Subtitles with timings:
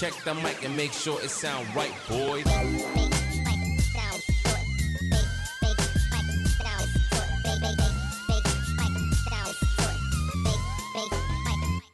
[0.00, 2.46] Check the mic and make sure it sound right, boys.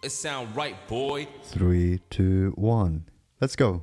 [0.03, 1.29] It sound right, boy.
[1.45, 3.05] 3 2 1
[3.41, 3.83] let's go.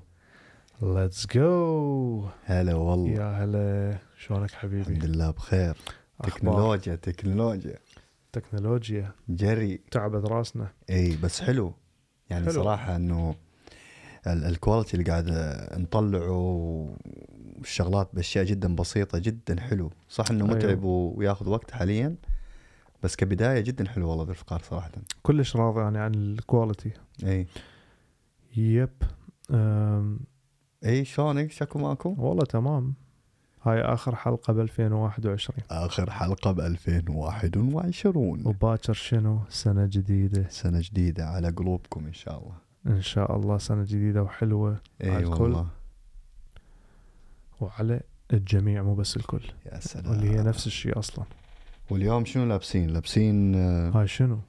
[0.82, 3.10] ليتس جو هلا والله.
[3.10, 3.98] يا هلا.
[4.18, 5.78] شلونك الحمد حبيبي لله بخير.
[6.22, 7.80] أخبار؟ تكنولوجيا تكنولوجيا.
[8.34, 9.12] تكنولوجيا.
[9.30, 9.82] جري.
[9.92, 10.72] تعبت راسنا.
[10.90, 11.74] إي بس حلو.
[12.30, 12.64] يعني حلو.
[12.64, 13.36] صراحة إنه
[14.34, 15.30] ال quality اللي قاعد
[15.82, 16.32] نطلعه
[17.58, 19.92] والشغلات بأشياء جدا بسيطة جدا حلو.
[20.10, 20.58] صح إنه أيوه.
[20.58, 22.16] متعب وياخذ وقت حاليا
[23.04, 24.92] بس كبداية جدا حلو والله ذو الفقار صراحة.
[25.24, 26.92] كلش راضي يعني عن ال quality
[27.24, 27.48] اي
[28.58, 28.90] yep.
[29.52, 30.20] أم
[30.86, 32.94] اي شلونك شكو ماكو؟ والله تمام.
[33.64, 40.46] هاي آخر حلقة ب 2021 آخر حلقة ب 2021 وباكر شنو؟ سنة جديدة.
[40.50, 42.67] سنة جديدة على قلوبكم إن شاء الله.
[42.88, 45.42] إن شاء الله سنة جديدة وحلوة اي على الكل.
[45.44, 45.68] والله.
[47.60, 48.02] وعلى
[48.34, 49.42] الجميع مو بس الكل.
[49.66, 50.12] يا سلام.
[50.12, 51.26] واللي هي نفس الشيء أصلا.
[51.90, 54.40] واليوم شنو لابسين؟ لابسين آه، هاي شنو؟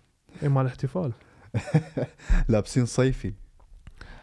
[0.42, 1.12] اي مال احتفال.
[2.48, 3.32] لابسين صيفي.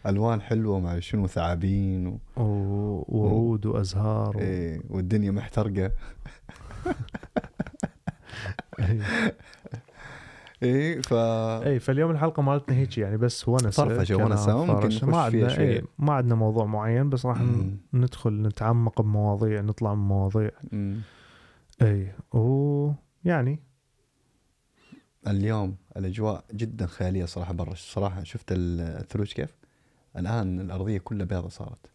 [0.05, 2.19] ألوان حلوة مع شنو ثعابين و...
[2.37, 4.39] وورود وأزهار و...
[4.39, 5.91] إيه والدنيا محترقة.
[10.63, 10.75] إيه.
[10.95, 14.87] إيه ف اي فاليوم الحلقة مالتنا هيك يعني بس ونسه ونسة، وممكن فرشة.
[14.87, 15.75] نخش ما عندنا شوية.
[15.79, 17.41] اي ما عندنا موضوع معين بس راح.
[17.93, 20.51] ندخل نتعمق بمواضيع نطلع من مواضيع.
[21.81, 23.59] اي ويعني
[25.27, 29.55] اليوم الأجواء جدا خيالية صراحة برا صراحة شفت ال- الثلوج كيف
[30.17, 31.91] الآن الأرضية كلها بيضة صارت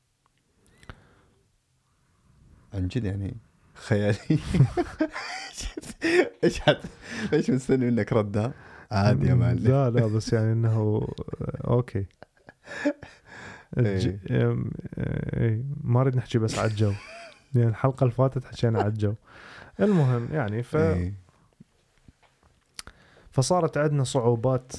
[2.75, 3.37] عن جد يعني
[3.81, 4.19] خيالي.
[6.45, 6.81] إيش حت
[7.33, 8.53] إيش مستني منك رده
[8.91, 9.59] عادي يا معلم.
[9.59, 11.07] لا لا بس يعني إنه
[11.67, 12.07] أوكي.
[13.79, 14.07] الج...
[14.31, 14.57] إيه.
[15.37, 16.93] اي ما أريد نحكي بس على الجو.
[17.55, 19.15] يعني الحلقة اللي فاتت حكينا على الجو.
[19.81, 20.77] المهم يعني ف...
[20.77, 21.15] إيه.
[23.31, 24.73] فصارت عندنا صعوبات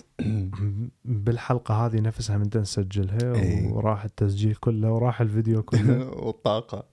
[1.06, 3.72] بالحلقة هذه نفسها من نسجلها إيه.
[3.72, 6.10] وراح التسجيل كله وراح الفيديو كله.
[6.26, 6.86] والطاقة.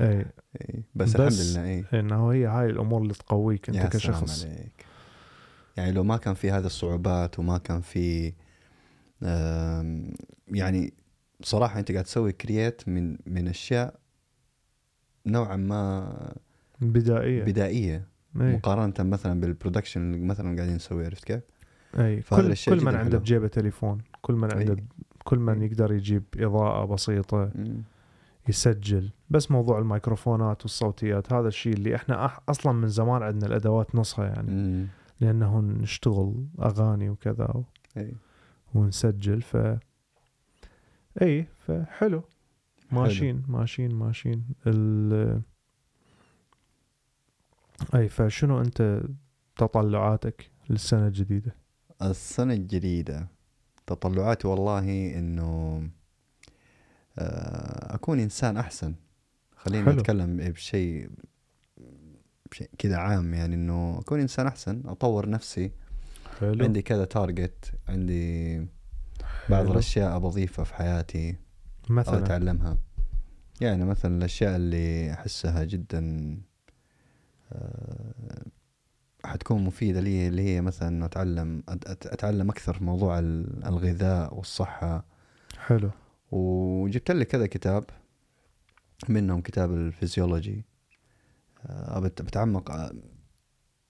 [0.00, 0.26] اي
[0.60, 0.82] إيه.
[0.94, 4.52] بس, بس الحمد لله إيه إنه هي هاي الأمور اللي تقويك أنت يا كشخص سلام
[4.52, 4.86] عليك
[5.76, 8.32] يعني لو ما كان في هذه الصعوبات وما كان في
[10.48, 10.92] يعني
[11.42, 13.94] صراحة أنت قاعد تسوي create من من أشياء
[15.26, 16.34] نوعا ما
[16.80, 18.08] بدائية بدائية
[18.40, 21.42] اي مقارنة مثلا بال production اللي مثلا قاعدين نسويه عرفت كيف؟
[21.98, 23.18] اي كل, كل من عنده.
[23.18, 24.84] بجيبه تليفون كل من عنده إي.
[25.24, 27.82] كل من يقدر يجيب إضاءة بسيطة مم.
[28.48, 29.10] يسجل.
[29.30, 34.26] بس موضوع الميكروفونات والصوتيات هذا الشيء اللي إحنا أح- أصلا من زمان عندنا الأدوات نصها
[34.26, 34.50] يعني.
[34.50, 34.86] مم.
[35.20, 37.64] لأنه نشتغل أغاني وكذا و-
[37.96, 38.12] إيه.
[38.74, 39.56] ونسجل ف
[41.22, 42.22] إي فحلو.
[42.92, 44.44] ماشيين ماشيين ماشيين.
[44.66, 45.42] ال
[47.94, 49.02] إي فشنو أنت
[49.56, 51.54] تطلعاتك للسنة الجديدة؟
[52.02, 53.28] السنة الجديدة
[53.86, 55.82] تطلعاتي والله إنه
[57.18, 58.94] آه، أكون إنسان أحسن.
[59.56, 59.92] خلينا.
[59.92, 61.10] نتكلم بشيء
[62.50, 65.72] بشيء كذا عام يعني إنه أكون إنسان أحسن أطور نفسي.
[66.40, 66.64] حلو.
[66.64, 68.58] عندي كذا تارجت عندي
[69.48, 69.72] بعض حلو.
[69.72, 71.36] الأشياء أضيفها في حياتي
[71.90, 72.78] مثلا؟ أتعلمها.
[73.60, 76.36] يعني مثلا الأشياء اللي أحسها جدا
[77.52, 78.42] آه،
[79.24, 85.04] حتكون مفيدة لي اللي هي مثلا أت- أتعلم أكثر في موضوع ال- الغذاء والصحة.
[85.58, 85.90] حلو.
[86.30, 87.84] وجبت لي كذا كتاب
[89.08, 90.64] منهم كتاب الفيزيولوجي.
[91.66, 92.92] آه، بت- بتعمق آه،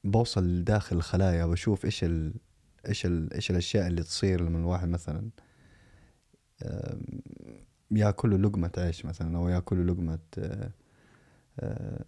[0.05, 2.35] بوصل داخل الخلايا واشوف إيش ال...
[2.89, 3.33] إيش ال...
[3.33, 5.31] إيش الأشياء اللي تصير لما الواحد مثلا
[7.91, 10.19] يأكل لقمة عيش مثلا أو يأكل لقمة
[11.61, 12.05] آه،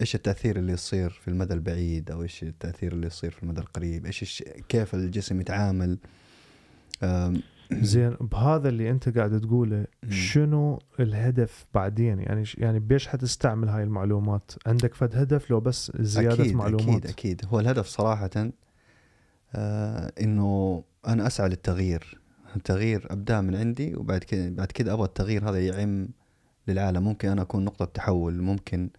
[0.00, 4.06] إيش التأثير اللي يصير في المدى البعيد أو إيش التأثير اللي يصير في المدى القريب
[4.06, 4.42] إيش الش...
[4.68, 5.98] كيف الجسم يتعامل.
[7.92, 9.86] زين بهذا اللي أنت قاعد تقوله.
[10.08, 16.42] شنو الهدف بعدين؟ يعني يعني بيش حتستعمل هاي المعلومات؟ عندك فد هدف لو بس زيادة
[16.42, 17.06] أكيد معلومات؟ أكيد.
[17.06, 18.30] أكيد هو الهدف صراحة
[19.54, 22.20] آه إنه أنا أسعى للتغيير.
[22.56, 26.08] التغيير أبدأ من عندي وبعد كده بعد كده أبغى التغيير هذا يعم
[26.68, 27.02] للعالم.
[27.02, 28.90] ممكن أنا أكون نقطة تحول ممكن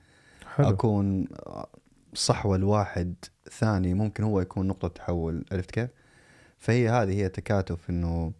[0.55, 0.69] حلو.
[0.69, 1.27] أكون
[2.13, 3.15] صحوة لواحد
[3.51, 5.45] ثاني ممكن هو يكون نقطة تحول.
[5.51, 5.89] عرفت كيف؟
[6.57, 8.31] فهي هذه هي تكاتف إنه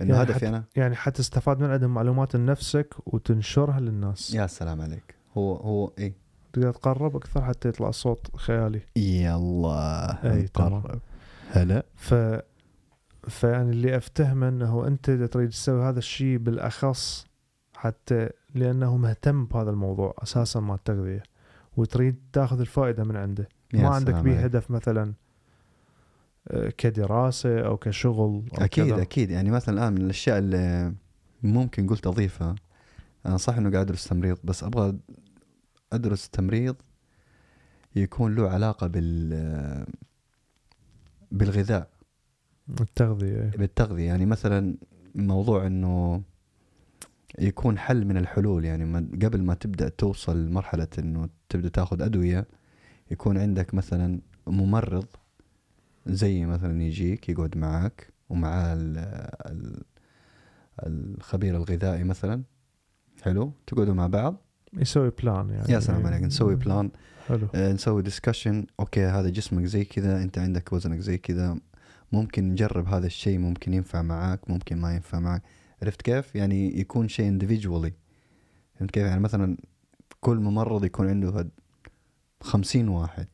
[0.00, 0.64] إنه يعني هدفي أنا.
[0.76, 4.34] يعني حتستفاد من عندهم معلومات لنفسك وتنشرها للناس.
[4.34, 5.14] يا سلام عليك.
[5.36, 6.14] هو هو إيه؟
[6.52, 8.80] تقدر تقرب أكثر حتى يطلع صوت خيالي.
[8.96, 10.72] يلا أي، تمام.
[10.72, 11.00] نقرب.
[11.50, 11.82] هلا.
[11.94, 12.14] ف
[13.28, 17.26] فيعني اللي أفتهمه إنه أنت إذا تريد تسوي هذا الشيء بالأخص
[17.76, 21.22] حتى لأنه مهتم بهذا الموضوع أساسا مال التغذية
[21.76, 23.48] وتريد تاخذ الفائدة من عنده.
[23.74, 24.36] ما عندك عليك.
[24.38, 25.12] هدف مثلا.
[26.78, 29.02] كدراسة أو كشغل أو أكيد كذا.
[29.02, 30.94] أكيد يعني مثلا الآن من الأشياء اللي
[31.42, 32.54] ممكن قلت أضيفها
[33.26, 34.98] أنا صح إنه قاعد أدرس تمريض بس أبغى
[35.92, 36.76] أدرس تمريض
[37.96, 39.86] يكون له علاقة بال
[41.32, 41.88] بالغذاء.
[42.80, 44.06] التغذية بالتغذية.
[44.06, 44.76] يعني مثلا
[45.14, 46.22] موضوع إنه
[47.38, 48.64] يكون حل من الحلول.
[48.64, 52.46] يعني قبل ما تبدأ توصل لمرحلة إنه تبدأ تاخذ أدوية
[53.10, 55.06] يكون عندك مثلا ممرض
[56.06, 58.98] زي مثلا يجيك يقعد معك ومعاه ال-
[59.46, 59.82] ال-
[60.86, 62.42] الخبير الغذائي مثلا.
[63.22, 64.36] حلو؟ تقعدوا مع بعض.
[64.76, 65.72] يسوي plan يعني.
[65.72, 66.90] يا سلام عليك نسوي plan
[67.28, 67.48] حلو.
[67.54, 71.58] آه، نسوي discussion okay هذا جسمك زي كذا أنت عندك وزنك زي كذا.
[72.12, 75.42] ممكن نجرب هذا الشيء ممكن ينفع معاك ممكن ما ينفع معك
[75.82, 77.92] عرفت كيف؟ يعني يكون شيء individually.
[78.74, 79.56] فهمت كيف؟ يعني مثلا
[80.20, 81.50] كل ممرض يكون عنده هاد
[82.40, 83.26] خمسين واحد.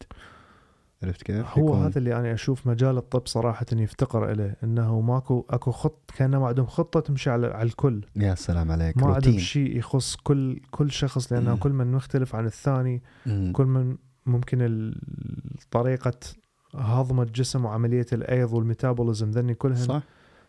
[1.03, 5.71] عرفت كيف هو هذا اللي أنا أشوف مجال الطب صراحة يفتقر إليه إنه ماكو أكو
[5.71, 9.77] خط كأنه ما عندهم خطة تمشي على على الكل يا سلام عليك ما عندهم شيء
[9.77, 11.57] يخص كل كل شخص لأنه مم.
[11.57, 13.53] كل من مختلف عن الثاني مم.
[13.53, 13.97] كل من
[14.27, 14.93] ممكن
[15.71, 16.19] طريقة
[16.75, 20.03] هضم الجسم وعملية الأيض والميتابوليزم ذني كلهن صح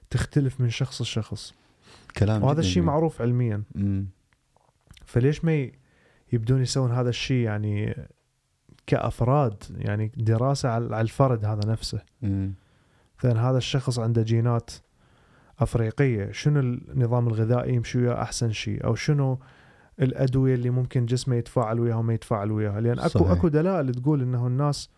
[0.10, 1.54] تختلف من شخص لشخص
[2.18, 2.84] كلام وهذا الشيء.
[2.84, 4.08] معروف علميا مم.
[5.06, 5.72] فليش ما
[6.34, 7.96] يبدون يسوون هذا الشيء يعني
[8.88, 12.01] كأفراد يعني دراسة على الفرد هذا نفسه.
[13.19, 14.71] مثلا هذا الشخص عنده جينات
[15.59, 16.31] أفريقية.
[16.31, 19.39] شنو النظام الغذائي يمشي وياه أحسن شيء؟ أو شنو
[20.01, 23.31] الأدوية اللي ممكن جسمه يتفاعل وياها وما يتفاعل وياها؟ لأن اكو صحيح.
[23.31, 24.89] أكو دلائل تقول إنه الناس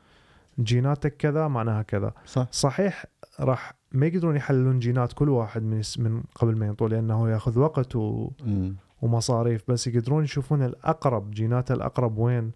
[0.59, 2.13] جيناتك كذا معناها كذا.
[2.25, 2.47] صح.
[2.51, 3.05] صحيح
[3.39, 7.95] راح ما يقدرون يحللون جينات كل واحد من من قبل ما ينطوا لأنه يأخذ وقت
[7.95, 8.31] و...
[8.45, 8.75] مم.
[9.01, 12.51] ومصاريف بس يقدرون يشوفون الأقرب جينات الأقرب وين؟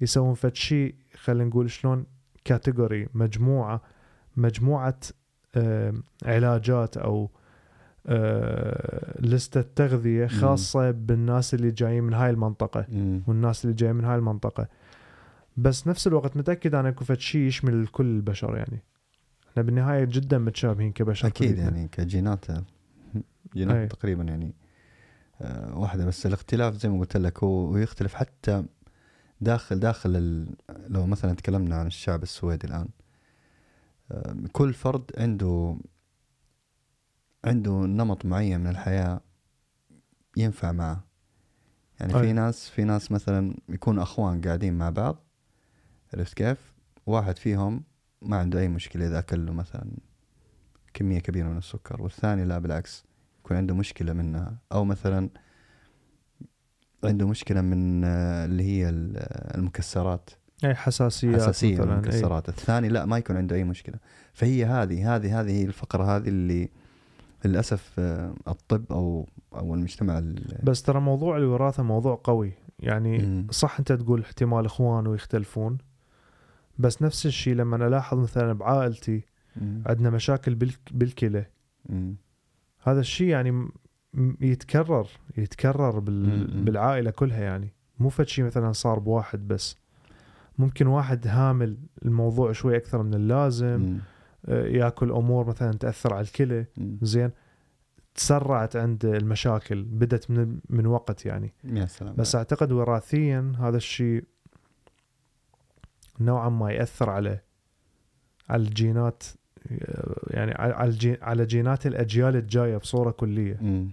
[0.00, 2.06] يسوون فد شيء خلينا نقول شلون
[2.44, 3.82] كاتيجوري مجموعة
[4.36, 4.98] مجموعة
[6.24, 7.30] علاجات أو
[8.06, 13.22] آه، لستة تغذية خاصة بالناس اللي جايين من هاي المنطقة مم.
[13.26, 14.68] والناس اللي جايين من هاي المنطقة
[15.56, 18.82] بس نفس الوقت متأكد أنا اكو شيء يشمل كل البشر يعني
[19.50, 21.62] إحنا بالنهاية جدا متشابهين كبشر أكيد كلنا.
[21.62, 22.44] يعني كجينات
[23.54, 23.86] جينات أي.
[23.86, 24.54] تقريبا يعني
[25.40, 28.64] آه، واحدة بس الاختلاف زي ما قلت لك هو يختلف حتى
[29.44, 30.54] داخل داخل ال...
[30.68, 32.88] لو مثلا تكلمنا عن الشعب السويدي الآن
[34.12, 35.76] آه، كل فرد عنده
[37.44, 39.20] عنده نمط معين من الحياة
[40.36, 41.04] ينفع معه
[42.00, 42.20] يعني أي.
[42.20, 45.16] في ناس في ناس مثلا يكونوا أخوان قاعدين مع بعض
[46.14, 46.74] عرفت كيف؟
[47.06, 47.84] واحد فيهم
[48.22, 49.90] ما عنده أي مشكلة إذا اكل له مثلا
[50.94, 53.04] كمية كبيرة من السكر والثاني لا بالعكس
[53.40, 55.30] يكون عنده مشكلة منها أو مثلا
[57.08, 60.30] عنده مشكلة من آه، اللي هي ال- آه، المكسرات
[60.64, 61.34] أي حساسية من
[61.88, 61.94] إيه.
[61.94, 63.94] المكسرات الثاني لا ما يكون عنده أي مشكلة
[64.32, 66.68] فهي هذه هذه هذه هي الفقرة هذه اللي
[67.44, 73.46] للأسف آه، الطب أو أو المجتمع ال- بس ترى موضوع الوراثة موضوع قوي يعني مم.
[73.50, 75.78] صح أنت تقول احتمال إخوان ويختلفون
[76.78, 79.22] بس نفس الشيء لما أنا ألاحظ مثلا بعائلتي.
[79.86, 81.46] عندنا مشاكل بالك- بالكلى.
[82.82, 83.72] هذا الشيء يعني م- م-
[84.40, 85.98] يتكرر يتكرر.
[85.98, 89.76] بالعائلة كلها يعني مو فد شيء مثلا صار بواحد بس
[90.58, 93.98] ممكن واحد هامل الموضوع شوي أكثر من اللازم مم.
[94.46, 96.66] آه، ياكل أمور مثلا تأثر على الكلى.
[97.02, 97.30] زين
[98.14, 104.24] تسرعت عند المشاكل بدت من من وقت يعني يا سلام بس أعتقد وراثيا هذا الشيء
[106.20, 107.38] نوعا ما يأثر على
[108.48, 109.24] على الجينات
[110.30, 113.90] يعني على على جينات الأجيال الجاية بصورة كلية مم.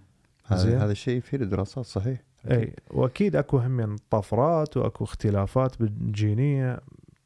[0.53, 2.21] هذا هذا الشيء في دراسات صحيح.
[2.51, 6.79] إي وأكيد أكو هم طفرات وأكو اختلافات بالجينية.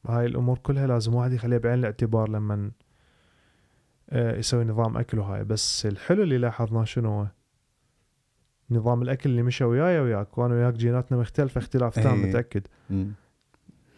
[0.05, 2.71] هاي الأمور كلها لازم واحد يخليها بعين الاعتبار لما
[4.09, 5.43] آه، يسوي نظام أكل وهاي.
[5.43, 7.27] بس الحلو اللي لاحظناه شنو هو؟
[8.71, 10.37] نظام الأكل اللي مشى وياي وياك.
[10.37, 12.29] وأنا وياك جيناتنا مختلفة اختلاف تام.
[12.29, 12.67] متأكد.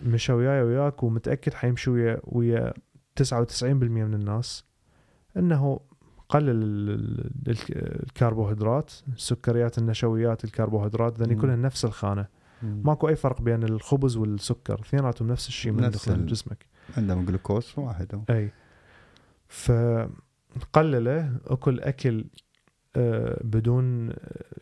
[0.01, 2.73] مشى وياي وياك ومتأكد حيمشي ويا ويا
[3.15, 4.65] 99% من الناس
[5.37, 5.79] إنه
[6.29, 11.35] قلل ال- ال- ال- الكربوهيدرات السكريات النشويات الكربوهيدرات ذني.
[11.35, 12.27] كلها نفس الخانة
[12.63, 12.81] مم.
[12.85, 16.65] ماكو أي فرق بين الخبز والسكر اثنيناتهم نفس الشيء من نفس ال- جسمك
[16.97, 18.23] عندهم جلوكوز واحد.
[18.29, 18.51] أي
[19.47, 22.25] فقلله أكل أكل
[22.95, 24.13] آه، بدون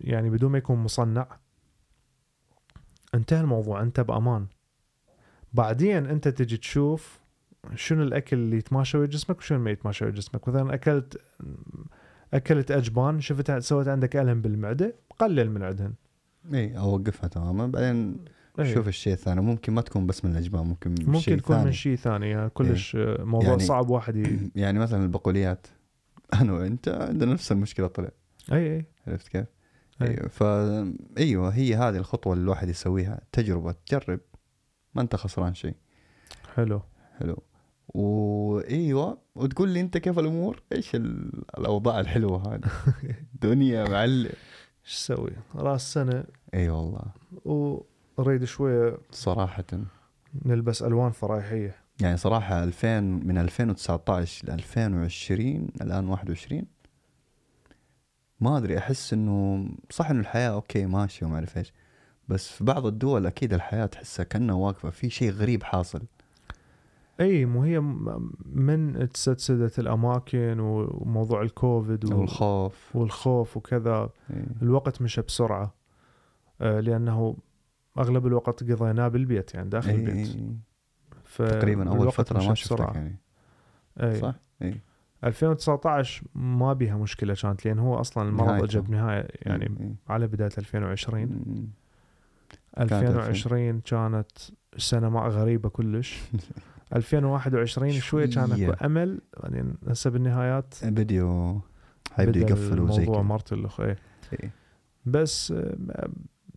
[0.02, 1.28] يعني بدون ما يكون مصنع
[3.16, 4.46] انتهى الموضوع أنت بأمان
[5.54, 7.20] بعدين أنت تجي تشوف
[7.76, 11.22] شنو الأكل اللي يتماشى ويا جسمك وشنو ما يتماشى ويا جسمك؟ مثلا أكلت
[12.34, 15.94] أكلت أجبان شفت سويت عندك ألم بالمعدة قلل من عندهن
[16.54, 17.68] إي أوقفها تماما.
[17.68, 18.18] بعدين
[18.60, 18.74] إيه.
[18.74, 19.42] شوف الشيء الثاني.
[19.42, 21.66] ممكن ما تكون بس من الأجبان ممكن من ممكن شيء ثاني.
[21.66, 24.52] من شيء ثاني كلش آه، موضوع يعني- صعب واحد ي...
[24.62, 25.68] يعني مثلا البقوليات.
[26.42, 28.10] أنا وأنت عندنا نفس المشكلة طلع.
[28.52, 28.86] إي إي.
[29.08, 29.46] عرفت كيف؟
[30.02, 30.08] أي.
[30.08, 30.44] أيوه ف
[31.18, 33.22] إيوه هي هذه الخطوة اللي الواحد يسويها.
[33.32, 34.20] تجربة تجرب.
[34.96, 35.76] ما أنت خسران شيء.
[36.56, 36.82] حلو.
[37.20, 37.38] حلو.
[37.88, 42.62] وإيوة وتقول لي أنت كيف الأمور؟ إيش ال- الأوضاع الحلوة هذه؟
[43.42, 44.30] دنيا معلم.
[44.86, 46.24] إيش أسوي؟ راس سنة.
[46.54, 47.02] إي والله.
[47.46, 49.64] ونريد شوية صراحة.
[50.46, 51.76] نلبس ألوان فرايحية.
[52.02, 56.64] يعني صراحة 2000 من 2019 ل 2020 الآن 21
[58.40, 61.74] ما أدري أحس إنه صح إنه الحياة أوكي ماشيه وما أعرف إيش.
[62.28, 66.02] بس في بعض الدول أكيد الحياة تحسها كأنها واقفة في شيء غريب حاصل.
[67.20, 67.80] إي مو هي
[68.46, 74.46] من تسدسدت الأماكن وموضوع الكوفيد أو و- الخوف والخوف وكذا إيه.
[74.62, 75.74] الوقت مشى بسرعة
[76.62, 77.38] آه، لأنه
[77.98, 80.56] أغلب الوقت قضيناه بالبيت يعني داخل إيه، البيت إيه.
[81.24, 82.80] ف تقريبا أول فترة ما شفتك.
[82.96, 83.16] يعني
[84.02, 84.76] إي صح؟ إي
[85.24, 88.64] 2019 ما بيها مشكلة كانت لأن هو أصلا المرض.
[88.64, 89.96] اجى بنهايه يعني إيه.
[90.08, 91.68] على بداية 2020 مم.
[92.80, 94.28] 2020 كانت
[94.78, 96.22] سنة ما غريبة كلش
[96.96, 98.64] 2021 شوية كان.
[98.64, 101.62] أكو أمل بعدين هسه بالنهايات بديو
[102.12, 103.98] حيبدأ بدأ يقفلوا زي الموضوع كذا مرت الاخ إيه
[104.34, 104.52] إيه.
[105.06, 105.54] بس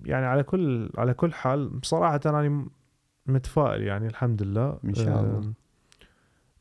[0.04, 2.70] يعني على كل على كل حال بصراحة أنا م-
[3.26, 5.52] متفائل يعني الحمد لله إن شاء الله.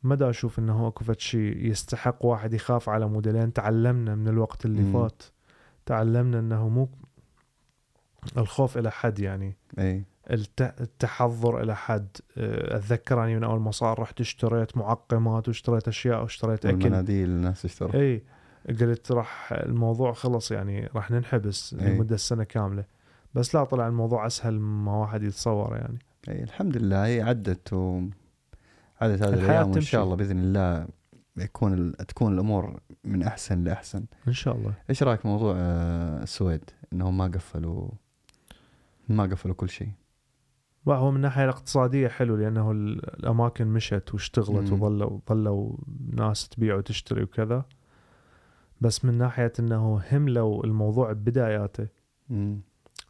[0.04, 4.28] ما دا أشوف إنه أكو فد شيء يستحق واحد يخاف على مود لأن تعلمنا من
[4.28, 4.94] الوقت اللي مم.
[4.94, 5.24] فات
[5.86, 6.90] تعلمنا إنه مو
[8.38, 12.08] الخوف إلى حد يعني اي التحضر إلى حد.
[12.38, 16.76] آه، أتذكر أني من أول ما صار رحت اشتريت معقمات واشتريت أشياء واشتريت أكل.
[16.76, 18.00] والمناديل الناس تشتري.
[18.02, 18.24] إي
[18.70, 21.96] قلت راح الموضوع خلص يعني راح ننحبس إي.
[21.96, 22.86] لمدة سنة كاملة.
[23.34, 26.00] بس لا طلع الموضوع أسهل ما واحد يتصور يعني.
[26.30, 27.06] إي الحمد لله.
[27.06, 28.02] هي عدت و
[29.02, 29.82] عدت هذه الأيام وإن.
[29.82, 30.88] شاء الله بإذن الله
[31.38, 31.94] يكون ال...
[31.94, 34.06] تكون الأمور من أحسن لأحسن.
[34.28, 34.74] إن شاء الله.
[34.90, 37.90] إيش رأيك موضوع آه، السويد؟ إنهم ما قفلوا
[39.10, 39.90] ما قفلوا كل شيء.
[40.88, 44.72] وهو من الناحيه الاقتصادية حلو لأنه ال- الأماكن مشت واشتغلت.
[44.72, 45.78] وظلوا ظلوا
[46.14, 47.66] ناس تبيع وتشتري وكذا
[48.82, 51.88] بس من ناحية إنه هملوا الموضوع ببداياته.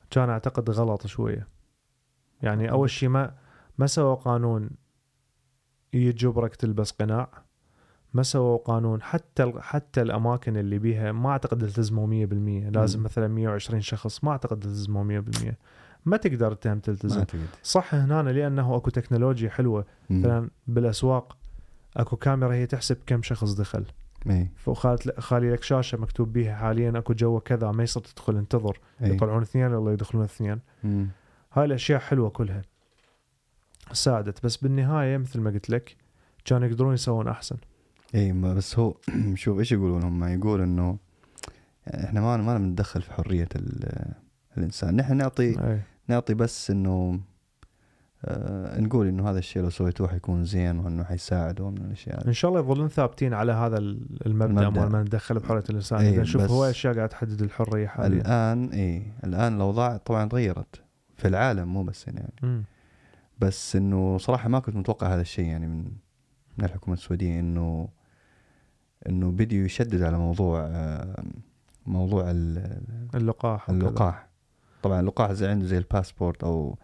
[0.09, 1.47] كان أعتقد غلط شوية
[2.41, 3.35] يعني أول شيء ما
[3.77, 4.69] ما سووا قانون
[5.93, 7.29] يجبرك تلبس قناع
[8.13, 13.05] ما سووا قانون حتى حتى الأماكن اللي بيها ما أعتقد التزموا 100% لازم مم.
[13.05, 15.53] مثلا 120 شخص ما أعتقد التزموا 100%
[16.07, 17.25] ما تقدر تهم تلتزم.
[17.63, 19.85] صح هنا لأنه أكو تكنولوجيا حلوة.
[20.09, 21.37] مثلا بالأسواق
[21.97, 23.85] أكو كاميرا هي تحسب كم شخص دخل.
[24.29, 24.47] إي.
[24.55, 28.79] فخالت خالي لك شاشة مكتوب بيها حاليا أكو جوا كذا ما يصير تدخل انتظر.
[29.03, 29.09] إي.
[29.09, 30.59] يطلعون اثنين يلا يدخلون اثنين.
[30.83, 31.07] مم.
[31.53, 32.61] هاي الأشياء حلوة كلها.
[33.91, 34.45] ساعدت.
[34.45, 35.95] بس بالنهاية مثل ما قلت لك
[36.45, 37.57] كانوا يقدرون يسوون أحسن.
[38.15, 38.95] إي بس هو
[39.35, 40.97] شوف إيش يقولون هم؟ يقول إنه
[41.87, 44.13] إحنا ما ما نتدخل في حرية ال-
[44.57, 44.95] الإنسان.
[44.95, 45.81] نحن نعطي إي.
[46.07, 47.19] نعطي بس إنه
[48.25, 52.27] آه نقول إنه هذا الشيء لو سويتوه حيكون زين وإنه حيساعد ومن الأشياء.
[52.27, 54.69] إن شاء الله يظلون ثابتين على هذا ال- المبدأ.
[54.69, 58.69] مال ما نتدخل بحريه الإنسان إي، إذا نشوف هو اشياء قاعد تحدد الحرية حاليا الآن
[58.69, 60.81] اي الآن الأوضاع طبعا تغيرت
[61.15, 62.63] في العالم مو بس هنا يعني مم.
[63.39, 65.83] بس إنه صراحة ما كنت متوقع هذا الشيء يعني من
[66.57, 67.89] من الحكومة السعوديه إنه
[69.09, 71.23] إنه بديوا يشددوا على موضوع آه،
[71.85, 72.81] موضوع ال-
[73.15, 73.69] اللقاح.
[73.69, 74.26] اللقاح
[74.83, 76.77] طبعا اللقاح زي عنده زي الباسبورت أو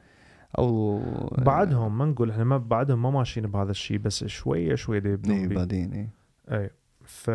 [0.58, 1.02] أو
[1.38, 5.14] بعدهم ما نقول إحنا ما بعدهم ما ماشيين بهذا الشيء بس شوية شوية دي اي
[5.14, 5.56] يبدون بيه.
[5.56, 6.10] بعدين اي
[6.52, 6.70] اي
[7.06, 7.30] ف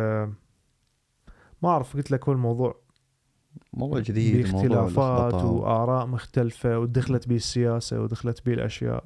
[1.61, 2.75] ما أعرف قلت لك هو الموضوع
[3.73, 5.33] موضوع جديد باختلافات.
[5.33, 9.03] وآراء مختلفة ودخلت بيه السياسة ودخلت بيه الأشياء.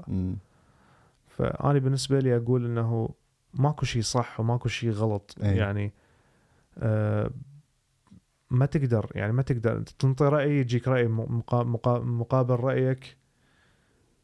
[1.28, 3.10] فأنا بالنسبة لي أقول إنه
[3.54, 5.58] ماكو شيء صح وماكو شيء غلط أي.
[5.58, 5.94] يعني
[6.78, 7.32] آه
[8.54, 9.82] ما تقدر يعني ما تقدر.
[9.82, 13.18] تنطي رأي يجيك رأي مقا- مقا- مقابل رأيك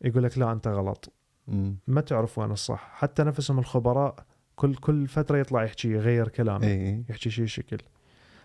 [0.01, 1.13] يقول لك لا أنت غلط.
[1.87, 2.89] ما تعرف وين الصح.
[2.93, 4.15] حتى نفسهم الخبراء
[4.55, 7.77] كل كل فترة يطلع يحكي يغير كلامه اي اي يحكي شيء شكل.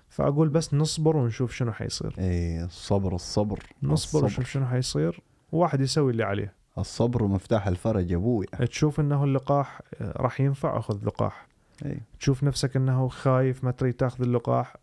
[0.09, 2.15] فأقول بس نصبر ونشوف شنو حيصير.
[2.19, 3.63] اي الصبر الصبر.
[3.83, 5.21] نصبر ونشوف شنو حيصير.
[5.53, 6.55] وواحد يسوي اللي عليه.
[6.79, 8.47] الصبر مفتاح الفرج يا أبوي.
[8.47, 11.47] تشوف إنه اللقاح آه، راح ينفع أخذ لقاح.
[11.85, 14.77] اي تشوف نفسك إنه خايف ما تريد تأخذ اللقاح.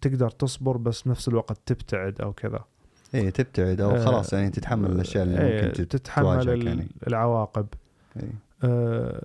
[0.00, 2.64] تقدر تصبر بس بنفس الوقت تبتعد أو كذا
[3.14, 7.66] اي تبتعد أو آه، خلاص يعني تتحمل الأشياء اللي إيه، ممكن تت- تتحمل يعني العواقب
[8.16, 8.28] إي.
[8.64, 9.22] آه،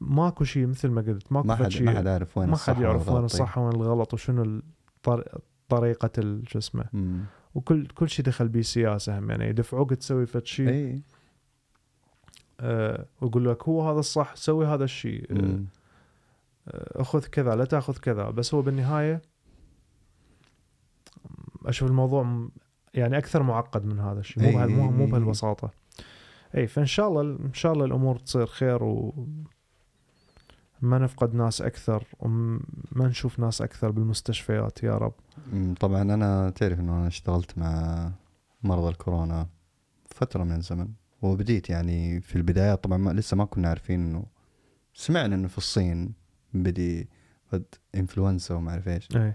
[0.00, 2.80] ماكو شيء مثل ما قلت ماكو ما حد شيء ما حد عارف وين ما حد
[2.80, 3.24] يعرف وين.
[3.24, 4.62] الصح وين الغلط وشنو.
[5.68, 6.84] طريقة شو اسمه.
[7.54, 11.02] وكل كل شيء دخل بيه سياسة هم يعني يدفعوك تسوي فد شيء اي
[12.60, 15.60] آه ويقول لك هو هذا الصح سوي هذا الشيء آه.
[16.68, 19.22] آه، أخذ كذا لا تأخذ كذا بس هو بالنهاية
[21.66, 22.48] أشوف الموضوع
[22.94, 25.10] يعني أكثر معقد من هذا الشيء مو إي بهال- مو مو إي إي.
[25.10, 25.70] بهالبساطة
[26.56, 29.26] اي فإن شاء الله إن شاء الله الأمور تصير خير و
[30.82, 32.60] ما نفقد ناس أكثر وما
[33.08, 35.12] نشوف ناس أكثر بالمستشفيات يا رب.
[35.80, 38.10] طبعا أنا تعرف إنه أنا اشتغلت مع
[38.62, 39.46] مرضى الكورونا
[40.06, 40.88] فترة من الزمن
[41.22, 44.24] وبديت يعني في البدايات طبعا ما لسه ما كنا عارفين انه
[44.94, 46.12] سمعنا إنه في الصين
[46.54, 47.08] بدي
[47.94, 49.34] إنفلونزا وما أعرف إيش اي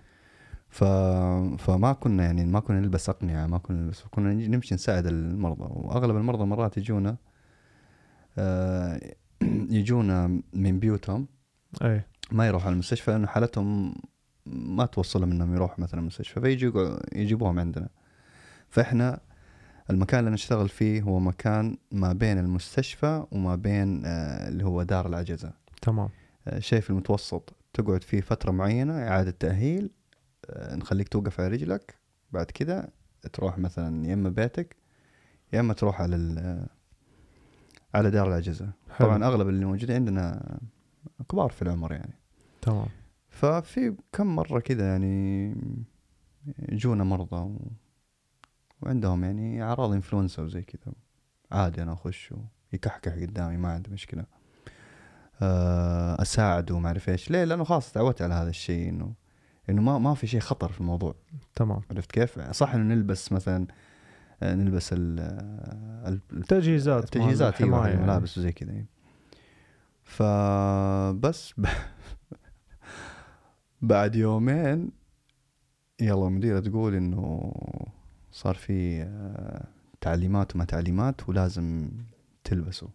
[0.70, 0.84] ف...
[1.64, 5.68] فما كنا يعني ما كنا نلبس أقنعة ما كنا نلبس كنا نمشي نساعد المرضى.
[5.70, 7.18] وأغلب المرضى مرات يجونا
[8.38, 9.02] آه،
[9.80, 11.28] يجونا من بيوتهم.
[11.82, 12.02] أي.
[12.32, 13.96] ما يروحوا على المستشفى لأنه حالتهم
[14.46, 17.90] ما توصلهم إنهم يروحوا مثلا المستشفى فيجوا يجيبوهم عندنا.
[18.70, 19.20] فإحنا
[19.90, 25.08] المكان اللي نشتغل فيه هو مكان ما بين المستشفى وما بين آه، اللي هو دار
[25.08, 25.54] العجزة.
[25.82, 26.10] تمام.
[26.48, 29.99] آه، شيء في المتوسط تقعد فيه فترة معينة إعادة تأهيل آه،
[30.58, 31.96] نخليك توقف على رجلك
[32.32, 32.90] بعد كذا
[33.34, 34.76] تروح مثلا يا إما بيتك
[35.54, 36.68] يا إما تروح على ال-
[37.96, 39.08] على دار العجزه حلو.
[39.08, 40.60] طبعا أغلب اللي موجودين عندنا
[41.30, 42.14] كبار في العمر يعني.
[42.62, 42.88] تمام.
[43.30, 45.56] ففي كم مرة كذا يعني
[46.70, 47.72] يجونا مرضى و...
[48.82, 50.94] وعندهم يعني أعراض إنفلونزا وزي كذا
[51.52, 52.34] عادي أنا أخش
[52.74, 54.26] ويكحكح قدامي ما عندي مشكلة.
[55.42, 57.32] آه، أساعده وما أعرف إيش.
[57.32, 59.14] ليه؟ لأنه خلاص تعودت على هذا الشيء إنه
[59.70, 61.16] إنه ما ما في شيء خطر في الموضوع
[61.56, 63.68] تمام عرفت كيف؟ صح إنه نلبس مثلا
[64.44, 64.90] آه، نلبس
[66.48, 68.02] تجهيزات التجهيزات أيوه حماية يعني.
[68.04, 68.86] الملابس وزي كذا أيوة.
[70.04, 71.66] فبس ب...
[73.82, 74.92] بعد يومين
[76.02, 77.54] يلا المديرة تقول إنه
[78.32, 79.68] صار في آه،
[80.02, 81.92] تعليمات وما تعليمات ولازم
[82.44, 82.88] تلبسوا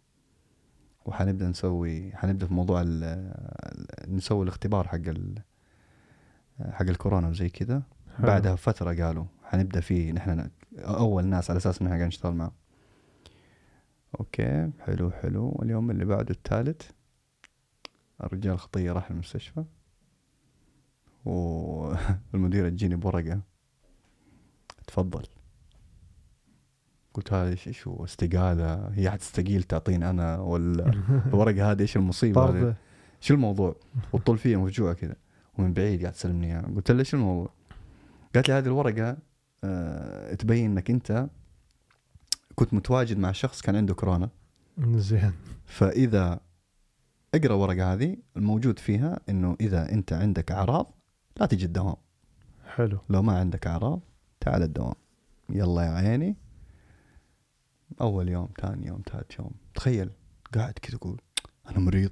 [1.06, 2.82] وحنبدأ نسوي حنبدأ في موضوع.
[2.86, 3.34] ال-
[4.08, 5.42] نسوي الاختبار حق ال...
[6.60, 7.82] حق الكورونا وزي كذا.
[8.18, 12.52] بعدها فترة قالوا حنبدأ فيه نحن أول ناس على أساس ان إحنا قاعدين نشتغل معه
[14.20, 15.58] أوكي حلو حلو.
[15.62, 16.82] اليوم اللي بعده الثالث
[18.24, 19.64] الرجال خطية راح المستشفى.
[21.24, 23.40] والمديرة تجيني بورقة.
[24.86, 25.22] تفضل.
[27.14, 30.90] قلت هذا إيش إيش هو؟ استقالة؟ هي حتستقيل تعطيني أنا ولا
[31.26, 31.98] الورقة هذه؟ إيش؟
[32.52, 32.76] طردة
[33.20, 33.76] شو الموضوع؟
[34.12, 35.16] والطول فيها مفجوعة كذا.
[35.58, 36.72] ومن بعيد قاعد تسلمني إياها.
[36.76, 37.50] قلت لها شو الموضوع؟
[38.34, 39.16] قالت لي هذه الورقة
[39.64, 41.28] آه تبين إنك أنت
[42.54, 44.28] كنت متواجد مع شخص كان عنده كورونا.
[44.78, 45.32] زين
[45.66, 46.40] فإذا
[47.34, 50.92] اقرأ الورقة هذه الموجود فيها إنه إذا أنت عندك أعراض
[51.40, 51.96] لا تجي الدوام.
[52.66, 52.98] حلو.
[53.10, 54.00] لو ما عندك أعراض
[54.40, 54.94] تعال الدوام.
[55.50, 56.36] يلا يا عيني.
[58.00, 59.50] أول يوم ثاني يوم ثالث يوم.
[59.74, 60.10] تخيل
[60.54, 61.20] قاعد كذا تقول
[61.70, 62.10] أنا مريض.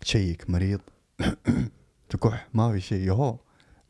[0.00, 0.80] تشيك مريض.
[2.12, 3.06] تكح ما في شيء.
[3.06, 3.38] يهو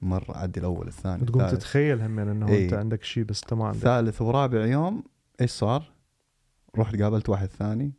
[0.02, 1.60] مرة عدي الأول الثاني تقوم الثالث.
[1.60, 2.64] تتخيل هم انه إيه.
[2.64, 3.78] أنت عندك شيء بس ما عندك.
[3.78, 5.04] ثالث ورابع يوم
[5.40, 5.92] إيش صار؟
[6.78, 7.92] رحت قابلت واحد ثاني.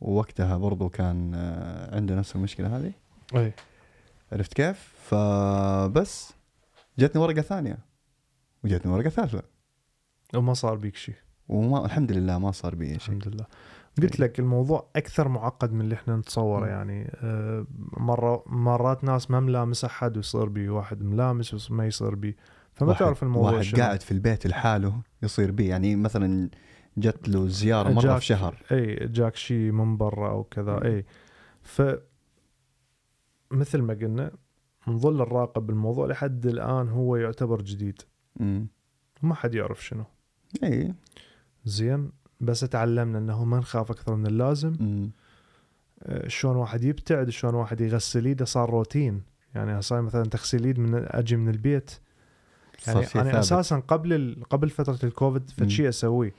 [0.00, 2.92] ووقتها برضو كان آه، عنده نفس المشكلة هذه.
[3.34, 3.52] اي
[4.32, 6.32] عرفت كيف؟ فبس
[6.98, 7.78] جتني ورقة ثانية.
[8.64, 9.42] وجتني ورقة ثالثة.
[10.34, 11.14] وما صار بيك شيء.
[11.48, 12.96] وما الحمد لله ما صار بي شيء.
[12.96, 13.46] الحمد لله.
[14.02, 16.66] قلت لك الموضوع أكثر معقد من اللي إحنا نتصوره.
[16.66, 22.36] يعني آه، مرة مرات ناس ما ملامس أحد ويصير بي واحد ملامس وما يصير بي.
[22.72, 23.80] فما واحد- تعرف الموضوع واحد شنو.
[23.82, 26.50] قاعد في البيت لحاله يصير بيه يعني مثلا
[26.98, 28.62] جت له زيارة مرة جاك- في شهر.
[28.72, 30.84] إي جاك شيء من برا أو كذا.
[30.84, 31.04] إي.
[31.62, 31.82] ف
[33.50, 34.30] مثل ما قلنا
[34.88, 38.02] نظل نراقب الموضوع لحد الآن هو يعتبر جديد.
[38.40, 38.66] امم
[39.22, 40.04] ما حد يعرف شنو.
[40.64, 40.94] إي.
[41.64, 42.10] زين.
[42.40, 44.72] بس تعلمنا إنه ما نخاف أكثر من اللازم.
[46.02, 49.22] آه، شلون واحد يبتعد شلون واحد يغسل إيده صار روتين
[49.54, 51.90] يعني صار مثلا تغسيل إيد من أجي من البيت
[52.86, 53.34] يعني أنا ثابت.
[53.34, 54.44] أساسا قبل ال...
[54.50, 55.68] قبل فترة الكوفيد.
[55.68, 56.34] شيء أسويه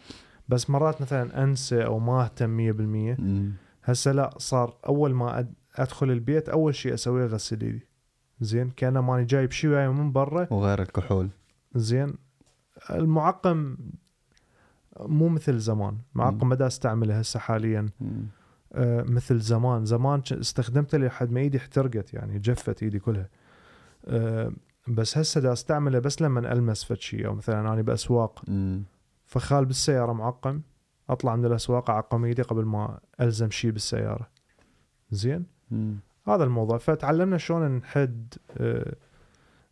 [0.50, 3.52] بس مرات مثلا أنسى أو ما أهتم 100% أمم.
[3.84, 5.54] هسه لا صار أول ما أد...
[5.76, 7.88] أدخل البيت أول شيء أسويه أغسل إيدي
[8.42, 11.30] زين كان ماني جايب شيء وياي من برا وغير الكحول
[11.76, 12.14] زين
[12.90, 13.78] المعقم
[15.00, 15.98] مو مثل زمان.
[16.14, 17.86] معقم بدا استعمله هسه حاليا.
[18.74, 23.30] آه، مثل زمان زمان استخدمته لحد ما ايدي احترقت يعني جفت ايدي كلها
[24.06, 24.52] آه،
[24.88, 28.84] بس هسه دا استعمله بس لما ألمس فد شيء أو مثلا أنا بأسواق أمم.
[29.26, 30.62] فخال بالسيارة معقم
[31.10, 34.28] أطلع من الأسواق أعقم ايدي قبل ما ألزم شيء بالسيارة
[35.12, 35.96] زين مم.
[36.28, 38.96] هذا الموضوع فتعلمنا شلون نحد آه،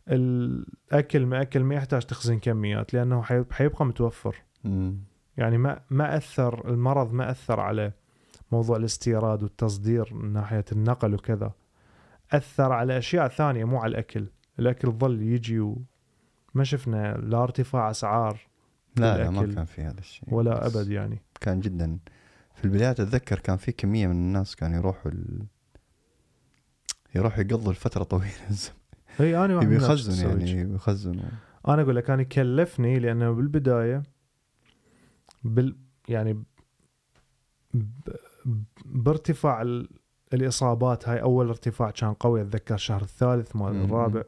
[0.08, 4.96] الاكل ما أكل ما يحتاج تخزين كميات لأنه حي- حيبقى متوفر مم.
[5.36, 7.92] يعني ما ما أثر المرض ما أثر على
[8.52, 11.52] موضوع الاستيراد والتصدير من ناحية النقل وكذا.
[12.32, 14.26] أثر على أشياء ثانية مو على الأكل.
[14.58, 18.40] الأكل ظل يجي وما شفنا لا ارتفاع أسعار
[18.96, 19.54] لا لا ما.
[19.54, 20.34] كان في هذا الشيء.
[20.34, 21.22] ولا أبد يعني.
[21.40, 21.98] كان جدا.
[22.54, 25.46] في البدايات أتذكر كان في كمية من الناس كانوا يروحوا ال...
[27.14, 28.32] يروحوا يقضوا الفترة طويلة.
[29.20, 30.64] إي أنا تسوي يعني شي.
[30.64, 31.20] بيخزن
[31.68, 34.02] أنا أقول لك أنا كلفني لأنه بالبداية
[35.54, 35.76] بال
[36.08, 36.44] يعني.
[38.84, 39.88] بارتفاع ال...
[40.34, 43.84] الإصابات هاي أول ارتفاع كان قوي أتذكر الشهر الثالث مال.
[43.84, 44.22] الرابع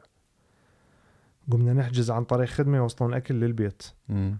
[1.51, 4.37] قمنا نحجز عن طريق خدمة يوصلون أكل للبيت مم.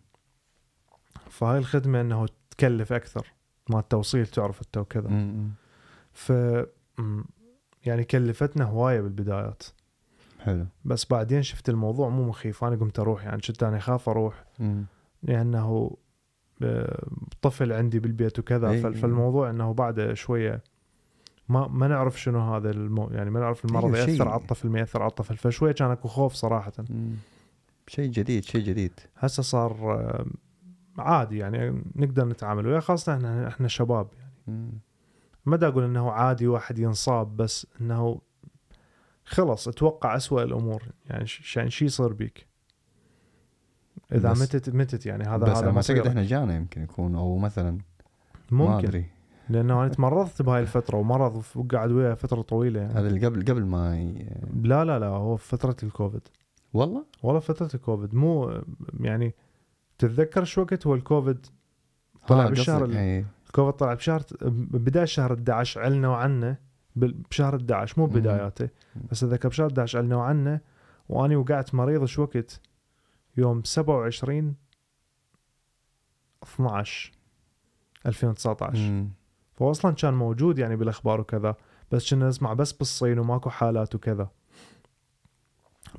[1.29, 3.27] فهاي الخدمة إنه تكلف أكثر
[3.69, 5.09] ما التوصيل تعرف أنت وكذا.
[6.13, 6.33] ف
[7.85, 9.63] يعني كلفتنا هواية بالبدايات
[10.39, 14.45] حلو بس بعدين شفت الموضوع مو مخيف أنا قمت أروح يعني كنت أنا أخاف أروح
[14.59, 14.85] مم.
[15.23, 15.97] لأنه
[17.41, 18.81] طفل عندي بالبيت وكذا إي.
[18.81, 20.61] فال- فالموضوع إنه بعد شوية
[21.49, 24.09] ما ما نعرف شنو هذا المو يعني ما نعرف المرض شيء.
[24.09, 26.71] يأثر على الطفل ما يأثر على الطفل فشوية كان أكو خوف صراحة.
[27.87, 30.25] شيء جديد شيء جديد هسه صار آه،
[30.97, 34.07] عادي يعني نقدر نتعامل وياه خاصة إحنا إحنا شباب
[34.47, 34.71] يعني.
[35.45, 38.21] ما دا أقول إنه عادي واحد ينصاب بس إنه
[39.25, 42.47] خلص أتوقع أسوأ الأمور يعني ش- يعني شي يصير بيك
[44.11, 46.07] إذا متت متت يعني هذا بس هذا اعتقد.
[46.07, 47.71] إحنا جانا يمكن يكون أو مثلا
[48.51, 48.87] ما ممكن.
[48.87, 49.05] أدري.
[49.49, 52.79] لأنه أنا تمرضت بهاي الفترة ومرض وقعد وياه فترة طويلة.
[52.79, 54.25] يعني هذا اللي قبل قبل ما ي...
[54.63, 56.21] لا لا لا هو في فترة الكوفيد.
[56.73, 58.15] والله؟ والله فترة الكوفيد.
[58.15, 58.61] مو
[58.99, 59.35] يعني
[59.97, 61.45] تتذكر شو وقت هو الكوفيد؟
[62.27, 63.25] طلع بالشهر ال- إيه.
[63.47, 64.21] الكوفيد طلع بشهر
[64.71, 66.57] بداية شهر 11 علنا وعنه.
[66.95, 68.05] بال- بشهر 11 مو.
[68.05, 68.69] بداياته.
[69.11, 70.59] بس أتذكر بشهر 11 علنا وعنه
[71.09, 72.61] وأني وقعت مريض شو وقت؟
[73.39, 74.55] يوم 27
[76.43, 77.11] 12
[78.05, 79.09] 2019 مم.
[79.53, 81.55] فهو أصلا كان موجود يعني بالأخبار وكذا
[81.91, 84.29] بس كنا نسمع بس بالصين وماكو حالات وكذا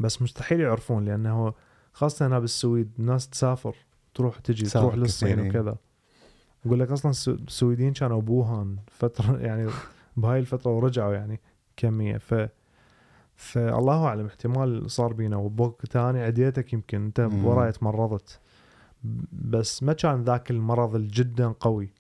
[0.01, 1.55] بس مستحيل يعرفون لأنه
[1.93, 3.77] خاصة هنا بالسويد الناس تسافر
[4.15, 5.39] تروح تجي تروح للصين.
[5.49, 5.77] وكذا
[6.67, 9.71] أقول لك أصلا السو- السويديين كانوا بوهان فترة يعني
[10.17, 11.41] بهاي الفترة ورجعوا يعني
[11.77, 12.35] كمية ف
[13.41, 17.29] فالله أعلم احتمال صار بينا وبوقت ثاني عديتك يمكن أنت.
[17.45, 18.41] وراي تمرضت
[19.33, 21.93] بس ما كان ذاك المرض الجدا قوي.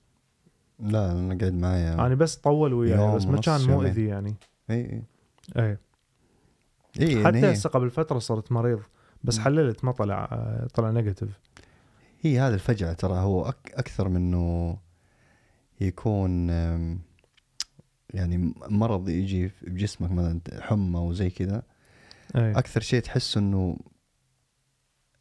[0.79, 3.61] لا أنا قاعد معايا أنا بس طول وياي بس ما كان.
[3.61, 4.35] مؤذي يعني.
[4.71, 5.03] إي إي.
[5.57, 5.79] إي.
[6.97, 8.81] حتى يعني هي, هسه قبل فترة صرت مريض
[9.25, 9.39] بس.
[9.39, 10.27] حللت ما طلع
[10.75, 11.41] طلع نيجاتيف.
[12.21, 14.77] هي هذا الفجعة ترى هو أك أكثر من إنه
[15.81, 16.51] يكون
[18.15, 21.63] يعني مرض يجي في بجسمك مثلا حمى وزي كذا
[22.37, 22.53] أي.
[22.53, 23.77] أكثر شيء تحس إنه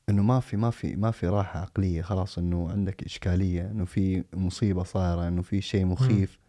[0.09, 4.23] إنه ما في ما في ما في راحة عقلية خلاص إنه عندك إشكالية إنه في
[4.33, 6.39] مصيبة صايرة إنه في شيء مخيف.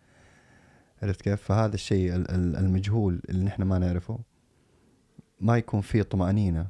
[1.03, 4.19] عرفت كيف؟ فهذا الشيء ال- ال- المجهول اللي نحن ما نعرفه.
[5.41, 6.67] ما يكون فيه طمأنينة.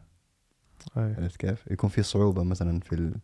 [0.96, 1.14] أي.
[1.18, 3.14] عرفت كيف؟ يكون في صعوبة مثلا في ال...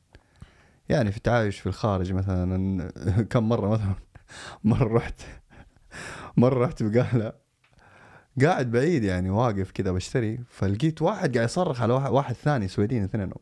[0.89, 2.91] يعني في التعايش في الخارج مثلا.
[3.31, 3.95] كم مرة مثلا
[4.65, 5.21] مرة رحت
[6.37, 7.33] مرة رحت بقالة
[8.43, 10.39] قاعد بعيد يعني واقف كذا بشتري.
[10.49, 13.39] فلقيت واحد قاعد يصرخ على واحد, واحد ثاني سويدين اثنينهم.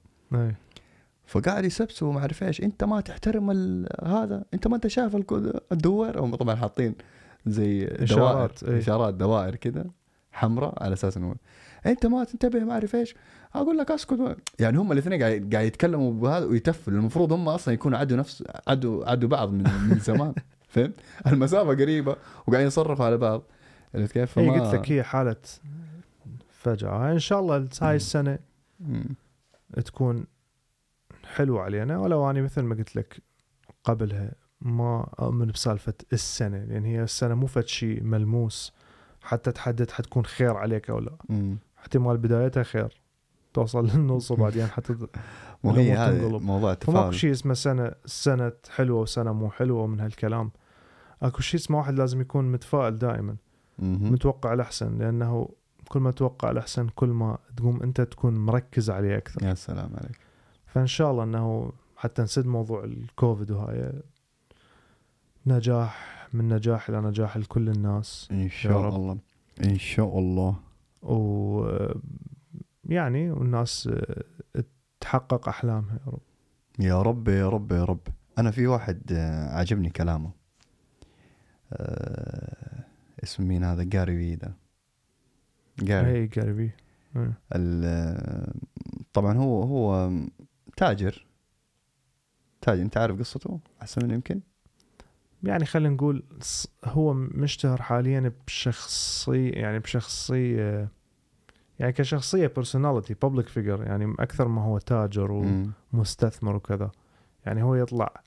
[1.27, 2.61] فقاعد يسبسوا وما أعرف إيش.
[2.63, 3.51] أنت ما تحترم
[4.05, 4.45] هذا.
[4.55, 5.17] أنت ما أنت شايف
[5.73, 6.95] الدوائر؟ هم طبعا حاطين
[7.47, 7.85] زي.
[7.87, 9.85] دوائر إشارات دوائر كذا
[10.33, 11.35] حمراء على أساس إنه
[11.87, 13.15] أنت ما تنتبه ما أعرف إيش.
[13.55, 14.37] أقول لك أسكت.
[14.59, 19.11] يعني هم الاثنين قاعد قاعد يتكلموا بهذا ويتفلوا المفروض هم أصلا يكونوا عدوا نفس عدوا
[19.11, 20.35] عدوا بعض من من زمان.
[20.75, 20.93] فهمت؟
[21.33, 23.43] المسافة قريبة وقاعدين يصرخوا على بعض.
[23.95, 25.37] عرفت كيف؟ اي فما- قلت لك هي حالة
[26.51, 27.13] فجأة.
[27.13, 28.39] إن شاء الله هاي السنة.
[29.85, 30.27] تكون
[31.35, 31.99] حلوة علينا.
[31.99, 33.23] ولو اني مثل ما قلت لك
[33.85, 38.73] قبلها ما أؤمن بسالفة السنة لأن هي السنة مو فد شيء ملموس.
[39.23, 41.17] حتى تحدد حتكون خير عليك أو لا.
[41.29, 41.59] مم.
[41.79, 43.01] احتمال بدايتها خير.
[43.55, 44.97] توصل للنص وبعدين حتى
[45.65, 46.39] وهي الأمور هذا.
[46.45, 50.51] موضوع فماكو التفاؤل شيء اسمه سنة سنة حلوة وسنة مو حلوة من هالكلام.
[51.25, 53.37] أكو شيء اسمه واحد لازم يكون متفائل دائما.
[53.79, 55.49] متوقع الأحسن لأنه
[55.89, 59.47] كل ما تتوقع الأحسن كل ما تقوم أنت تكون مركز عليه أكثر.
[59.47, 60.19] يا سلام عليك.
[60.67, 63.93] فإن شاء الله إنه حتى نسد موضوع الكوفيد وهاي
[65.47, 68.29] نجاح من نجاح إلى نجاح لكل الناس.
[68.31, 68.89] إن شاء.
[68.89, 69.19] الله.
[69.65, 70.57] إن شاء الله.
[71.03, 71.67] و
[72.85, 73.91] يعني والناس
[75.01, 76.21] تحقق أحلامها يا رب.
[76.79, 78.01] يا رب يا رب يا رب.
[78.39, 80.44] أنا في واحد آه، عجبني كلامه.
[81.77, 82.85] آه،
[83.25, 84.53] اسمه مين هذا؟ جاري في ده
[85.79, 86.11] جاري.
[86.13, 86.71] اي قريبي
[87.17, 87.33] إيه.
[87.55, 88.53] ال-
[89.13, 90.11] طبعا هو هو
[90.77, 91.27] تاجر.
[92.61, 94.41] تاجر أنت عارف قصته؟ احسن من يمكن؟
[95.43, 96.23] يعني خلينا نقول
[96.85, 100.89] هو مشتهر حاليا بشخصية يعني بشخصية
[101.79, 105.45] يعني كشخصية personality public figure يعني أكثر ما هو تاجر.
[105.93, 106.91] ومستثمر وكذا.
[107.47, 108.23] يعني هو يطلع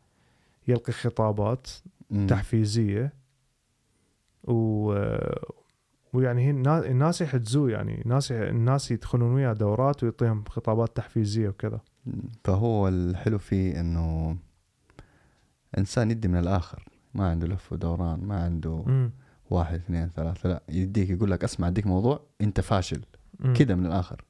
[0.68, 1.68] يلقي خطابات
[2.12, 2.28] مم.
[2.28, 3.14] تحفيزية
[4.48, 4.94] و
[6.14, 11.80] ويعني هي النا- الناس يحجزوه يعني الناس الناس يدخلون وياه دورات ويعطيهم خطابات تحفيزية وكذا.
[12.44, 14.38] فهو الحلو فيه إنه
[15.78, 19.12] إنسان يدي من الآخر ما عنده لف ودوران ما عنده مم.
[19.50, 23.02] واحد اثنين ثلاثة لا يديك يقول لك اسمع أديك موضوع أنت فاشل.
[23.56, 24.22] كذا من الآخر.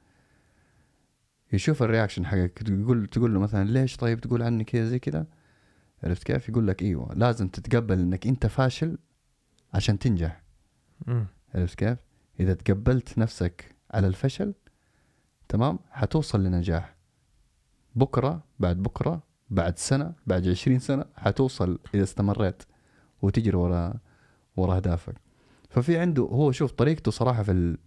[1.53, 5.25] يشوف الرياكشن حقك تقول تقول له مثلا ليش طيب؟ تقول عني كذا زي كذا.
[6.03, 8.97] عرفت كيف؟ يقول لك إيوه لازم تتقبل إنك أنت فاشل
[9.73, 10.43] عشان تنجح.
[11.55, 11.97] عرفت كيف
[12.39, 14.53] إذا تقبلت نفسك على الفشل
[15.49, 16.95] تمام حتوصل لنجاح
[17.95, 22.63] بكرة بعد بكرة بعد سنة بعد عشرين سنة حتوصل إذا استمريت
[23.21, 23.93] وتجري ورا
[24.57, 25.15] ورا أهدافك
[25.69, 27.77] ففي عنده هو شوف طريقته صراحة في ال...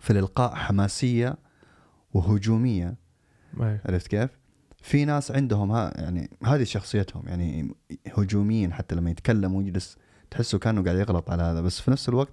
[0.00, 1.36] في الإلقاء حماسية
[2.14, 2.96] وهجومية.
[3.86, 4.30] عرفت كيف؟
[4.82, 7.74] في ناس عندهم ها يعني هذه شخصيتهم يعني
[8.06, 9.96] هجوميين حتى لما يتكلم ويجلس
[10.32, 12.32] تحسه كأنه قاعد يغلط على هذا بس في نفس الوقت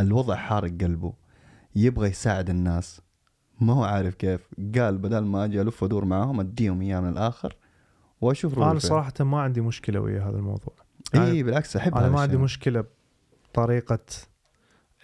[0.00, 1.12] الوضع حارق قلبه
[1.76, 3.00] يبغى يساعد الناس
[3.60, 7.56] ما هو عارف كيف قال بدل ما أجي ألف وأدور معاهم أديهم اياه من الآخر
[8.20, 8.78] وأشوف أنا.
[8.78, 10.74] صراحة ما عندي مشكلة ويا هذا الموضوع
[11.14, 12.36] إي بالعكس أحب أنا ما عندي.
[12.36, 12.84] مشكلة
[13.52, 13.98] بطريقة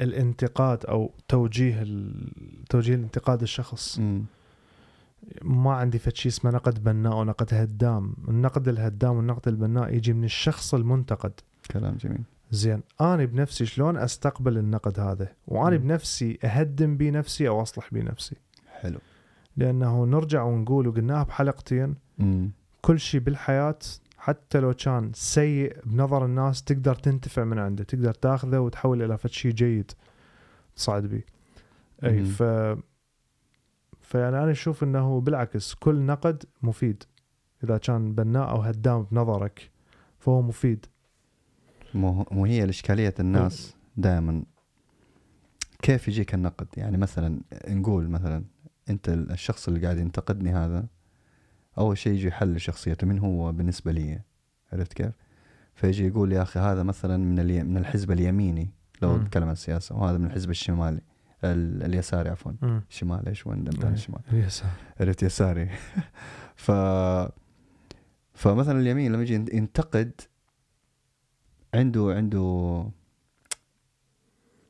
[0.01, 1.87] الانتقاد أو توجيه.
[2.71, 4.25] توجيه الانتقاد الشخص مم.
[5.43, 10.75] ما عندي شيء اسمه نقد بناء ونقد هدام النقد الهدام والنقد البناء يجي من الشخص
[10.75, 11.33] المنتقد
[11.71, 12.23] كلام جميل.
[12.51, 15.77] زين أنا بنفسي شلون أستقبل النقد هذا؟ وأنا.
[15.77, 18.37] بنفسي أهدم بيه نفسي أو أصلح بيه نفسي.
[18.67, 18.99] حلو.
[19.57, 22.51] لأنه نرجع ونقول وقلناها بحلقتين مم.
[22.81, 23.79] كل شيء بالحياة
[24.19, 29.31] حتى لو كان سيء بنظر الناس تقدر تنتفع من عنده تقدر تاخذه وتحوله إلى فد
[29.31, 29.93] شيء جيد
[30.77, 31.23] تصعد به
[32.03, 32.25] مم.
[32.25, 32.43] ف
[34.01, 37.05] فيعني أنا أشوف أنه بالعكس كل نقد مفيد.
[37.65, 39.71] إذا كان بناء أو هدام بنظرك
[40.19, 40.87] فهو مفيد.
[41.95, 44.45] مو هي الإشكالية الناس دائما
[45.83, 48.45] كيف يجيك النقد؟ يعني مثلا نقول مثلا
[48.91, 50.87] أنت الشخص اللي قاعد ينتقدني هذا
[51.79, 54.21] أول شيء يجي يحلل شخصيته من هو بالنسبة لي؟
[54.73, 55.15] عرفت كيف؟
[55.75, 57.63] فيجي يقول يا أخي هذا مثلا من الي...
[57.63, 58.71] من الحزب اليميني
[59.03, 59.17] لو.
[59.17, 61.01] نتكلم عن السياسة وهذا من الحزب الشمالي
[61.45, 61.83] ال...
[61.83, 62.53] اليساري عفوا.
[62.63, 62.83] مم.
[62.89, 63.69] شمال إيش وين.
[63.69, 65.71] الشمال يسار عرفت؟ يساري.
[66.65, 66.71] ف
[68.35, 70.13] فمثلا اليمين لما يجي ينتقد
[71.75, 72.85] عنده عنده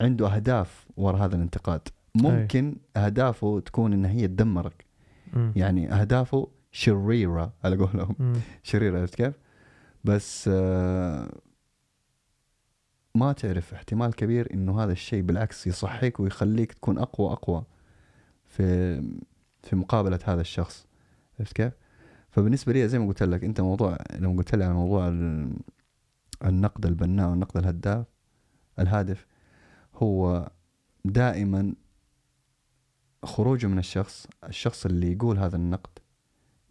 [0.00, 4.84] عنده أهداف وراء هذا الانتقاد ممكن أهدافه تكون إن هي تدمرك
[5.32, 5.52] مم.
[5.56, 8.32] يعني أهدافه شريرة على قولهم.
[8.62, 9.34] شريرة عرفت كيف؟
[10.04, 11.28] بس آه،
[13.14, 17.64] ما تعرف احتمال كبير إنه هذا الشيء بالعكس يصحيك ويخليك تكون أقوى أقوى
[18.44, 18.96] في
[19.62, 20.86] في مقابلة هذا الشخص
[21.40, 21.72] عرفت كيف؟
[22.30, 25.08] فبالنسبة لي زي ما قلت لك أنت موضوع لما قلت لي على موضوع
[26.44, 28.06] النقد البناء والنقد الهداف
[28.78, 29.26] الهادف
[29.94, 30.50] هو
[31.04, 31.74] دائما
[33.24, 35.98] خروجه من الشخص الشخص اللي يقول هذا النقد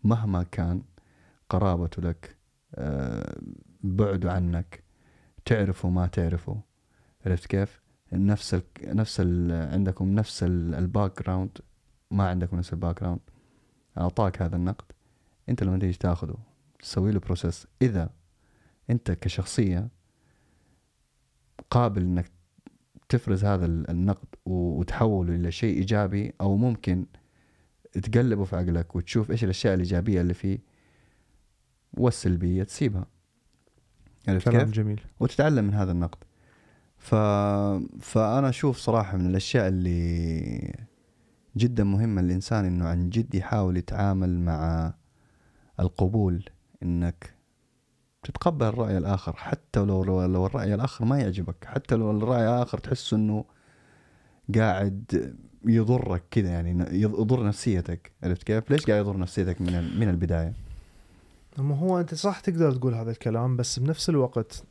[0.03, 0.83] مهما كان
[1.49, 2.37] قرابته لك
[2.75, 3.41] آه،
[3.83, 4.83] بعده عنك
[5.45, 6.61] تعرفه ما تعرفه.
[7.25, 7.81] عرفت كيف؟
[8.13, 11.57] نفس ال نفس ال عندكم نفس ال background
[12.11, 13.19] ما عندكم نفس ال background
[13.97, 14.85] أعطاك هذا النقد
[15.49, 16.37] أنت لما تيجي تاخذه
[16.79, 18.09] تسوي له process إذا
[18.91, 19.87] أنت كشخصية
[21.69, 22.31] قابل إنك
[23.09, 27.05] تفرز هذا ال- النقد وتحوله إلى شيء إيجابي أو ممكن
[28.03, 30.59] تقلبه في عقلك وتشوف إيش الأشياء الإيجابية اللي فيه
[31.93, 33.05] والسلبيه تسيبها.
[34.27, 35.01] عرفت كلام كيف؟ جميل.
[35.19, 36.17] وتتعلم من هذا النقد.
[36.97, 37.15] ف...
[38.01, 40.85] فأنا أشوف صراحة من الأشياء اللي
[41.57, 44.93] جدا مهمة للإنسان إنه عن جد يحاول يتعامل مع
[45.79, 46.43] القبول
[46.83, 47.33] إنك
[48.23, 53.13] تتقبل الرأي الآخر حتى لو لو, الرأي الآخر ما يعجبك حتى لو الرأي الآخر تحس
[53.13, 53.45] إنه
[54.55, 55.33] قاعد
[55.65, 60.53] يضرك كذا يعني يضر نفسيتك عرفت كيف؟ ليش قاعد يضر نفسيتك من من البداية؟
[61.59, 64.63] اما هو أنت صح تقدر تقول هذا الكلام بس بنفس الوقت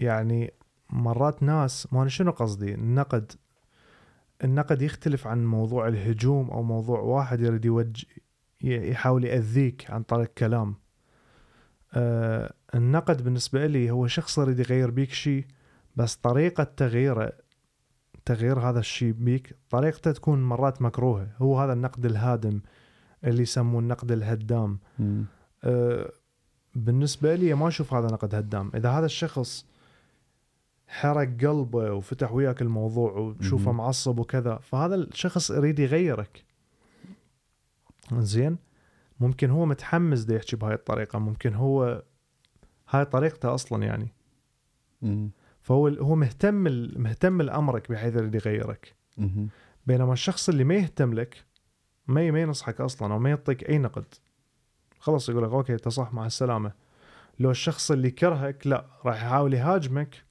[0.00, 0.52] يعني
[0.90, 3.32] مرات ناس ما أنا شنو قصدي النقد
[4.44, 8.06] النقد يختلف عن موضوع الهجوم أو موضوع واحد يريد يوجه
[8.60, 10.74] يحاول يأذيك عن طريق كلام
[11.94, 15.44] آه النقد بالنسبة لي هو شخص يريد يغير بيك شيء
[15.96, 17.32] بس طريقة تغييره
[18.24, 21.28] تغيير هذا الشيء بيك طريقته تكون مرات مكروهة.
[21.38, 22.60] هو هذا النقد الهادم
[23.24, 24.78] اللي يسموه النقد الهدام.
[25.64, 26.12] أه
[26.74, 28.70] بالنسبة لي ما أشوف هذا نقد هدام.
[28.74, 29.66] إذا هذا الشخص
[30.88, 33.72] حرق قلبه وفتح وياك الموضوع وتشوفه.
[33.72, 36.44] معصب وكذا فهذا الشخص يريد يغيرك.
[38.12, 38.58] زين؟
[39.20, 41.18] ممكن هو متحمس دا يحكي بهاي الطريقة.
[41.18, 42.02] ممكن هو
[42.90, 44.08] هاي طريقته أصلا يعني
[45.02, 45.30] مم.
[45.60, 46.54] فهو هو مهتم
[46.96, 48.94] مهتم لأمرك بحيث يريد يغيرك.
[49.86, 51.44] بينما الشخص اللي ما يهتم لك
[52.06, 54.14] ما ما ينصحك أصلا أو ما يعطيك أي نقد
[54.98, 56.72] خلص يقول لك أوكي أنت صح مع السلامة
[57.40, 60.24] لو الشخص اللي كرهك لا راح يحاول يهاجمك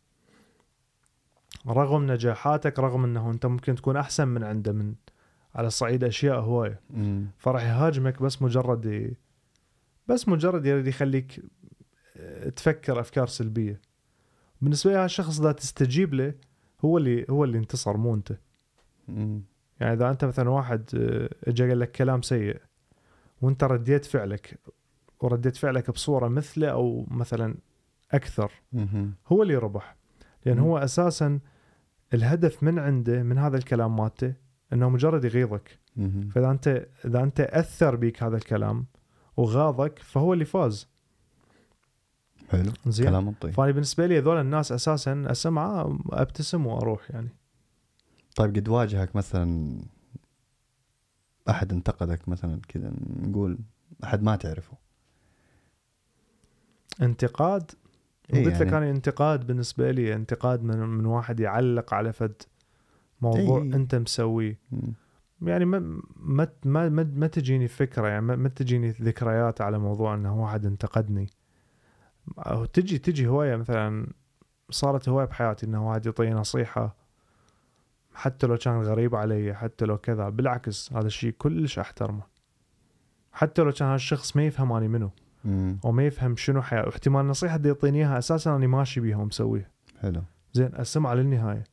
[1.67, 4.95] رغم نجاحاتك رغم إنه أنت ممكن تكون أحسن من عنده من
[5.55, 6.81] على صعيد أشياء هواية.
[7.37, 9.15] فراح يهاجمك بس مجرد.
[10.07, 11.41] بس مجرد يريد يخليك
[12.55, 13.81] تفكر أفكار سلبية
[14.61, 16.33] بالنسبة لي الشخص ذا تستجيب له
[16.85, 18.37] هو اللي هو اللي انتصر مو أنت.
[19.79, 22.61] يعني إذا أنت مثلا واحد آه، اجى قال لك كلام سيء
[23.41, 24.59] وأنت رديت فعلك
[25.19, 27.55] ورديت فعلك بصورة مثله أو مثلا
[28.11, 28.51] أكثر.
[29.27, 29.95] هو اللي ربح
[30.45, 30.59] لأن.
[30.59, 31.39] هو أساسا
[32.13, 34.33] الهدف من عنده من هذا الكلام مالته
[34.73, 35.79] إنه مجرد يغيظك.
[36.29, 38.85] فإذا أنت إذا أنت أثر بيك هذا الكلام
[39.37, 40.87] وغاضك فهو اللي فاز
[42.49, 43.09] حلو زين.
[43.09, 47.29] كلام منطقي فأنا بالنسبة لي هذول الناس أساسا اسمعه أبتسم وأروح يعني.
[48.35, 49.77] طيب قد واجهك مثلا
[51.49, 53.57] أحد انتقدك مثلا كذا نقول
[54.03, 54.77] أحد ما تعرفه؟
[57.01, 57.71] انتقاد؟
[58.33, 62.41] إيه قلت لك يعني- أنا انتقاد بالنسبة لي انتقاد من من واحد يعلق على فد
[63.21, 63.75] موضوع إيه.
[63.75, 64.59] أنت مسويه.
[65.41, 66.01] يعني ما
[66.65, 71.29] ما ما تجيني فكرة يعني ما تجيني ذكريات على موضوع إنه واحد انتقدني.
[72.37, 74.07] أو تجي تجي هواية مثلا
[74.69, 76.95] صارت هواية بحياتي إنه واحد يعطيني نصيحة
[78.13, 82.21] حتى لو كان غريب علي حتى لو كذا بالعكس هذا الشيء كلش أحترمه.
[83.31, 85.09] حتى لو كان هالشخص ما يفهم اني منو
[85.45, 85.79] مم.
[85.85, 89.69] أو ما يفهم شنو حياة واحتمال النصيحة اللي يعطيني إياها أساسا أني ماشي بيها ومسويها.
[90.01, 90.21] حلو.
[90.53, 91.63] زين اسمع للنهاية.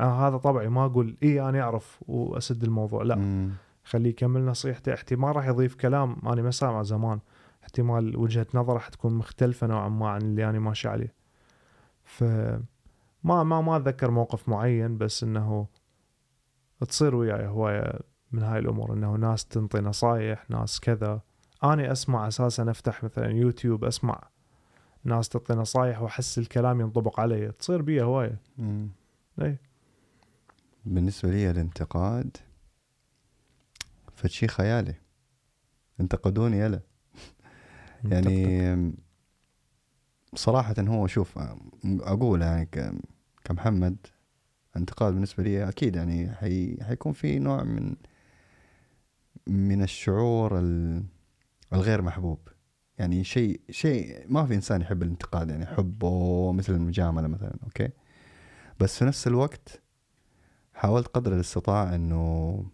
[0.00, 3.14] آه هذا طبعي ما أقول إي أنا أعرف وأسد الموضوع لا.
[3.14, 3.50] مم.
[3.84, 7.18] خليه يكمل نصيحته احتمال راح يضيف كلام أنا ما سامع زمان.
[7.66, 11.14] احتمال وجهة نظره حتكون مختلفة نوعا ما عن اللي أنا ماشي عليه.
[12.04, 12.24] ف
[13.24, 15.66] ما ما ما أتذكر موقف معين بس إنه
[16.88, 18.00] تصير وياي هواية
[18.32, 21.20] من هاي الأمور إنه ناس تنطي نصايح ناس كذا.
[21.64, 24.28] أنا أسمع أساسا أفتح مثلا يوتيوب أسمع
[25.04, 27.52] ناس تعطي نصايح وأحس الكلام ينطبق علي.
[27.52, 28.40] تصير بيها هواية.
[28.58, 28.88] مم.
[29.42, 29.58] إي.
[30.84, 32.36] بالنسبة لي الانتقاد
[34.16, 34.94] فشي خيالي.
[36.00, 36.80] انتقدوني يلا.
[38.12, 38.92] يعني
[40.34, 41.38] صراحة هو شوف
[41.84, 42.68] أقول يعني
[43.44, 43.96] كمحمد
[44.76, 47.96] انتقاد بالنسبة لي أكيد يعني حي حيكون في نوع من
[49.46, 51.04] من الشعور ال-
[51.72, 52.38] الغير محبوب.
[52.98, 57.88] يعني شيء شيء ما في إنسان يحب الانتقاد يعني حبه مثل المجاملة مثلا أوكي؟
[58.80, 59.82] بس في نفس الوقت
[60.74, 62.64] حاولت قدر الاستطاع إنه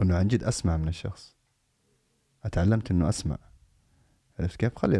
[0.00, 1.36] إنه عن جد أسمع من الشخص.
[2.44, 3.38] أتعلمت إنه أسمع.
[4.40, 4.98] عرفت كيف؟ خلي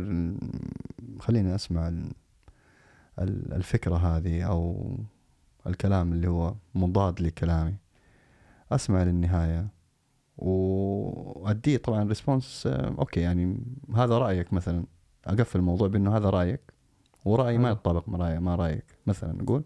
[1.20, 2.12] خليني أسمع ال-
[3.18, 4.96] ال- الفكرة هذه أو
[5.66, 7.74] الكلام اللي هو مضاد لكلامي.
[8.72, 9.68] أسمع للنهاية.
[10.38, 13.60] واديه طبعا response okay يعني
[13.96, 14.84] هذا رأيك مثلا.
[15.26, 16.72] أقفل الموضوع بأنه هذا رأيك.
[17.24, 17.72] ورأيي ما حلو.
[17.76, 19.64] يتطابق مع رأيك مثلا نقول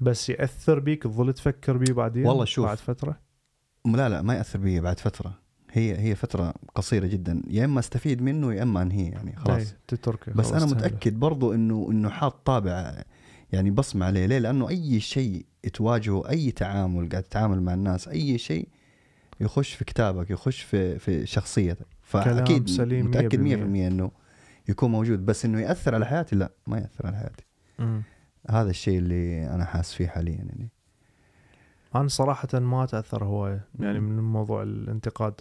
[0.00, 2.66] بس يأثر بيك؟ تظل تفكر بيه بعدين؟ والله شوف.
[2.66, 3.20] بعد فترة؟
[3.86, 5.34] لا لا ما يأثر بي بعد فترة.
[5.76, 7.42] هي هي فترة قصيرة جدا.
[7.50, 9.74] يا إما أستفيد منه يا إما أنهيه يعني خلاص.
[9.88, 10.66] تتركه بس أنا.
[10.66, 13.02] متأكد برضو إنه إنه حاط طابع
[13.52, 14.26] يعني بصمة عليه.
[14.26, 18.68] ليه؟ لأنه أي شيء تواجهه أي تعامل قاعد تتعامل مع الناس أي شيء
[19.40, 21.86] يخش في كتابك يخش في في شخصيتك.
[22.02, 23.42] فأكيد سليم متأكد 100% 100%.
[23.86, 24.10] إنه
[24.68, 25.26] يكون موجود.
[25.26, 27.44] بس إنه يأثر على حياتي؟ لا ما يأثر على حياتي.
[27.78, 28.02] مم.
[28.50, 30.68] هذا الشيء اللي أنا حاس فيه حاليا يعني.
[31.94, 35.40] أنا صراحة ما تاثر هواية يعني من موضوع الانتقاد.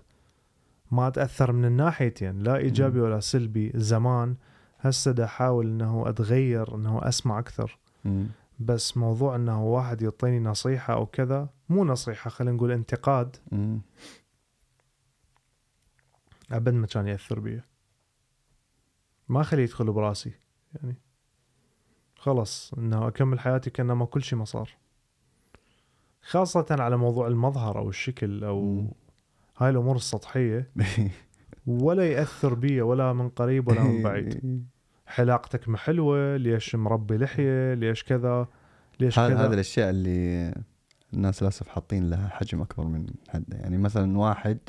[0.92, 3.72] ما اتاثر من الناحيتين لا إيجابي ولا سلبي.
[3.76, 4.36] زمان
[4.80, 7.78] هسه دا أحاول إنه أتغير إنه أسمع أكثر.
[8.06, 8.28] مم.
[8.60, 13.36] بس موضوع إنه واحد يعطيني نصيحة أو كذا مو نصيحة خلينا نقول انتقاد.
[13.52, 13.82] مم.
[16.52, 17.62] أبد ما كان يأثر بي.
[19.30, 20.34] ما خليه يدخل براسي
[20.76, 20.96] يعني.
[22.16, 24.70] خلص إنه أكمل حياتي كانما كل شيء ما صار.
[26.22, 28.92] خاصة على موضوع المظهر أو الشكل أو مم.
[29.58, 30.72] هاي الأمور السطحية
[31.68, 34.66] ولا يأثر بي ولا من قريب ولا من بعيد.
[35.08, 38.48] حلاقتك ما حلوة ليش مربي لحية ليش كذا
[39.00, 40.54] ليش هذا كذا؟ هذه الأشياء اللي
[41.14, 43.60] الناس للأسف حاطين لها حجم أكبر من حدها.
[43.60, 44.60] يعني مثلا واحد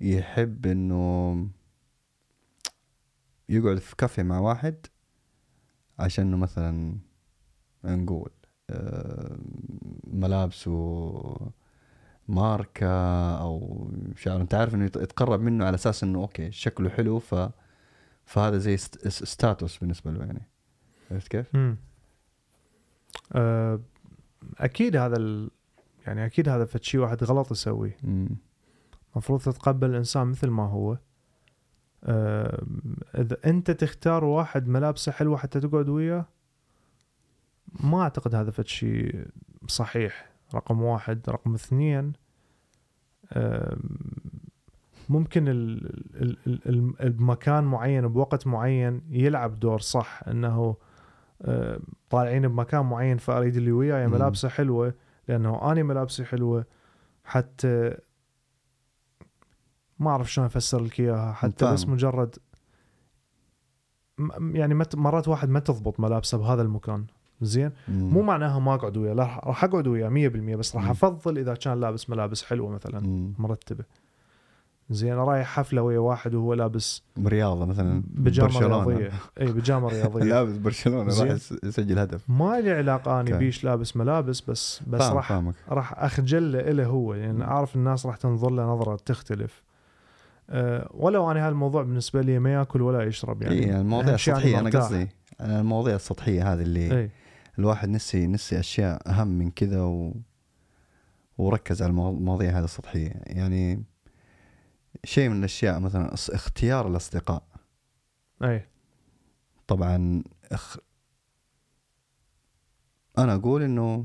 [0.00, 1.48] يحب إنه
[3.48, 4.86] يقعد في كافيه مع واحد
[5.98, 6.98] عشان إنه مثلا
[7.84, 8.30] نقول
[8.70, 9.38] آه،
[10.06, 11.52] ملابسه
[12.28, 12.86] ماركة
[13.40, 17.34] أو شعر أنت عارف إنه يت- يتقرب منه على أساس إنه أوكي شكله حلو ف
[18.24, 20.42] فهذا زي ست- ستاتوس بالنسبة له يعني
[21.10, 21.76] عرفت كيف؟ مم.
[23.32, 23.80] آه،
[24.58, 25.50] أكيد هذا ال...
[26.06, 27.96] يعني أكيد هذا فد شيء واحد غلط يسويه.
[29.12, 30.98] المفروض تتقبل الإنسان مثل ما هو
[32.04, 32.62] آه،
[33.14, 36.26] إذا أنت تختار واحد ملابسه حلوة حتى تقعد وياه
[37.80, 39.26] ما أعتقد هذا فد شيء
[39.68, 42.12] صحيح رقم واحد رقم اثنين
[45.08, 45.86] ممكن ال-
[46.22, 50.76] ال- ال- ال- بمكان معين بوقت معين يلعب دور صح إنه
[52.10, 54.06] طالعين بمكان معين فأريد اللي وياي.
[54.06, 54.94] ملابسه حلوة
[55.28, 56.64] لأنه أني ملابسي حلوة
[57.24, 57.96] حتى
[59.98, 61.72] ما أعرف شلون أفسر لك إياها حتى.
[61.72, 62.36] بس مجرد
[64.40, 67.06] يعني مرات واحد ما تضبط ملابسه بهذا المكان
[67.42, 67.70] زين.
[67.88, 70.90] مو معناها ما اقعد وياه لا راح أقعد وياه 100% بس راح.
[70.90, 73.32] أفضل إذا كان لابس ملابس حلوة مثلا مم.
[73.38, 73.84] مرتبة
[74.90, 78.84] زين رايح حفلة ويا واحد وهو لابس برياضة مثلا برشلونة.
[78.84, 79.10] رياضية
[79.40, 81.26] إي بيجامة رياضية لابس برشلونة زين.
[81.28, 83.32] راح يس- يسجل هدف ما لي علاقة اني.
[83.38, 87.42] بيش لابس ملابس بس بس فاهم راح فاهمك راح أخجل له هو يعني مم.
[87.42, 89.62] أعرف الناس راح تنظر له نظرة تختلف
[90.50, 94.54] أه ولو أنا هالموضوع بالنسبة لي ما يأكل ولا يشرب يعني يعني, يعني المواضيع السطحية
[94.54, 94.82] أنا مرتاح.
[94.82, 95.08] قصدي
[95.40, 97.10] المواضيع السطحية هذه اللي إي
[97.58, 100.14] الواحد نسي نسي أشياء أهم من كذا و...
[101.38, 103.84] وركز على المو- المواضيع هذه السطحية يعني
[105.04, 107.42] شيء من الأشياء مثلا اختيار الأصدقاء.
[108.42, 108.68] أي.
[109.66, 110.76] طبعا اخ...
[113.18, 114.04] أنا أقول إنه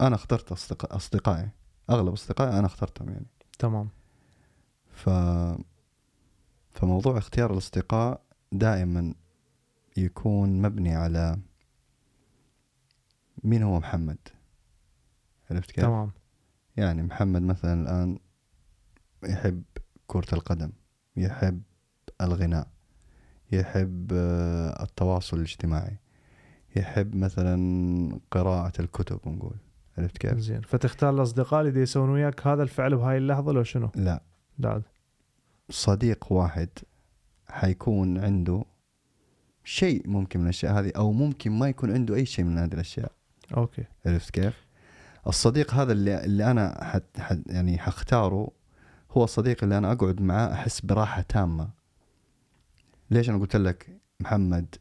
[0.00, 1.48] أنا اخترت أصدقاء أصدقائي.
[1.90, 3.26] أغلب أصدقائي أنا اخترتهم يعني.
[3.58, 3.88] تمام.
[4.92, 5.10] ف
[6.72, 9.14] فموضوع اختيار الأصدقاء دائما
[9.96, 11.38] يكون مبني على
[13.44, 14.18] مين هو محمد؟
[15.50, 16.10] عرفت كيف؟ تمام.
[16.76, 18.18] يعني محمد مثلا الآن
[19.24, 19.62] يحب
[20.06, 20.72] كرة القدم
[21.16, 21.62] يحب
[22.20, 22.68] الغناء
[23.52, 25.96] يحب آه، التواصل الاجتماعي
[26.76, 29.56] يحب مثلا قراءة الكتب نقول.
[29.98, 30.60] عرفت كيف؟ زين.
[30.60, 34.22] فتختار الأصدقاء اللي يسوون وياك هذا الفعل بهاي اللحظة لو شنو؟ لا.
[34.58, 34.82] لا.
[35.70, 36.68] صديق واحد
[37.48, 38.64] حيكون عنده
[39.64, 43.12] شيء ممكن من الأشياء هذه أو ممكن ما يكون عنده أي شيء من هذه الأشياء.
[43.56, 44.66] أوكي عرفت كيف؟
[45.26, 48.50] الصديق هذا اللي اللي أنا حت حت يعني حختاره
[49.10, 51.68] هو الصديق اللي أنا أقعد معاه أحس براحة تامة.
[53.10, 54.74] ليش أنا قلت لك محمد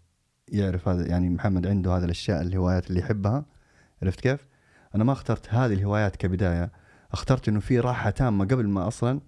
[0.48, 3.46] يعرف هذا يعني محمد عنده هذه الأشياء الهوايات اللي يحبها
[4.04, 4.48] عرفت كيف؟
[4.96, 6.72] أنا ما اخترت هذه الهوايات كبداية،
[7.12, 9.22] اخترت إنه في راحة تامة قبل ما أصلا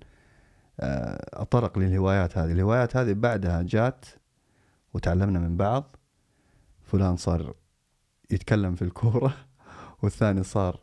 [0.79, 4.05] آه، اتطرق للهوايات هذه، الهوايات هذه بعدها جات
[4.93, 5.95] وتعلمنا من بعض
[6.83, 7.53] فلان صار
[8.32, 9.34] يتكلم في الكورة
[10.01, 10.80] والثاني صار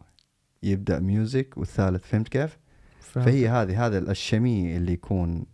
[0.62, 2.58] يبدأ ميوزك والثالث فهمت كيف؟
[3.00, 3.26] فهمت.
[3.28, 5.46] فهي هذه هذا الشميع اللي يكون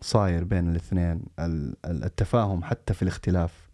[0.00, 3.70] صاير بين الاثنين ال- ال- التفاهم حتى في الاختلاف.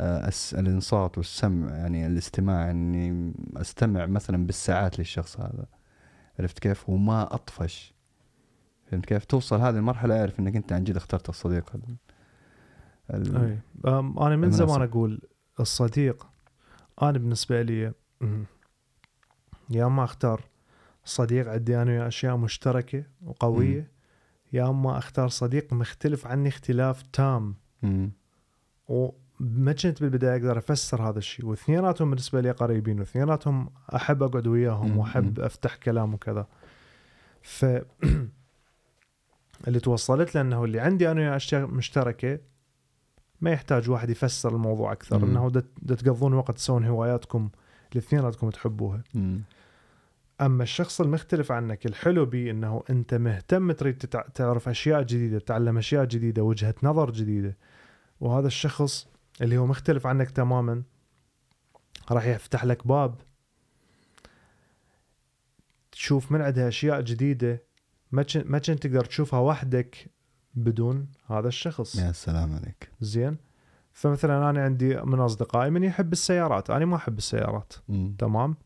[0.00, 5.66] آه، الانصات والسمع يعني الاستماع إني أستمع مثلا بالساعات للشخص هذا.
[6.38, 7.94] عرفت كيف؟ وما أطفش.
[8.90, 11.96] فهمت كيف؟ توصل هذه المرحلة أعرف إنك أنت عن جد اخترت الصديق ال-
[13.10, 13.58] ال- أي.
[13.92, 14.50] أم، أنا من.
[14.50, 15.20] زمان أقول
[15.60, 16.26] الصديق
[17.02, 17.92] أنا بالنسبة لي
[19.70, 20.40] يا أما أختار
[21.04, 23.90] صديق عندي أنا وياه أشياء مشتركة وقوية
[24.52, 27.54] يا أما أختار صديق مختلف عني اختلاف تام.
[27.82, 28.10] مم.
[28.88, 31.46] وما كنت بالبداية أقدر أفسر هذا الشيء.
[31.46, 34.98] واثنيناتهم بالنسبة لي قريبين واثنيناتهم أحب أقعد وياهم.
[34.98, 36.46] وأحب أفتح كلام وكذا.
[37.42, 37.64] ف
[39.68, 42.38] اللي توصلت له إنه اللي عندي أنا وياه أشياء مشتركة
[43.40, 45.18] ما يحتاج واحد يفسر الموضوع أكثر.
[45.18, 45.24] مم.
[45.24, 45.50] إنه
[45.82, 47.50] دا تقضون وقت تسوون هواياتكم
[47.92, 49.02] الاثنيناتكم تحبوها.
[49.14, 49.42] مم.
[50.40, 53.98] أما الشخص المختلف عنك الحلو بيه إنه أنت مهتم تريد
[54.34, 57.56] تعرف أشياء جديدة تتعلم أشياء جديدة وجهة نظر جديدة.
[58.20, 59.08] وهذا الشخص
[59.40, 60.82] اللي هو مختلف عنك تماما
[62.10, 63.14] راح يفتح لك باب.
[65.92, 67.62] تشوف من عندها أشياء جديدة
[68.12, 70.10] ما ما كنت تقدر تشوفها وحدك.
[70.56, 71.96] بدون هذا الشخص.
[71.96, 72.90] يا سلام عليك.
[73.00, 73.36] زين.
[73.92, 77.72] فمثلا أنا عندي من أصدقائي من يحب السيارات أنا ما أحب السيارات.
[77.88, 78.14] مم.
[78.18, 78.56] تمام؟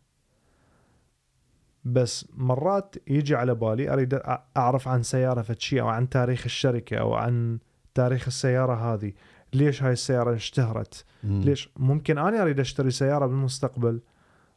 [1.84, 4.20] بس مرات يجي على بالي أريد
[4.56, 7.58] أعرف عن سيارة فد شيء أو عن تاريخ الشركة أو عن
[7.94, 9.12] تاريخ السيارة هذه.
[9.52, 11.40] ليش هاي السيارة اشتهرت؟ مم.
[11.40, 14.00] ليش؟ ممكن أنا أريد أشتري سيارة بالمستقبل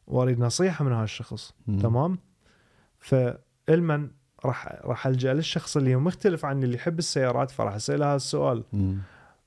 [0.06, 1.54] وأريد نصيحة من هالشخص.
[1.66, 2.18] تمام؟
[2.98, 4.10] فإلمن
[4.46, 8.64] راح راح ألجأ للشخص اللي هو مختلف عني اللي يحب السيارات فراح اساله هذا السؤال.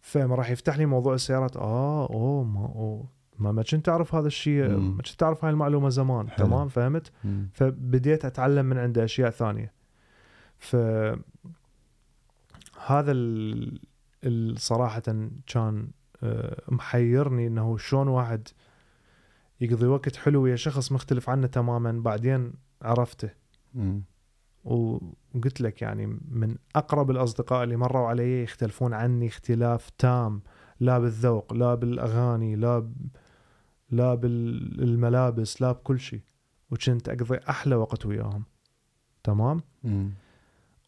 [0.01, 3.05] فما راح يفتح لي موضوع السيارات آه أوه ما أوه
[3.39, 4.67] ما ما كنت أعرف هذا الشيء.
[4.67, 6.45] ما كنت تعرف هاي المعلومة زمان حلو.
[6.47, 7.49] تمام فهمت مم.
[7.53, 9.73] فبديت أتعلم من عنده أشياء ثانية
[10.57, 10.75] ف
[12.85, 13.79] هذا ال...
[14.23, 15.01] ال- صراحة
[15.47, 15.87] كان
[16.23, 18.47] آه، محيرني إنه شلون واحد
[19.61, 23.29] يقضي وقت حلو ويا شخص مختلف عنه تماما بعدين عرفته
[23.73, 24.01] مم.
[24.67, 30.41] وقلت لك يعني من أقرب الأصدقاء اللي مروا علي يختلفون عني اختلاف تام
[30.79, 32.93] لا بالذوق لا بالأغاني لا ب...
[33.89, 36.21] لا بالملابس لا بكل شيء
[36.71, 38.43] وكنت أقضي أحلى وقت وياهم.
[39.23, 40.11] تمام؟ مم.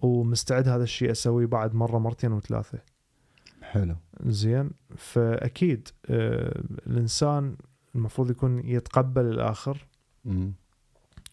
[0.02, 2.80] ومستعد هذا الشيء أسويه بعد مرة مرتين وثلاثة.
[3.62, 3.96] حلو.
[4.26, 7.56] زين؟ فأكيد آه الإنسان
[7.96, 9.88] المفروض يكون يتقبل الآخر.
[10.26, 10.54] مم.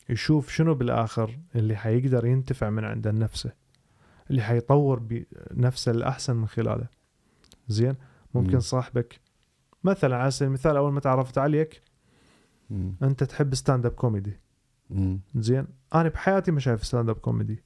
[0.09, 3.53] يشوف شنو بالآخر اللي حيقدر ينتفع من عنده نفسه
[4.31, 4.99] اللي حيطور
[5.51, 6.87] بنفسه الاحسن من خلاله
[7.69, 7.95] زين
[8.35, 8.61] ممكن مم.
[8.61, 9.21] صاحبك
[9.85, 11.83] مثلا على سبيل المثال أول ما تعرفت عليك
[12.71, 12.95] مم.
[13.03, 14.41] أنت تحب stand-up comedy
[14.91, 15.21] مم.
[15.37, 17.63] زين أنا بحياتي ما شايف stand-up comedy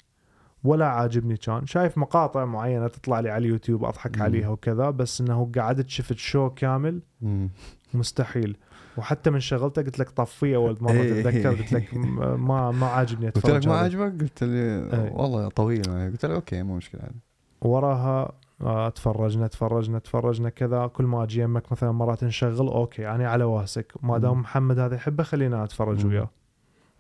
[0.65, 4.23] ولا عاجبني كان شايف مقاطع معينة تطلع لي على اليوتيوب أضحك مم.
[4.23, 7.51] عليها وكذا بس إنه قعدت شفت show كامل مم.
[7.95, 8.57] مستحيل
[8.97, 11.23] وحتى من شغلته قلت لك طفية اول مره إيه.
[11.23, 13.85] تتذكر قلت لك ما ما عاجبني قلت اتفرج لك ما عليه.
[13.85, 14.57] عجبك قلت لي
[14.93, 15.13] إيه.
[15.13, 15.83] والله طويل.
[15.83, 17.21] قلت لك okay مو مشكلة يعني.
[17.61, 23.29] وراها آه، تفرجنا تفرجنا تفرجنا كذا كل ما أجي يمك مثلا مرات نشغل okay أنا
[23.31, 24.41] على واسك ما دام.
[24.41, 26.07] محمد هذا يحبه خلينا أتفرج.
[26.07, 26.31] وياه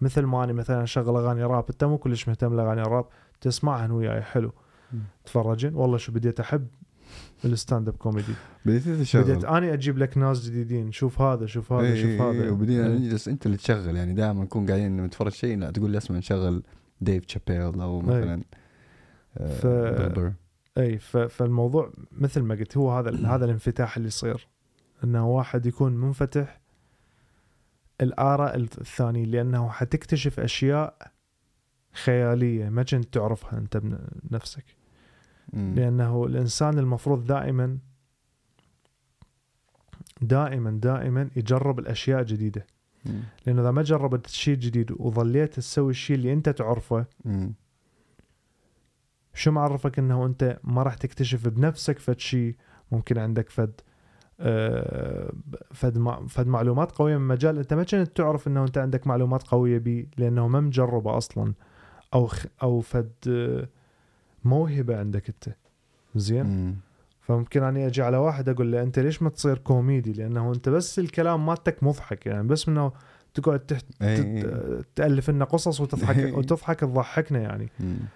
[0.00, 3.04] مثل ما أنا مثلا أشغل أغاني راب أنت مو كلش مهتم لأغاني الراب
[3.40, 4.52] تسمعهن وياي حلو
[4.92, 5.00] مم.
[5.24, 6.66] تفرجين والله show بديت أحب
[7.44, 8.32] ال stand-up comedy.
[8.66, 9.22] بديت تشغل.
[9.22, 10.92] بديت أني أجيب لك ناس جديدين.
[10.92, 12.92] شوف هذا شوف هذا إيه، شوف إيه، هذا وبدينا إيه.
[12.98, 13.96] نجلس أنت اللي تشغل.
[13.96, 16.62] يعني دائما نكون قاعدين نتفرج شيء لا تقول لي اسمع نشغل
[17.00, 18.42] Dave Chappelle أو مثلا
[19.38, 20.32] آه، ف-.
[20.78, 24.48] اي ف- فالموضوع مثل ما قلت هو هذا هذا الانفتاح اللي يصير.
[25.04, 26.60] إنه واحد يكون منفتح
[28.00, 31.10] الآراء الثاني لأنه حتكتشف أشياء
[31.92, 34.64] خيالية ما كنت تعرفها أنت بن- بنفسك
[35.52, 35.74] مم.
[35.74, 37.78] لأنه الإنسان المفروض دائما
[40.22, 42.66] دائما دائما يجرب الأشياء الجديده
[43.06, 43.22] مم.
[43.46, 47.06] لأنه إذا ما جربت شيء جديد وظليت تسوي الشيء اللي أنت تعرفه.
[49.34, 52.56] شو معرفك إنه أنت ما راح تكتشف بنفسك فد شيء
[52.92, 53.80] ممكن عندك فد
[54.40, 55.32] آه،
[55.72, 55.98] فد
[56.28, 60.06] فد معلومات قوية من مجال أنت ما كنت تعرف إنه أنت عندك معلومات قوية بيه
[60.16, 61.54] لأنه ما مجربه أصلا
[62.14, 62.28] أو
[62.62, 63.68] أو فد آه،
[64.44, 65.54] موهبة عندك أنت
[66.14, 66.74] زين مم.
[67.20, 70.98] فممكن أني أجي على واحد أقول له أنت ليش ما تصير كوميدي لأنه أنت بس
[70.98, 72.92] الكلام مالتك مضحك يعني بس إنه
[73.34, 74.42] تقعد تحت إيه.
[74.42, 77.68] تت- تألف لنا قصص وتضحك وتضحك تضحكنا يعني.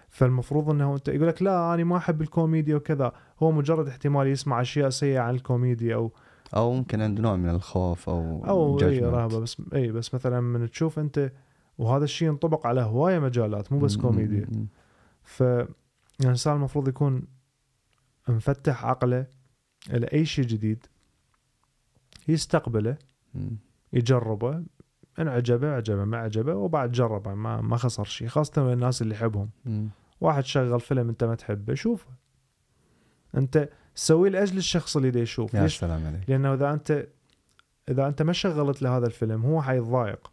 [0.08, 3.12] فالمفروض إنه أنت يقول لك لا أنا ما أحب الكوميديا وكذا
[3.42, 6.12] هو مجرد احتمال يسمع أشياء سيئة عن الكوميديا أو
[6.56, 8.98] أو ممكن عنده نوع من الخوف أو أو اي.
[9.00, 11.32] رهبة بس اي بس مثلا من تشوف أنت
[11.78, 13.96] وهذا الشيء ينطبق على هواية مجالات مو بس.
[13.96, 14.46] كوميديا
[16.20, 16.22] مم.
[16.22, 17.26] فالانسان المفروض يكون
[18.28, 19.26] مفتح عقله
[19.90, 20.86] إلى أي شيء جديد
[22.28, 22.96] يستقبله.
[23.92, 24.64] يجربه
[25.18, 29.50] ان عجبه عجبه ما عجبه وبعد جربه ما ما خسر شيء خاصة الناس اللي يحبهم.
[30.20, 32.08] واحد شغل فيلم أنت ما تحبه شوفه
[33.36, 37.08] أنت سوي لأجل الشخص اللي دا يشوف يا؟ سلام عليك لأنه إذا أنت
[37.88, 40.30] إذا أنت ما شغلت له هذا الفيلم هو حيتضايق.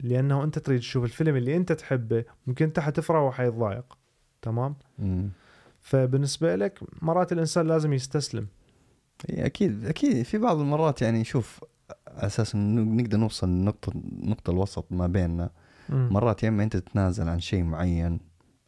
[0.00, 3.98] لأنه أنت تريد تشوف الفيلم اللي أنت تحبه ممكن أنت حتفرح وحيتضايق.
[4.42, 5.30] تمام؟ مم.
[5.80, 8.46] فبالنسبة لك مرات الإنسان لازم يستسلم.
[9.30, 10.22] أكيد أكيد.
[10.22, 11.64] في بعض المرات يعني شوف
[12.06, 13.92] أساس نقدر نوصل نقطة
[14.22, 15.50] نقطة الوسط ما بيننا.
[15.88, 16.08] مم.
[16.12, 18.20] مرات يا إما أنت تتنازل عن شيء معين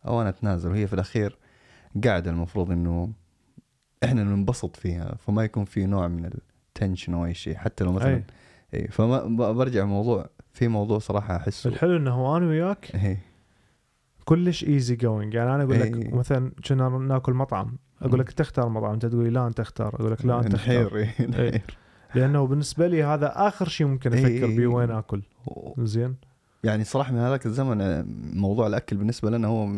[0.06, 1.38] أو أنا أتنازل وهي في الأخير
[2.04, 3.12] قاعدة المفروض إنه
[4.04, 5.14] إحنا ننبسط فيها.
[5.14, 7.56] فما يكون في نوع من ال tension أو أي شيء.
[7.56, 8.24] حتى لو مثلا أي.
[8.74, 11.70] إي فما برجع الموضوع في موضوع صراحة أحسه.
[11.70, 13.18] الحلو إنه أنا وياك اي
[14.24, 16.14] كلش easy going يعني أنا أقول لك إيه.
[16.14, 20.12] مثلا كنا ناكل مطعم أقول لك تختار مطعم أنت تقول لي لا أنت اختار أقول
[20.12, 21.64] لك لا أنت اختار نحير إيه،
[22.14, 24.66] لأنه بالنسبة لي هذا آخر شيء ممكن إيه، أفكر إيه، بيه إيه.
[24.66, 25.22] وين آكل.
[25.78, 26.16] زين؟
[26.64, 29.68] يعني صراحة من هذاك الزمن آه، موضوع الأكل بالنسبة لنا هو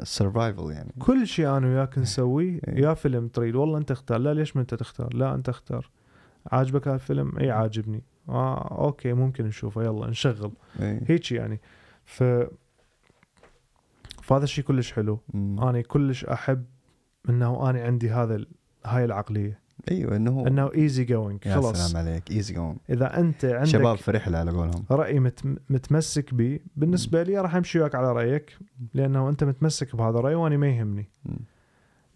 [0.00, 0.92] ال survival يعني.
[0.98, 2.82] كل شيء أنا وياك نسويه إيه.
[2.82, 5.90] يا فيلم تريد والله أنت اختار لا ليش ما أنت تختار؟ لا أنت اختار
[6.52, 8.02] عاجبك هالفيلم اي عاجبني.
[8.28, 10.52] آه okay ممكن نشوفه يلا نشغل.
[10.80, 11.60] هيك يعني.
[12.04, 12.24] ف
[14.22, 15.20] فهذا الشيء كلش حلو.
[15.34, 15.60] مم.
[15.60, 16.64] أنا كلش أحب
[17.28, 18.48] إنه أنا عندي هذا ال-
[18.86, 19.58] هاي العقلية.
[19.90, 21.90] أيوه إنه إنه easy going يا خلاص.
[21.92, 22.30] سلام عليك.
[22.30, 24.84] easy going إذا أنت عندك شباب في رحلة على قولهم.
[24.90, 28.58] رأي مت متمسك به بالنسبة لي راح أمشي وياك على رأيك
[28.94, 31.08] لأنه أنت متمسك بهذا الرأي وأنا ما يهمني.
[31.24, 31.36] مم.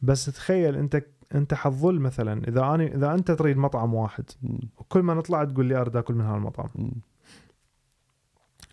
[0.03, 1.03] بس تخيل أنت
[1.35, 4.25] انت حتظل مثلا إذا أنا إذا أنت تريد مطعم واحد.
[4.79, 6.69] وكل ما نطلع تقول لي اريد آكل من هذا المطعم.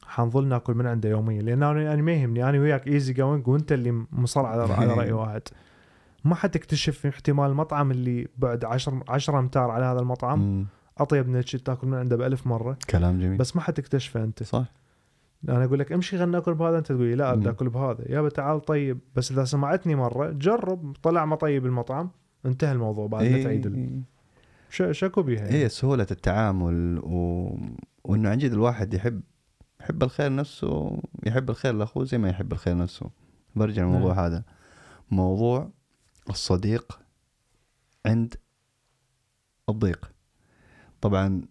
[0.10, 3.72] حنظل ناكل من عنده يوميا لأن أنا أنا ما يهمني أنا وياك easy going وأنت
[3.72, 5.42] اللي مصر على على رأي واحد.
[6.24, 10.66] ما حتكتشف احتمال المطعم اللي بعد 10 10 أمتار على هذا المطعم مم.
[10.98, 12.78] أطيب من تاكل من عنده بألف مرة.
[12.90, 13.38] كلام جميل.
[13.38, 14.44] بس ما حتكتشفه أنت.
[14.44, 14.66] صح.
[15.50, 17.48] أنا أقول لك امشي خلينا ناكل بهذا أنت تقول لي لا اريد.
[17.48, 18.12] آكل بهذا.
[18.12, 19.00] يابا تعال طيب.
[19.16, 22.10] بس إذا سمعتني مرة جرب طلع ما طيب المطعم.
[22.46, 24.02] انتهى الموضوع بعد لا تعيد ال- إيه.
[24.70, 25.54] ش- شكو بيها يعني.
[25.54, 27.50] هي سهولة التعامل و...
[28.04, 29.22] وإنه عن جد الواحد يحب
[29.82, 33.10] يحب الخير نفسه يحب الخير لأخوه زي ما يحب الخير نفسه
[33.56, 34.26] برجع للموضوع نعم.
[34.26, 34.44] هذا
[35.12, 35.70] موضوع
[36.30, 37.00] الصديق
[38.06, 38.34] عند
[39.70, 40.12] الضيق
[41.02, 41.42] طبعا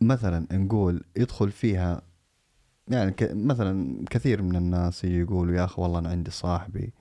[0.00, 2.02] مثلا نقول يدخل فيها
[2.88, 3.30] يعني ك...
[3.32, 6.92] مثلا كثير من الناس يجي يقولوا يا أخي والله أنا عندي صاحبي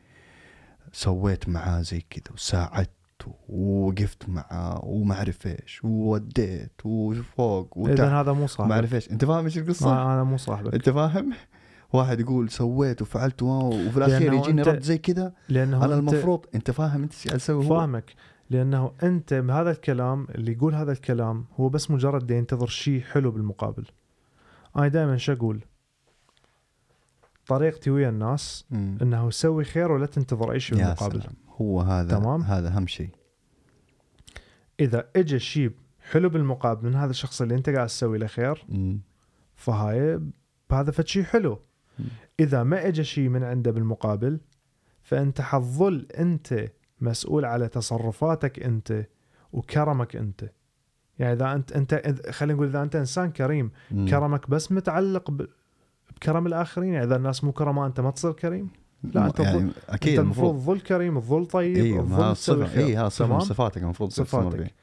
[0.91, 8.41] سويت معاه زي كذا وساعدته ووقفت معاه وما أعرف إيش ووديت وفوق اذا هذا مو
[8.41, 9.11] ما صاحبك أعرف إيش.
[9.11, 10.73] أنت فاهم إيش القصة؟ ما أنا مو صاحبك.
[10.73, 11.33] أنت فاهم؟
[11.93, 15.33] واحد يقول سويت وفعلت وفي الأخير يجيني رد زي كذا.
[15.49, 18.13] لأنه أنا المفروض أنت فاهم إنت إيش هو؟ فاهمك.
[18.49, 23.85] لأنه أنت بهذا الكلام اللي يقول هذا الكلام هو بس مجرد ينتظر شيء حلو بالمقابل.
[24.77, 25.59] أنا دائما شو أقول؟
[27.49, 28.97] طريقتي ويا الناس مم.
[29.01, 31.23] إنه سوي خير ولا تنتظر أي شيء بالمقابل
[31.61, 32.41] هو هذا تمام.
[32.41, 33.09] هذا أهم شيء
[34.79, 35.71] إذا اجى شيء
[36.11, 39.01] حلو بالمقابل من هذا الشخص اللي أنت قاعد تسوي له خير مم.
[39.55, 40.19] فهاي
[40.71, 41.59] هذا فد شيء حلو
[41.99, 42.05] مم.
[42.39, 44.39] إذا ما اجى شيء من عنده بالمقابل
[45.01, 46.71] فأنت حتظل أنت
[47.01, 49.05] مسؤول على تصرفاتك أنت
[49.53, 50.49] وكرمك أنت
[51.19, 54.07] يعني إذا انت أنت خلينا نقول إذا أنت إنسان كريم مم.
[54.07, 55.47] كرمك بس متعلق ب-
[56.21, 58.69] بكرم الآخرين؟ يعني إذا الناس مو كرماء أنت ما تصير كريم؟
[59.03, 62.85] لا، أنت يعني أكيد أنت المفروض تظل كريم تظل طيب تظل خير.
[62.85, 64.73] إي هذا صفة من؟ صفاتك المفروض صفاتك.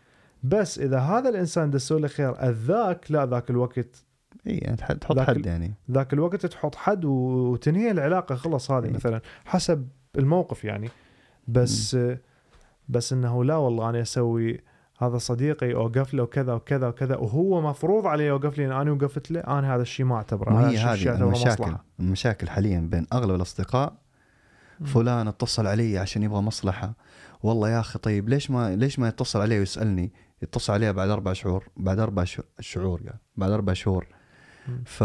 [0.43, 4.05] بس إذا هذا الإنسان ده يسوي له خير اذاك لا ذاك الوقت
[4.47, 5.74] إي يعني تح- تحط حد يعني.
[5.91, 8.93] ذاك الوقت تحط حد وتنهي العلاقة خلص هذه إيه.
[8.93, 10.89] مثلا حسب الموقف يعني.
[11.49, 11.97] بس
[12.89, 14.61] بس إنه لا والله أنا أسوي
[14.99, 19.41] هذا صديقي اوقف له كذا وكذا وكذا وهو مفروض علي يوقف لي أنا وقفت له
[19.41, 21.85] أنا هذا الشيء ما أعتبره ما هي هذا الشيء هذه المشاكل مصلحة.
[22.01, 23.93] المشاكل حاليا بين أغلب الأصدقاء.
[24.85, 26.95] فلان اتصل علي عشان يبغى مصلحة
[27.43, 31.33] والله يا أخي طيب ليش ما ليش ما يتصل علي ويسألني يتصل عليها بعد أربع
[31.33, 32.25] شهور بعد أربع
[32.61, 34.07] شهور يعني بعد أربع شهور.
[34.85, 35.03] ف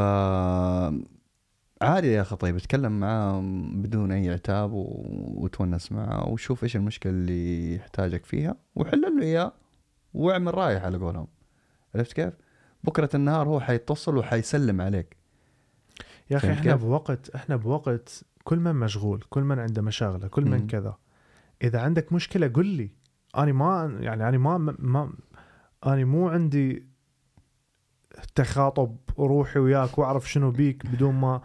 [1.81, 3.41] عادي يا أخي طيب اتكلم معاه
[3.73, 4.71] بدون أي عتاب.
[4.73, 9.53] وتونس معاه وشوف إيش المشكلة اللي يحتاجك فيها وحل له إياه
[10.13, 11.27] واعمل رايح على قولهم
[11.95, 12.33] عرفت كيف؟
[12.83, 15.17] بكرة النهار هو حيتصل وحيسلم عليك
[16.31, 20.57] يا أخي إحنا؟ بوقت إحنا بوقت كل من مشغول كل من عنده مشاغلة كل من
[20.61, 20.67] مم.
[20.67, 20.97] كذا
[21.63, 22.91] إذا عندك مشكلة قل لي
[23.37, 25.13] أنا ما يعني أنا ما ما
[25.85, 26.85] أنا مو عندي
[28.35, 31.41] تخاطب روحي وياك وأعرف شنو بيك بدون ما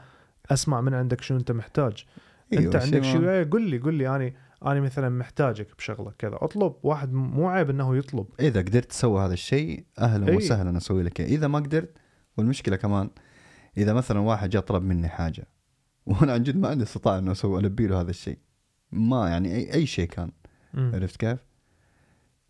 [0.51, 2.05] أسمع من عندك شنو أنت محتاج
[2.53, 4.33] أنت عندك شيء قل لي قل لي أنا
[4.67, 9.33] أنا مثلا محتاجك بشغلة كذا أطلب واحد مو عيب إنه يطلب إذا قدرت تسوي هذا
[9.33, 10.37] الشيء أهلا إي.
[10.37, 11.21] وسهلا أسوي لك.
[11.21, 11.97] إذا ما قدرت
[12.37, 13.11] والمشكلة كمان
[13.77, 15.47] إذا مثلا واحد جاء طلب مني حاجة
[16.07, 18.39] وأنا عن جد ما عندي استطاعه انه أسوي ألبي له هذا الشيء
[18.93, 20.33] ما يعني أي أي شيء كان
[20.75, 20.91] مم.
[20.95, 21.39] عرفت كيف؟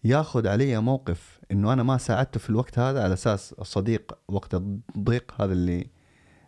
[0.04, 5.42] ياخذ علي موقف إنه أنا ما ساعدته في الوقت هذا على أساس الصديق وقت الضيق
[5.42, 5.90] هذا اللي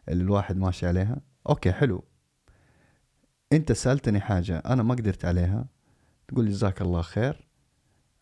[0.08, 2.04] اللي الواحد ماشي عليها أوكي حلو
[3.52, 5.66] انت سألتني حاجة أنا ما قدرت عليها
[6.28, 7.48] تقول لي جزاك الله خير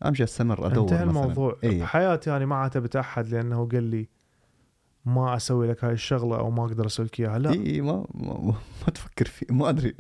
[0.07, 1.23] امشي استمر ادور انتهى مثلا.
[1.23, 1.57] الموضوع.
[1.65, 4.09] اي بحياتي أنا ما عاتبت أحد لأنه قال لي
[5.05, 7.39] ما أسوي لك هاي الشغلة أو ما أقدر أسوي لك إياها.
[7.39, 7.51] لا.
[7.51, 8.55] اي ما, ما,
[8.87, 9.95] ما تفكر فيه ما أدري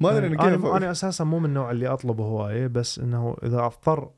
[0.00, 3.36] ما أدري أنا كيف أنا أنا أساسا مو من النوع اللي اطلبه هواية بس إنه
[3.42, 4.10] إذا أضطر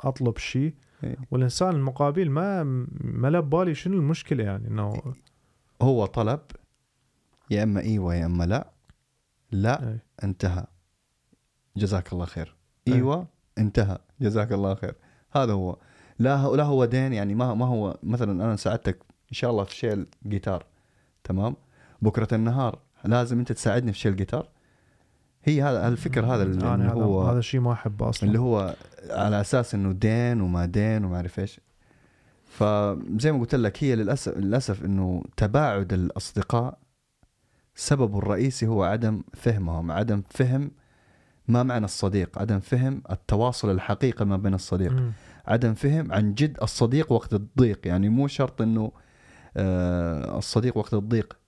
[0.00, 1.16] أطلب شيء إيه.
[1.30, 2.62] والإنسان المقابل ما
[3.00, 5.02] ما له ببالي شنو المشكلة يعني إنه
[5.82, 6.40] هو طلب
[7.50, 8.70] يا إما أيوه يا إما لا.
[9.52, 10.02] لا إيه.
[10.24, 10.64] انتهى.
[11.76, 12.54] جزاك الله خير.
[12.88, 13.26] إيوه
[13.58, 13.98] انتهى.
[14.20, 14.94] جزاك الله خير.
[15.32, 15.76] هذا هو.
[16.18, 19.64] لا هو لا هو دين يعني ما ما هو مثلا أنا ساعدتك إن شاء الله
[19.64, 20.64] في شيل جيتار
[21.24, 21.56] تمام؟
[22.02, 24.48] بكرة النهار لازم أنت تساعدني في شيل جيتار؟
[25.44, 28.28] هي هذا الفكر هذا اللي هذا هو هذا الشيء ما أحبه أصلا.
[28.28, 28.74] اللي هو
[29.10, 31.60] على أساس إنه دين وما دين وما أعرف إيش.
[32.46, 36.78] فزي ما قلت لك هي للاسف للأسف إنه تباعد الأصدقاء
[37.74, 40.70] سببه الرئيسي هو عدم فهمهم عدم فهم
[41.48, 45.12] ما معنى الصديق عدم فهم التواصل الحقيقي ما بين الصديق مم.
[45.46, 48.92] عدم فهم عن جد الصديق وقت الضيق يعني مو شرط إنه
[49.56, 51.38] آه الصديق وقت الضيق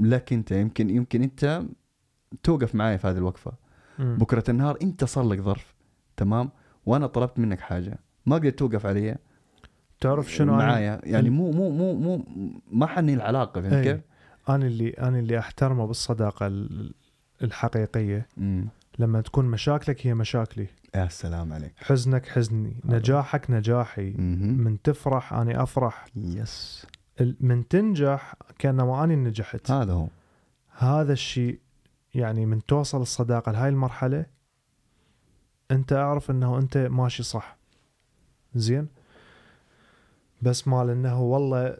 [0.00, 1.62] لك أنت يمكن يمكن أنت
[2.42, 3.52] توقف معي في هذه الوقفة
[3.98, 4.16] مم.
[4.18, 5.74] بكرة النهار أنت صار لك ظرف
[6.16, 6.50] تمام
[6.86, 9.16] وأنا طلبت منك حاجة ما قدرت توقف علي
[10.00, 12.24] تعرف شنو معايا يعني مو مو مو مو
[12.72, 13.84] ما حني العلاقة فهمت.
[13.84, 14.00] كيف؟
[14.48, 16.94] أنا اللي أنا اللي أحترمه بالصداقة ال-
[17.42, 18.26] الحقيقية.
[18.36, 18.68] مم.
[18.98, 20.66] لما تكون مشاكلك هي مشاكلي.
[20.94, 21.72] يا سلام عليك.
[21.76, 22.76] حزنك حزني.
[22.84, 24.10] نجاحك نجاحي.
[24.10, 26.06] من تفرح اني أفرح.
[26.16, 26.86] يس.
[27.40, 29.70] من تنجح كانما اني نجحت.
[29.70, 30.08] هذا هو.
[30.78, 31.58] هذا الشيء
[32.14, 34.26] يعني من توصل الصداقة لهاي المرحلة
[35.70, 37.56] أنت أعرف إنه أنت ماشي صح.
[38.54, 38.88] زين؟
[40.42, 41.76] بس مال إنه والله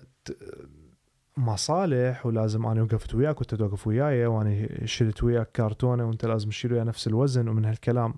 [1.37, 6.73] مصالح ولازم أنا وقفت وياك وأنت توقف وياي وأنا شلت وياك كرتونة وأنت لازم تشيل
[6.73, 8.15] ويا نفس الوزن ومن هالكلام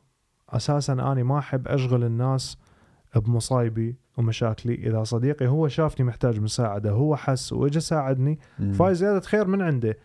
[0.50, 2.58] أساسا أنا ما أحب أشغل الناس
[3.16, 8.38] بمصايبي ومشاكلي إذا صديقي هو شافني محتاج مساعدة هو حس واجى ساعدني.
[8.72, 9.98] فاي زيادة خير من عنده.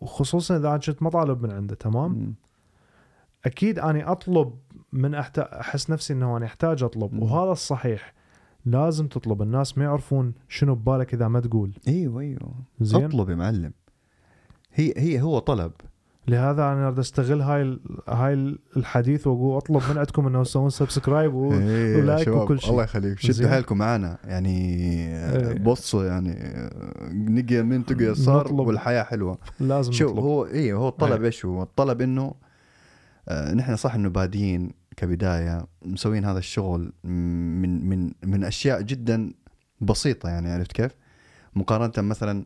[0.00, 2.34] وخصوصا إذا أنا كنت مطالب من عنده تمام.
[3.44, 4.54] أكيد اني أطلب
[4.92, 5.38] من أحت...
[5.38, 7.22] أحس نفسي إنه أنا أحتاج أطلب.
[7.22, 8.14] وهذا الصحيح
[8.66, 13.34] لازم تطلب الناس ما يعرفون شنو ببالك إذا ما تقول إيوه إيوه زين اطلب يا
[13.34, 13.72] معلم
[14.74, 15.72] هي هي هو طلب
[16.28, 17.78] لهذا أنا أريد أستغل هاي.
[18.08, 22.70] هاي الحديث وأقول أطلب من عندكم إنه تسوون subscribe و like وكل شيء.
[22.70, 23.18] الله يخليك.
[23.18, 25.58] شدوا حيلكم معانا يعني إيه.
[25.58, 26.30] بصوا يعني
[27.12, 28.58] نقي يمين تقي يسار نطلب.
[28.66, 31.26] والحياة حلوة لازم شو نطلب هو إيه هو الطلب إيه.
[31.26, 32.34] إيش هو؟ الطلب إنه
[33.28, 39.32] آه نحن صح إنه بادين كبداية مسوين هذا الشغل من من من أشياء جدا
[39.80, 40.92] بسيطة يعني عرفت كيف؟
[41.56, 42.44] مقارنة مثلا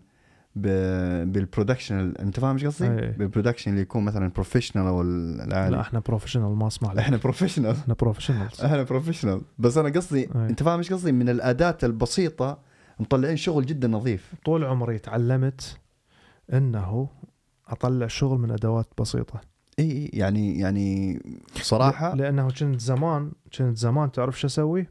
[0.57, 3.11] بال production أنت فاهم إيش قصدي؟ إيه.
[3.11, 7.17] بال production اللي يكون مثلا professional أو العالي لا إحنا professional ما اسمح لك إحنا
[7.17, 10.47] professional إحنا professionals إحنا professional بس أنا قصدي إيه.
[10.49, 12.59] أنت فاهم إيش قصدي؟ من الأداة البسيطة
[13.01, 15.79] مطلعين شغل جدا نظيف طول عمري تعلمت
[16.53, 17.09] إنه
[17.69, 19.41] أطلع شغل من أدوات بسيطة
[19.81, 21.21] إي يعني يعني
[21.55, 24.87] صراحة لأنه كنت زمان كنت زمان تعرف شو أسوي؟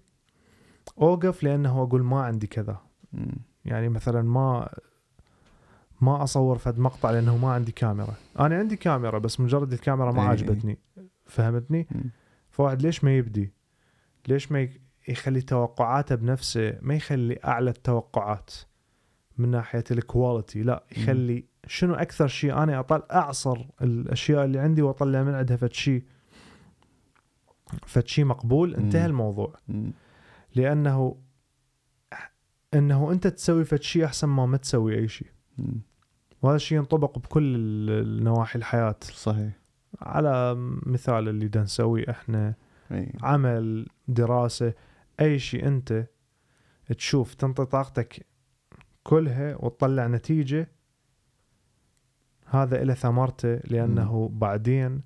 [1.01, 2.77] أوقف لأنه أقول ما عندي كذا.
[3.65, 4.69] يعني مثلا ما
[6.01, 10.21] ما أصور فد مقطع لأنه ما عندي كاميرا أنا عندي كاميرا بس مجرد الكاميرا ما
[10.21, 10.27] إي.
[10.27, 10.77] عجبتني
[11.25, 12.09] فهمتني مم.
[12.49, 13.53] فواحد ليش ما يبدي
[14.27, 14.69] ليش ما
[15.07, 18.51] يخلي توقعاته بنفسه ما يخلي أعلى التوقعات
[19.37, 25.23] من ناحية الكواليتي لا يخلي شنو أكثر شيء أنا اطل أعصر الأشياء اللي عندي وأطلع
[25.23, 26.03] من عندها فد شيء
[27.85, 29.05] فد شيء مقبول انتهى مم.
[29.07, 29.91] الموضوع مم.
[30.55, 31.17] لأنه
[32.73, 35.27] إنه أنت تسوي فد شيء أحسن ما ما تسوي أي شيء.
[36.41, 37.55] وهذا الشيء ينطبق بكل
[37.89, 39.51] النواحي الحياة صحيح
[40.01, 40.55] على
[40.85, 42.53] مثال اللي دا نسويه إحنا
[42.91, 44.73] إي عمل دراسة
[45.19, 46.05] أي شيء أنت
[46.97, 48.25] تشوف تنطي طاقتك
[49.03, 50.78] كلها وتطلع نتيجة
[52.49, 55.01] هذا له ثمرته لأنه بعدين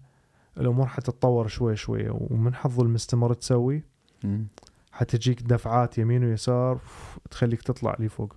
[0.57, 3.83] الأمور حتتطور شوي شوي ومن حظ المستمر تسوي
[4.23, 4.47] مم.
[4.91, 8.35] حتجيك دفعات يمين ويسار ف- تخليك تطلع لفوق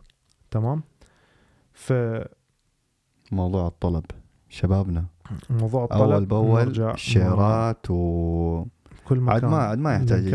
[0.51, 0.83] تمام؟
[1.73, 2.27] فموضوع
[3.33, 4.05] موضوع الطلب
[4.49, 5.05] شبابنا.
[5.51, 8.65] الطلب أول بأول شيرات و
[9.05, 10.35] بكل مكان عاد ما عاد ما يحتاج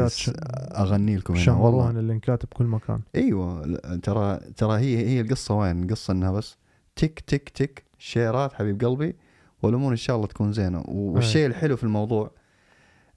[0.78, 1.90] أغني لكم هنا والله.
[1.90, 3.02] اللينكات بكل مكان.
[3.16, 3.66] أيوه
[4.04, 6.58] ترى ترى هي هي القصة وين؟ القصة إنها بس
[6.96, 9.16] تك تك تك شيرات حبيب قلبي
[9.64, 10.84] والأمور إن شاء الله تكون زينة.
[10.88, 12.32] والشيء الحلو في الموضوع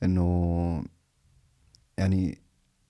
[0.02, 0.84] إنه
[1.98, 2.38] يعني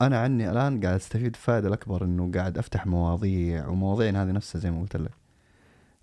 [0.02, 4.70] أنا عني الآن قاعد أستفيد الفائده الأكبر إنه قاعد أفتح مواضيع ومواضيعنا هذه نفسها زي
[4.70, 5.10] ما قلت لك.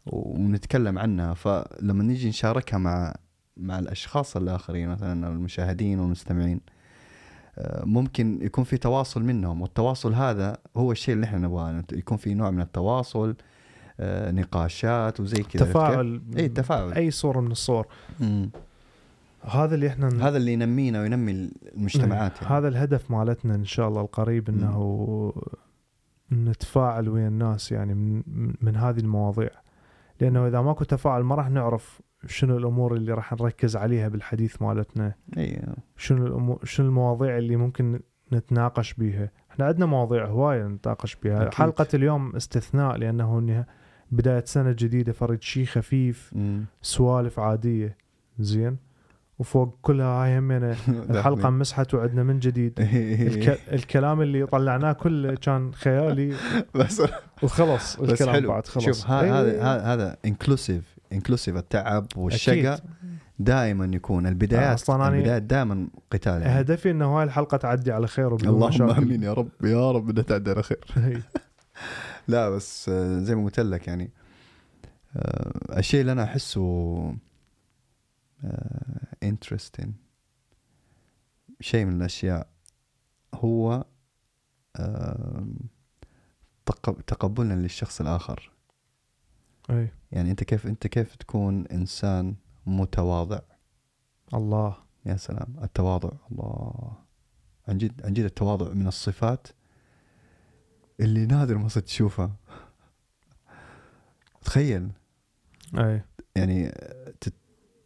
[0.05, 1.33] ونتكلم عنها.
[1.33, 3.15] فلما نيجي نشاركها مع
[3.57, 6.61] مع الأشخاص الآخرين مثلا المشاهدين والمستمعين
[7.57, 9.61] آه، ممكن يكون في تواصل منهم.
[9.61, 11.83] والتواصل هذا هو الشيء اللي إحنا نبغاه.
[11.93, 13.35] يكون في نوع من التواصل
[14.31, 17.87] نقاشات وزي كذا؟ تفاعل إي تفاعل أي صورة من الصور
[18.19, 18.49] مم.
[19.49, 22.53] هذا اللي إحنا هذا اللي ينمينا وينمي المجتمعات يعني.
[22.53, 25.33] هذا الهدف مالتنا إن شاء الله القريب إنه
[26.31, 28.23] نتفاعل ويا الناس يعني من,
[28.61, 29.49] من هذه المواضيع
[30.21, 35.13] لأنه إذا ماكو تفاعل ما راح نعرف شنو الأمور اللي راح نركز عليها بالحديث مالتنا
[35.37, 35.61] إي
[35.97, 37.99] شنو الأمور شنو المواضيع اللي ممكن
[38.33, 41.53] نتناقش بيها إحنا عندنا مواضيع هواية نتناقش بيها أكيد.
[41.53, 43.39] حلقة اليوم استثناء لأنه
[44.11, 46.33] بداية سنة جديدة فرد شيء خفيف.
[46.81, 47.97] سوالف عادية
[48.39, 48.77] زين
[49.39, 50.75] وفوق كلها هاي همنا
[51.09, 52.73] الحلقة مسحت وعدنا من جديد
[53.27, 53.59] الك...
[53.73, 56.33] الكلام اللي طلعناه كله كان خيالي
[56.75, 57.01] بس
[57.43, 59.93] وخلص بس الكلام حلو بعد خلص شوف إيه، هذا إيه.
[59.93, 62.79] هذا inclusive inclusive التعب والشقى.
[63.39, 66.59] دائما يكون البدايات أصلاً أنا- البدايات دائما قتال يعني.
[66.61, 68.91] هدفي إنه هاي الحلقة تعدي على خير وبدون اللهم مشاكل.
[69.03, 71.17] آمين يا رب يا رب بدها تعدي على خير هي.
[72.31, 74.11] لا بس آه، زي ما قلت لك يعني
[75.15, 77.15] آه، الشيء اللي أنا أحسه
[79.23, 79.93] interesting
[81.59, 82.47] شيء من الأشياء
[83.35, 83.85] هو
[84.75, 85.45] آه،
[86.65, 88.51] تقب- تقبلنا للشخص الآخر.
[89.69, 89.91] أي.
[90.11, 93.39] يعني أنت كيف أنت كيف تكون إنسان متواضع؟
[94.33, 94.75] الله.
[95.05, 96.93] يا سلام التواضع الله.
[97.67, 99.47] عن جد عن جد التواضع من الصفات
[101.01, 102.35] اللي نادر ما صرت تشوفها.
[104.41, 104.91] تخيل.
[105.77, 106.01] أي.
[106.35, 106.71] يعني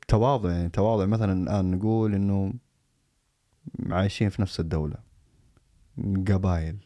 [0.08, 1.06] تواضع يعني تواضع.
[1.06, 2.54] مثلا الآن نقول إنه
[3.90, 4.98] عايشين في نفس الدولة.
[6.28, 6.78] قبائل.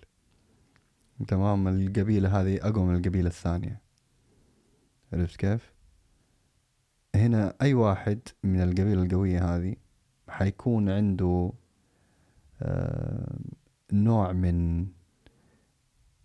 [1.27, 3.81] تمام؟ القبيلة هذه أقوى من القبيلة الثانية.
[5.13, 5.73] عرفت كيف؟
[7.15, 9.75] هنا أي واحد من القبيلة القوية هذه
[10.29, 11.51] حيكون عنده
[12.61, 13.39] آه،
[13.91, 14.87] نوع من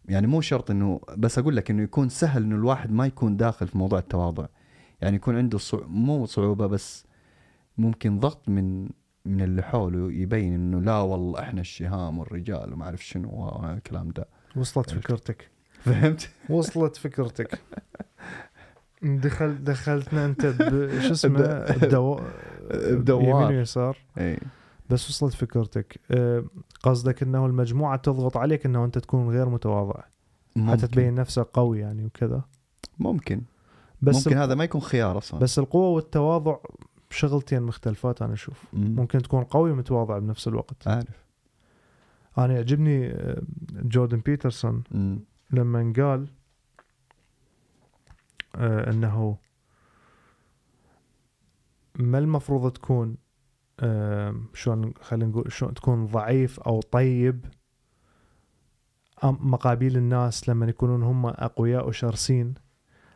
[0.08, 3.68] يعني مو شرط إنه بس أقول لك إنه يكون سهل إنه الواحد ما يكون داخل
[3.68, 4.46] في موضوع التواضع
[5.00, 5.78] يعني يكون عنده صع...
[5.86, 7.06] مو صعوبة بس
[7.78, 8.88] ممكن ضغط من
[9.24, 14.28] من اللي حوله يبين إنه لا والله إحنا الشهام والرجال وما أعرف شنو والكلام ده
[14.56, 15.04] وصلت عرفت.
[15.04, 15.50] فكرتك
[15.80, 17.58] فهمت؟ وصلت فكرتك
[19.02, 20.42] دخل دخلتنا أنت
[21.06, 22.20] شو اسمه بدو...
[22.70, 23.22] بدوار.
[23.22, 24.38] يمين ويسار اي
[24.90, 26.00] بس وصلت فكرتك.
[26.10, 26.44] أه،
[26.82, 30.00] قصدك إنه المجموعة تضغط عليك إنه أنت تكون غير متواضع.
[30.00, 30.88] حتى ممكن.
[30.88, 32.42] تبين نفسك قوي يعني وكذا.
[32.98, 33.42] ممكن.
[34.02, 35.40] بس ممكن هذا ما يكون خيار أصلا.
[35.40, 36.56] بس القوة والتواضع
[37.10, 38.64] شغلتين مختلفات أنا أشوف.
[38.72, 38.96] مم.
[38.96, 40.88] ممكن تكون قوي ومتواضع بنفس الوقت.
[40.88, 41.24] عارف
[42.38, 45.20] أنا يعجبني أه، جوردن بيترسون مم.
[45.50, 46.28] لما قال
[48.56, 49.36] آه إنه
[51.98, 53.23] ما المفروض تكون آه
[54.54, 57.44] شلون خلينا نقول شلون تكون ضعيف أو طيب.
[59.24, 62.54] مقابيل الناس لما يكونون هم أقوياء وشرسين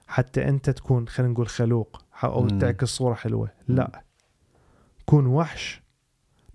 [0.06, 2.58] حتى أنت تكون خلينا نقول خلوق أو مم.
[2.58, 3.50] تعكس صورة حلوة.
[3.68, 4.02] لا.
[5.06, 5.82] كون وحش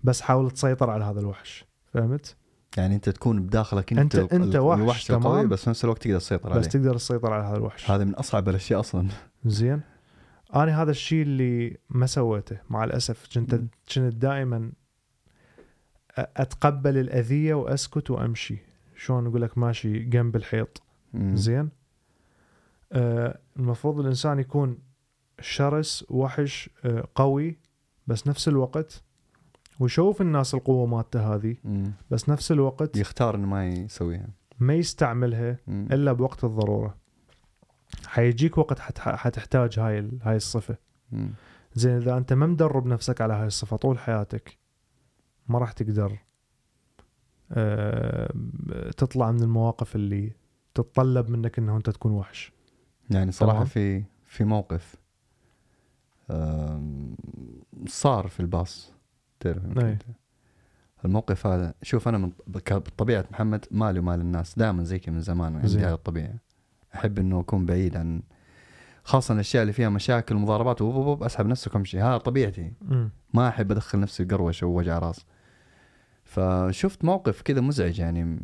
[0.04, 1.64] بس حاول تسيطر على هذا الوحش.
[1.92, 2.36] فهمت؟
[2.76, 6.18] يعني أنت تكون بداخلك أنت أنت ال- وحش، الوحش تمام؟ بس في نفس الوقت تقدر
[6.18, 6.60] تسيطر عليه.
[6.60, 7.90] بس تقدر تسيطر على هذا الوحش.
[7.90, 9.08] هذا من أصعب الأشياء أصلا.
[9.44, 9.80] زين.
[10.54, 13.54] أنا هذا الشيء اللي ما سويته مع الأسف كنت.
[13.94, 14.72] كنت دائما
[16.18, 18.58] أتقبل الأذية وأسكت وأمشي
[18.96, 20.82] شلون أقول لك ماشي جنب الحيط
[21.12, 21.36] مم.
[21.36, 21.68] زين
[22.92, 24.78] آه المفروض الإنسان يكون
[25.40, 27.58] شرس وحش آه قوي
[28.06, 29.02] بس نفس الوقت
[29.80, 31.56] ويشوف الناس القوة مالته هذه.
[32.10, 34.28] بس نفس الوقت يختار إنه ما يسويها
[34.58, 35.58] ما يستعملها.
[35.68, 36.96] إلا بوقت الضرورة
[38.06, 40.76] حيجيك وقت حت- حتحتاج هاي ال- هاي الصفة.
[41.74, 44.58] زين إذا أنت ما مدرب نفسك على هاي الصفة طول حياتك
[45.48, 46.18] ما راح تقدر
[47.52, 48.34] آه،
[48.96, 50.32] تطلع من المواقف اللي
[50.74, 52.52] تتطلب منك إنه أنت تكون وحش
[53.10, 53.66] يعني صراحة تمام.
[53.66, 54.96] في في موقف
[57.86, 58.92] صار في الباص
[59.40, 59.64] تعرف.
[61.04, 65.54] الموقف هذا شوف أنا من بطبيعة محمد مالي ومال الناس دائما زي كذا من زمان
[65.56, 65.84] عندي زين.
[65.84, 66.34] هذه الطبيعة
[66.94, 68.22] أحب إنه أكون بعيد عن
[69.04, 70.82] خاصة الأشياء اللي فيها مشاكل ومضاربات
[71.22, 72.72] أسحب نفسي وامشي هذا طبيعتي.
[73.34, 75.26] ما أحب أدخل نفسي في قروشه ووجع راس.
[76.24, 78.24] فشفت موقف كذا مزعج يعني.
[78.24, 78.38] م-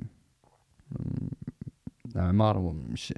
[2.16, 3.14] اعمار ومش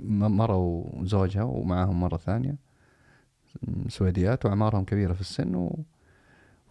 [0.00, 2.56] م- مرة وزوجها ومعاهم مرة ثانية.
[3.62, 5.78] م- سويديات واعمارهم كبيرة في السن و...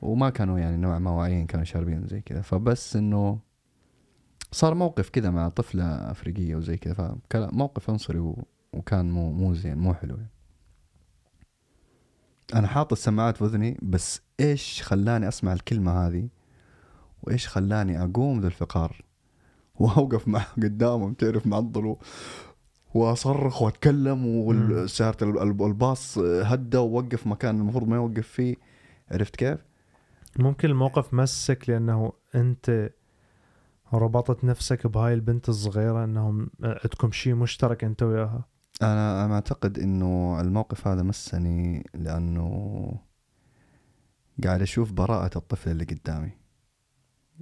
[0.01, 2.41] وما كانوا يعني نوعا ما واعيين كانوا شاربين زي كذا.
[2.41, 3.39] فبس إنه
[4.51, 8.33] صار موقف كذا مع طفلة أفريقية وزي كذا فكان موقف عنصري.
[8.73, 10.29] وكان مو مو زين مو حلو يعني.
[12.53, 16.29] أنا حاط السماعات في اذني بس إيش خلاني أسمع الكلمة هذه
[17.23, 19.01] وإيش خلاني أقوم ذو الفقار
[19.79, 21.95] وأوقف معه قدامهم تعرف معضل
[22.93, 28.55] وأصرخ وأتكلم ال- الباص هدى ووقف مكان المفروض ما يوقف فيه
[29.11, 29.59] عرفت كيف؟
[30.39, 32.89] ممكن الموقف مسك لأنه أنت
[33.93, 38.45] ربطت نفسك بهاي البنت الصغيرة إنهم عندكم شيء مشترك انت وياها
[38.81, 42.91] أنا أنا أعتقد إنه الموقف هذا مسني لأنه
[44.43, 46.31] قاعد أشوف براءة الطفل اللي قدامي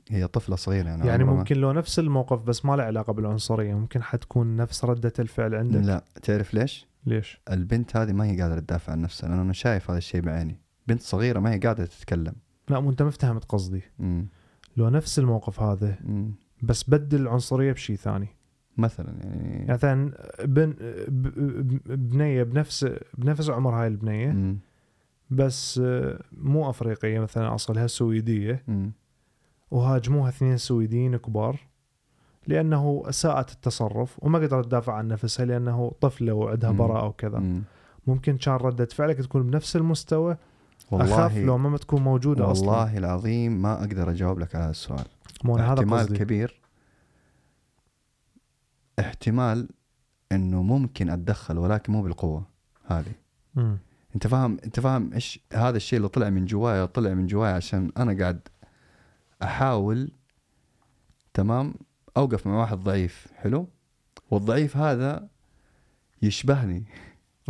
[0.09, 4.03] هي طفلة صغيرة يعني يعني ممكن لو نفس الموقف بس ما له علاقة بالعنصرية ممكن
[4.03, 8.91] حتكون نفس ردة الفعل عندك لا تعرف ليش؟ ليش؟ البنت هذه ما هي قادرة تدافع
[8.91, 12.33] عن نفسها لأن أنا شايف هذا الشيء بعيني بنت صغيرة ما هي قادرة تتكلم
[12.69, 13.81] لا مو أنت ما فهمت قصدي.
[14.79, 15.95] لو نفس الموقف هذا.
[16.63, 18.27] بس بدل العنصريه بشيء ثاني
[18.77, 20.11] مثلا يعني مثلا
[20.45, 20.73] بن
[21.85, 24.55] بنية بنفس بنفس عمر هاي البنية.
[25.31, 28.63] بس آه، مو أفريقية مثلا أصلها سويدية.
[29.71, 31.59] وهاجموها اثنين سويديين كبار
[32.47, 36.71] لأنه أساءت التصرف وما قدرت تدافع عن نفسها لأنه طفلة وعندها.
[36.71, 37.61] براءة وكذا مم.
[38.07, 40.37] ممكن كان ردة فعلك تكون بنفس المستوى
[40.91, 42.69] والله لو ما تكون موجودة أصلا.
[42.69, 45.05] والله العظيم ما أقدر أجاوب لك على هذا السؤال.
[45.43, 46.17] مو هذا احتمال قصدي.
[46.17, 46.61] كبير.
[48.99, 49.69] احتمال
[50.31, 52.45] إنه ممكن أتدخل ولكن مو بالقوة
[52.87, 53.13] هذه.
[53.55, 53.77] مم.
[54.15, 57.91] أنت فاهم أنت فاهم إيش هذا الشيء اللي طلع من جوايا طلع من جوايا عشان
[57.97, 58.47] أنا قاعد
[59.43, 60.11] أحاول
[61.33, 61.73] تمام؟
[62.17, 63.69] أوقف مع واحد ضعيف حلو؟
[64.31, 65.27] والضعيف هذا
[66.21, 66.83] يشبهني.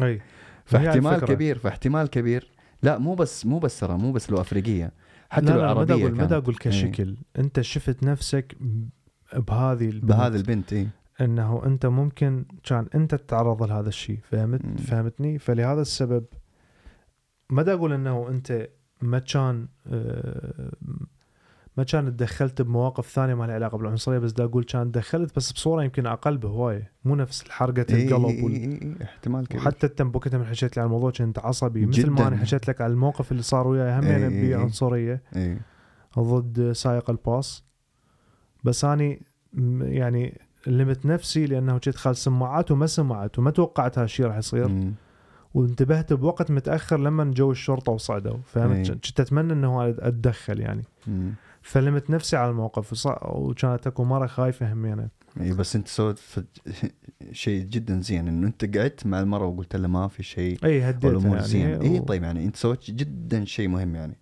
[0.02, 0.22] أي.
[0.66, 1.26] فاحتمال.
[1.26, 2.52] كبير فاحتمال كبير
[2.84, 4.92] لا مو بس مو بس ترى مو بس لو أفريقية
[5.30, 6.38] حتى لا لو لا ما عربية أقول ما.
[6.38, 6.56] أقول.
[6.56, 8.56] كشكل أنت شفت نفسك
[9.34, 10.06] بهذه البنت.
[10.06, 10.88] بهذا البنت اي
[11.22, 14.76] إنه أنت ممكن كان أنت تتعرض لهذا الشيء فهمت مم.
[14.76, 16.26] فهمتني فلهذا السبب
[17.50, 18.70] ما أقول إنه أنت
[19.02, 20.72] ما كان آه،
[21.80, 25.52] ما كان تدخلت بمواقف ثانية ما لها علاقة بالعنصرية بس دا أقول كان دخلت بس
[25.52, 28.54] بصورة يمكن أقل بهوايه مو نفس حرقة القلب إيه وال...
[28.54, 32.28] إيه احتمال كبير وحتى انت بوقتها من حكيت لي عن الموضوع كنت عصبي مثل ما.
[32.28, 34.56] أنا حكيت لك عن الموقف اللي صار وياي هم إيه.
[34.56, 35.62] بعنصرية إيه.
[36.20, 37.66] ضد سائق الباص
[38.64, 39.22] بس أني
[39.82, 44.94] يعني لمت نفسي لأنه كنت خال سماعات وما سمعت وما توقعت هالشيء راح يصير مم.
[45.54, 48.38] وانتبهت بوقت متأخر لما جو الشرطة وصعدوا.
[48.46, 51.34] فهمت كنت أتمنى إنه اتدخل يعني مم.
[51.62, 55.10] فلمت نفسي على الموقف وكانت أكو مرة خايفة همينه
[55.42, 56.20] إي بس أنت سويت
[57.32, 61.08] شيء جدا زين إنه أنت قعدت مع المرة وقلت لها ما في شيء إي هديتها
[61.08, 61.48] والأمور يعني.
[61.48, 61.82] زينة.
[61.82, 64.18] إي طيب يعني أنت سويت جدا شيء مهم يعني.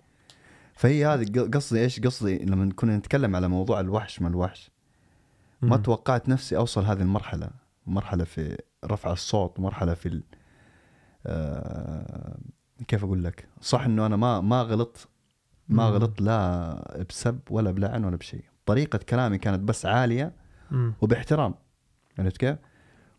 [0.74, 4.72] فهي هذه قصدي إيش؟ قصدي لما كنا نتكلم على موضوع الوحش ما الوحش.
[5.62, 5.84] ما مم.
[5.84, 7.50] توقعت نفسي أوصل هذه المرحلة.
[7.88, 10.24] مرحلة في رفع الصوت مرحلة في ال...
[11.26, 12.38] آه...
[12.88, 15.08] كيف أقول لك؟ صح إنه أنا ما ما غلطت
[15.70, 15.96] ما مم.
[15.96, 20.34] غلطت لا بسب ولا بلعن ولا بشيء طريقة كلامي كانت بس عالية
[20.72, 20.94] مم.
[21.02, 21.56] وباحترام
[22.20, 22.56] عرفت كيف؟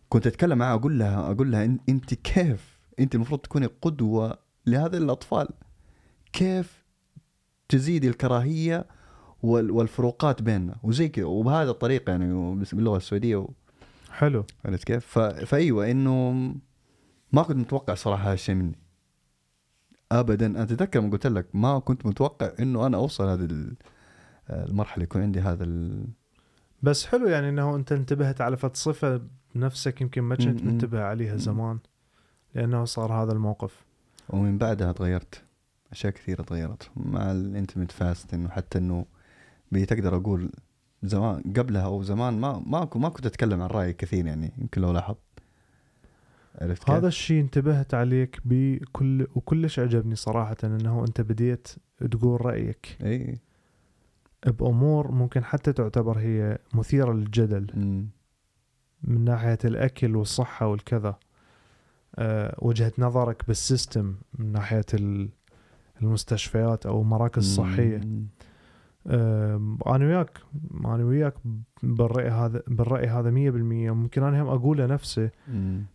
[0.09, 5.49] كنت أتكلم معها أقول لها أقول لها أنت كيف؟ أنت المفروض تكوني قدوة لهذه الأطفال
[6.33, 6.85] كيف
[7.69, 8.87] تزيدي الكراهية
[9.43, 13.51] وال- والفروقات بيننا وزي كذا وبهذا الطريقة يعني باللغة السعوديه و-
[14.11, 15.19] حلو عرفت كيف؟ ف...
[15.19, 16.33] فأيوة إنه
[17.33, 18.79] ما كنت متوقع صراحة هذا الشيء مني
[20.13, 23.77] ابدا أنا أتذكر ما قلت لك ما كنت متوقع إنه أنا أوصل هذه ال-
[24.51, 26.07] المرحلة يكون عندي هذا ال...
[26.83, 29.21] بس حلو يعني إنه أنت انتبهت على فد صفة
[29.55, 30.63] بنفسك يمكن ما كنت.
[30.63, 31.37] منتبه عليها.
[31.37, 31.79] زمان
[32.55, 33.85] لأنه صار هذا الموقف
[34.29, 35.43] ومن بعدها تغيرت
[35.93, 39.07] أشياء كثيرة تغيرت مع الانتمت فاست إنه حتى إنه
[39.73, 40.51] بتقدر أقول
[41.03, 44.93] زمان قبلها أو زمان ما ما ما كنت أتكلم عن رايي كثير يعني يمكن لو
[44.93, 45.19] لاحظت
[46.59, 51.69] عرفت كيف؟ هذا الشيء انتبهت عليك بكل وكلش عجبني صراحة إنه أنت بديت
[52.11, 53.39] تقول رأيك إي
[54.47, 58.09] بأمور ممكن حتى تعتبر هي مثيرة للجدل أمم.
[59.03, 61.17] من ناحية الأكل والصحة والكذا
[62.17, 65.29] أه وجهة نظرك بالسيستم من ناحية ال-
[66.03, 68.27] المستشفيات أو المراكز الصحية أمم.
[69.07, 70.39] أنا وياك
[70.85, 71.35] أنا وياك
[71.83, 75.31] بالرأي هذا بالرأي هذا مية بالمية ممكن أنا هم أقوله نفسه.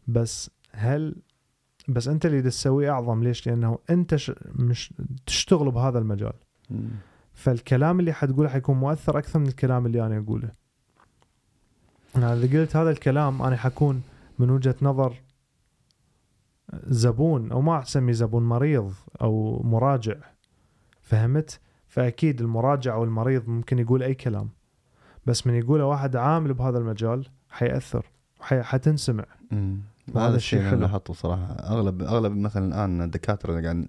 [0.08, 1.16] بس هل
[1.88, 4.32] بس أنت اللي تسويه أعظم ليش؟ لأنه أنت ش...
[4.56, 4.94] مش
[5.26, 6.34] تشتغل بهذا المجال.
[7.34, 10.52] فالكلام اللي حتقوله حيكون مؤثر أكثر من الكلام اللي أنا أقوله.
[12.16, 14.02] أنا إذا قلت هذا الكلام أنا حكون
[14.40, 15.22] من وجهة نظر
[16.88, 20.16] زبون أو ما اسمي زبون مريض أو مراجع
[21.02, 21.60] فهمت؟
[21.94, 24.50] فأكيد المراجع أو المريض ممكن يقول أي كلام
[25.26, 28.06] بس من يقوله واحد عامل بهذا المجال حيأثر
[28.40, 28.62] حي...
[28.62, 29.26] حتنسمع.
[29.52, 30.80] وهذا هذا الشيء حلو.
[30.80, 33.88] لاحظته صراحة أغلب أغلب مثلا الآن الدكاترة اللي قاعد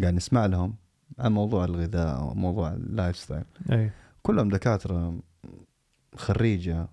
[0.00, 0.74] قاعد نسمع لهم
[1.18, 3.90] عن موضوع الغذاء وموضوع ال lifestyle أي
[4.22, 5.14] كلهم دكاترة
[6.16, 6.88] خريجة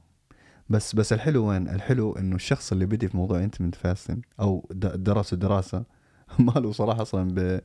[0.70, 5.34] بس بس الحلو وين؟ الحلو إنه الشخص اللي بدي في موضوع انتمنت فاستنج أو درس
[5.34, 5.84] دراسة
[6.40, 7.62] ما له صراحة أصلا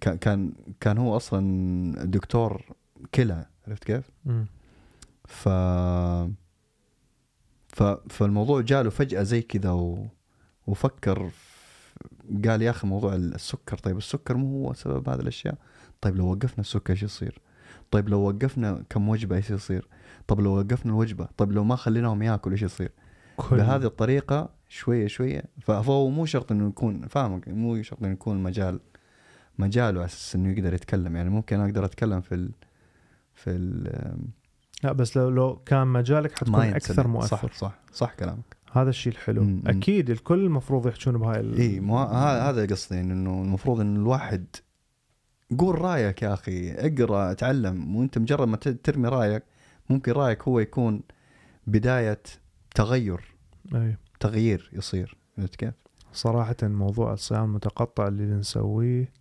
[0.00, 2.62] كان- كان كان هو أصلا دكتور
[3.14, 4.46] كلى عرفت كيف؟ مم.
[5.28, 5.48] ف
[7.68, 10.06] ف فالموضوع جاله فجأة زي كذا و...
[10.66, 15.54] وفكر في- قال يا أخي موضوع السكر طيب السكر مو هو سبب هذه الأشياء؟
[16.00, 17.40] طيب لو وقفنا السكر إيش يصير؟
[17.90, 19.88] طيب لو وقفنا كم وجبة إيش يصير؟
[20.28, 22.92] طيب لو وقفنا الوجبة طيب لو ما خليناهم ياكلوا إيش يصير؟
[23.36, 28.42] كل بهذه الطريقة شوية شوية فهو مو شرط إنه يكون فاهمك؟ مو شرط إنه يكون
[28.42, 28.80] مجال
[29.58, 31.16] مجاله على أساس إنه يقدر يتكلم.
[31.16, 32.50] يعني ممكن أقدر أتكلم في ال
[33.34, 33.92] في ال
[34.82, 37.36] لا بس لو لو كان مجالك حتكون أكثر مؤثر.
[37.36, 38.56] صح صح صح كلامك.
[38.72, 39.44] هذا الشيء الحلو.
[39.44, 39.62] مم.
[39.66, 41.58] أكيد الكل المفروض يحجون بهاي ال...
[41.58, 44.46] اي مو هذا قصدي يعني إنه المفروض إن الواحد
[45.58, 47.96] قول رأيك يا أخي اقرأ اتعلم.
[47.96, 49.42] وانت مجرد ما ترمي رأيك
[49.90, 51.00] ممكن رأيك هو يكون
[51.66, 52.22] بداية
[52.74, 53.20] تغير.
[53.74, 53.96] أي.
[54.20, 55.16] تغيير يصير.
[55.58, 55.74] كيف؟
[56.16, 59.12] صراحة موضوع الصيام المتقطع اللي نسويه.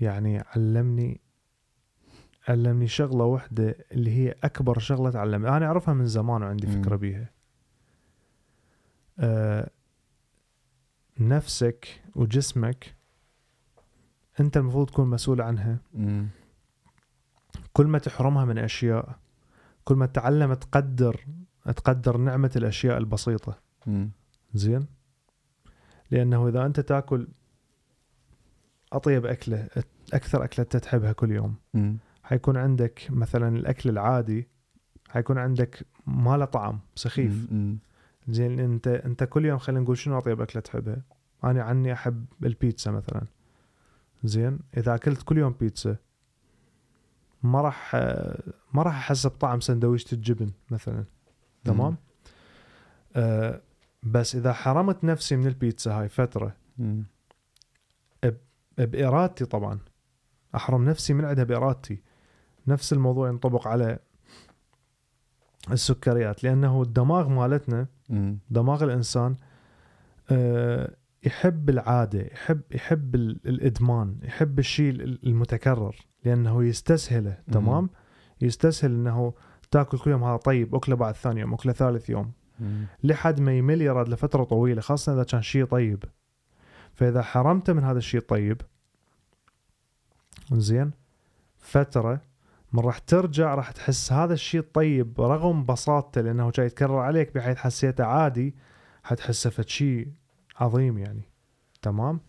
[0.00, 1.20] يعني علمني
[2.48, 6.66] علمني شغلة واحدة اللي هي أكبر شغلة تعلمها أنا أعرفها من زمان وعندي.
[6.66, 7.30] فكرة بيها
[9.18, 9.70] أه
[11.20, 12.94] نفسك وجسمك
[14.40, 16.28] أنت المفروض تكون مسؤول عنها مم.
[17.72, 19.18] كل ما تحرمها من أشياء
[19.84, 21.26] كل ما تتعلم تقدر
[21.64, 24.10] تقدر نعمة الأشياء البسيطة مم.
[24.54, 24.86] زين
[26.10, 27.28] لأنه إذا أنت تأكل
[28.92, 29.68] أطيب أكلة
[30.12, 31.54] أكثر أكلة تحبها كل يوم.
[31.74, 31.96] مم.
[32.22, 34.48] حيكون عندك مثلا الأكل العادي
[35.08, 37.46] حيكون عندك ما له طعم سخيف.
[38.28, 41.02] زين أنت أنت كل يوم خلينا نقول شنو أطيب أكلة تحبها؟
[41.44, 43.22] أنا عني أحب البيتزا مثلا.
[44.24, 45.96] زين إذا أكلت كل يوم بيتزا
[47.42, 47.94] ما راح
[48.72, 51.04] ما راح أحس بطعم سندويشة الجبن مثلا.
[51.64, 51.96] تمام؟
[53.16, 53.60] آه
[54.06, 57.04] بس إذا حرمت نفسي من البيتزا هاي فترة مم.
[58.78, 59.78] بارادتي طبعا
[60.54, 62.02] أحرم نفسي من عندها بارادتي
[62.66, 63.98] نفس الموضوع ينطبق على
[65.70, 67.86] السكريات لأنه الدماغ مالتنا.
[68.50, 69.36] دماغ الإنسان
[70.30, 70.94] آه،
[71.24, 77.38] يحب العادة يحب يحب ال- الإدمان يحب الشيء ال- المتكرر لأنه يستسهله.
[77.52, 77.90] تمام
[78.40, 79.34] يستسهل إنه
[79.70, 82.32] تاكل كل يوم هذا طيب أكلة بعد ثاني يوم أكلة ثالث يوم.
[83.04, 86.04] لحد ما يمل يراد لفترة طويلة خاصة إذا كان شيء طيب.
[86.94, 88.60] فإذا حرمته من هذا الشيء الطيب
[90.52, 90.90] زين
[91.58, 92.20] فترة
[92.72, 97.56] من راح ترجع راح تحس هذا الشيء الطيب رغم بساطته لأنه جاي يتكرر عليك بحيث
[97.56, 98.54] حسيته عادي
[99.04, 100.08] حتحسه فد شيء
[100.56, 101.22] عظيم يعني.
[101.82, 102.20] تمام؟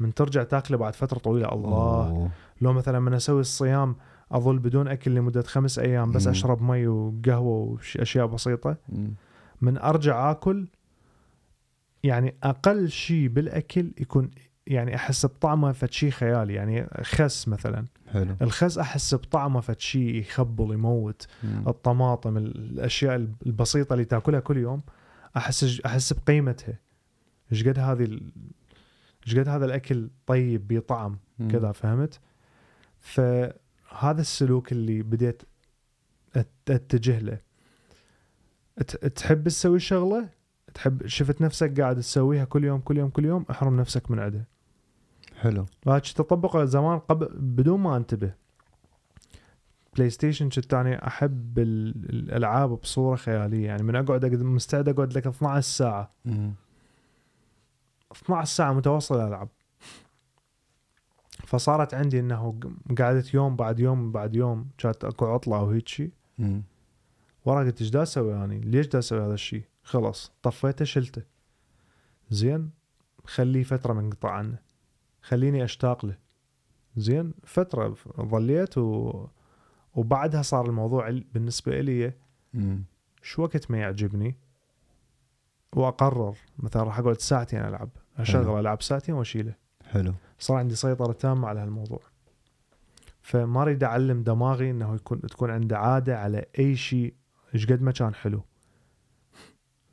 [0.00, 1.52] من ترجع تاكله بعد فترة طويلة.
[1.52, 2.08] الله.
[2.08, 2.30] أوه.
[2.60, 3.96] لو مثلا من أسوي الصيام
[4.32, 6.30] أظل بدون أكل لمدة خمس أيام بس مم.
[6.32, 8.76] أشرب مي وقهوة وأشياء بسيطة.
[8.88, 9.14] مم.
[9.60, 10.68] من أرجع آكل
[12.02, 14.30] يعني أقل شيء بالأكل يكون
[14.66, 17.84] يعني أحس بطعمه فد شيء خيالي يعني خس مثلا.
[18.12, 18.36] حلو.
[18.42, 21.26] الخس أحس بطعمه فد شيء يخبل يموت.
[21.42, 21.68] مم.
[21.68, 24.82] الطماطم الأشياء البسيطة اللي تأكلها كل يوم
[25.36, 26.78] أحس أحس بقيمتها.
[27.52, 28.20] إيش قد هذه
[29.26, 31.18] إيش قد هذا الأكل طيب بطعم.
[31.50, 32.20] كذا فهمت؟
[32.98, 35.42] فهذا السلوك اللي بديت
[36.68, 37.38] أتجه له.
[39.14, 40.28] تحب تسوي الشغله
[40.74, 44.44] تحب شفت نفسك قاعد تسويها كل يوم كل يوم كل يوم احرم نفسك من عده
[45.36, 45.66] حلو.
[45.88, 48.34] هذا تطبقه زمان قبل بدون ما انتبه.
[49.96, 53.66] PlayStation كنت أنا أحب ال- الألعاب بصورة خيالية.
[53.66, 56.10] يعني من أقعد مستعد أقعد لك 12 ساعة.
[56.24, 56.52] مم.
[58.12, 59.48] 12 ساعة متواصله ألعب.
[61.46, 62.60] فصارت عندي إنه
[62.98, 66.10] قعدت يوم بعد يوم بعد يوم كانت أكو عطلة أو هيك شيء.
[67.44, 71.22] ورا قلت إيش دا أسوي يعني ليش دا أسوي هذا الشيء خلص طفيته شلته.
[72.30, 72.70] زين
[73.24, 74.58] خليه فترة منقطع عنه.
[75.22, 76.16] خليني أشتاق له.
[76.96, 79.26] زين فترة ظليت و...
[79.94, 82.12] وبعدها صار الموضوع ال- بالنسبة لي.
[83.22, 84.36] شو وقت ما يعجبني؟
[85.72, 87.90] وأقرر مثلا راح أقعد ساعتين ألعب.
[88.18, 88.60] أشغل.
[88.60, 89.54] ألعب ساعتين وأشيله.
[89.86, 90.14] حلو.
[90.38, 92.00] صار عندي سيطرة تامة على هالموضوع.
[93.22, 97.14] فما أريد أعلم دماغي إنه يكون تكون عنده عادة على أي شيء
[97.54, 98.42] إيش قد ما كان حلو.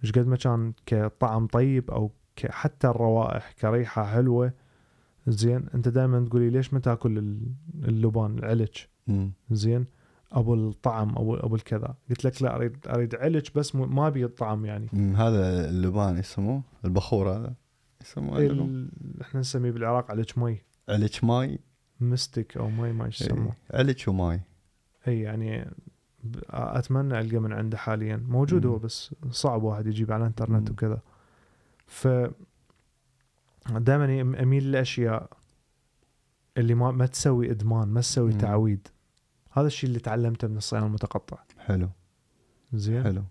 [0.03, 2.11] إيش قد ما كان كطعم طيب أو
[2.49, 4.53] حتى الروائح كريحة حلوة.
[5.27, 7.51] زين أنت دائما تقولي ليش ما تأكل ال-
[7.83, 8.77] اللبان العلج.
[9.51, 9.85] زين
[10.31, 11.95] أبو الطعم أبو أبو الكذا.
[12.09, 14.87] قلت لك لا أريد أريد علج بس ما أبي الطعم يعني.
[15.15, 17.53] هذا اللبان يسموه؟ البخور هذا
[18.01, 18.89] يسموه ال...
[19.21, 20.57] إحنا نسميه بالعراق علج مي.
[20.89, 21.59] علج ماي
[21.99, 23.53] مستك أو مي ما يسموه.
[23.73, 24.41] علج وماي
[25.07, 25.71] إي يعني
[26.49, 28.25] أتمنى ألقى من عنده حاليا.
[28.29, 28.65] موجود.
[28.65, 30.69] هو بس صعب واحد يجيب على الانترنت.
[30.71, 31.01] وكذا.
[31.87, 32.07] ف
[33.69, 35.29] دائما أميل للأشياء
[36.57, 38.37] اللي ما ما تسوي إدمان ما تسوي مم.
[38.37, 38.87] تعويد.
[39.51, 41.37] هذا الشيء اللي تعلمته من الصيام المتقطع.
[41.57, 41.89] حلو.
[42.73, 43.03] زين.
[43.03, 43.23] حلو.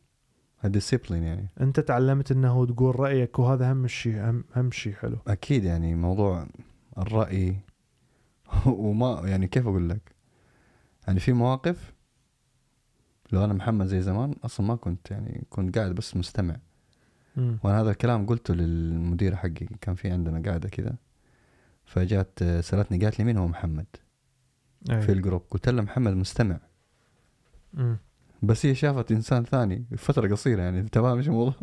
[0.65, 1.49] discipline يعني.
[1.61, 5.17] أنت تعلمت إنه تقول رأيك وهذا أهم شيء اهم, أهم شيء حلو.
[5.27, 6.47] أكيد يعني موضوع
[6.99, 7.57] الرأي
[8.67, 10.15] وما يعني كيف أقول لك؟
[11.09, 11.93] يعني في مواقف
[13.33, 16.57] لو أنا محمد زي زمان أصلا ما كنت يعني كنت قاعد بس مستمع.
[17.37, 17.59] مم.
[17.65, 20.95] وأنا هذا الكلام قلته للمدير حقي كان في عندنا قاعدة كذا
[21.85, 23.87] فجات آه، سألتني قالت لي مين هو محمد؟
[24.91, 25.01] أي.
[25.03, 25.43] في الجروب.
[25.51, 26.59] قلت لها محمد مستمع.
[27.75, 27.97] مم.
[28.43, 31.55] بس هي شافت إنسان ثاني فترة قصيرة يعني تمام إيش الموضوع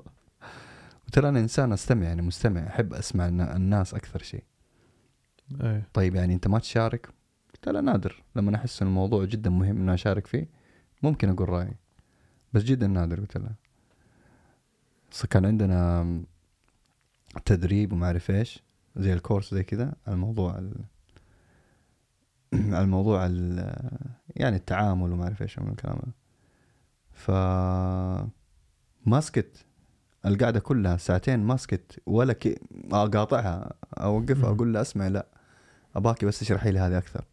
[1.07, 4.43] وترى أنا إنسان أستمع يعني مستمع أحب أسمع النا- الناس أكثر شيء.
[5.93, 7.09] طيب يعني أنت ما تشارك؟
[7.53, 10.47] قلت لا نادر لما أحس إن الموضوع جدا مهم اني أشارك فيه.
[11.03, 11.75] ممكن أقول رأيي
[12.53, 13.55] بس جدا نادر قلت لها
[15.29, 16.23] كان عندنا
[17.45, 18.63] تدريب وما أعرف إيش
[18.95, 20.73] زي الكورس زي كذا على الموضوع ال...
[22.53, 23.73] على الموضوع ال...
[24.35, 26.13] يعني التعامل وما أعرف إيش من الكلام ده.
[27.11, 27.31] ف
[29.05, 29.65] ما سكت
[30.25, 32.59] القعدة كلها ساعتين ما سكت ولا كي...
[32.91, 34.49] أقاطعها أوقفها.
[34.49, 35.27] أقول لها اسمعي لا
[35.95, 37.25] ابغاكي بس تشرحي لي هذه أكثر.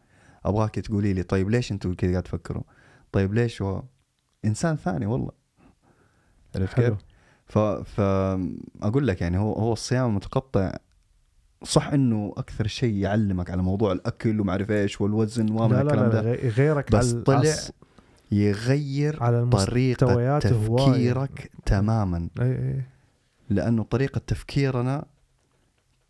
[0.45, 2.63] ابغاكي تقولي لي طيب ليش أنتم كذا قاعد تفكروا؟
[3.13, 3.83] طيب ليش؟ هو
[4.45, 5.33] إنسان ثاني والله.
[6.57, 6.95] عرفت كيف؟
[7.47, 7.59] ف...
[7.59, 8.01] ف
[8.83, 10.73] أقول لك يعني هو هو الصيام المتقطع
[11.65, 15.83] صح إنه أكثر شيء يعلمك على موضوع الأكل وما أعرف إيش والوزن وما لا لا
[15.83, 16.21] الكلام لا ده.
[16.21, 17.55] غي- غيرك بس على طلع
[18.33, 19.37] يغير على
[20.03, 20.39] هواية.
[20.39, 22.29] تفكيرك تماما.
[22.41, 22.83] إي إي.
[23.51, 25.05] لأنه طريقة تفكيرنا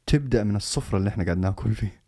[0.07, 2.00] تبدأ من الصفر اللي إحنا قاعد ناكل فيه.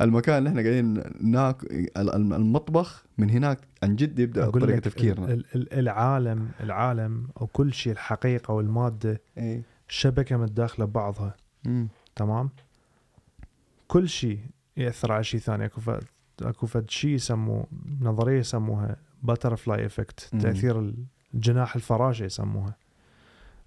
[0.00, 5.32] المكان اللي إحنا قاعدين ناكل المطبخ من هناك عن جد يبدأ لك تفكيرنا.
[5.32, 11.34] ال- ال- العالم العالم أو كل شيء الحقيقة والمادة اي شبكة متداخلة ببعضها.
[12.16, 12.50] تمام؟
[13.88, 14.38] كل شيء
[14.76, 15.64] يأثر على شيء ثاني.
[15.64, 16.04] أكو فد
[16.42, 17.66] أكو فد شيء يسموه
[18.00, 20.20] نظرية يسموها butterfly effect.
[20.40, 20.92] تأثير
[21.34, 22.74] الجناح الفراشة يسموها.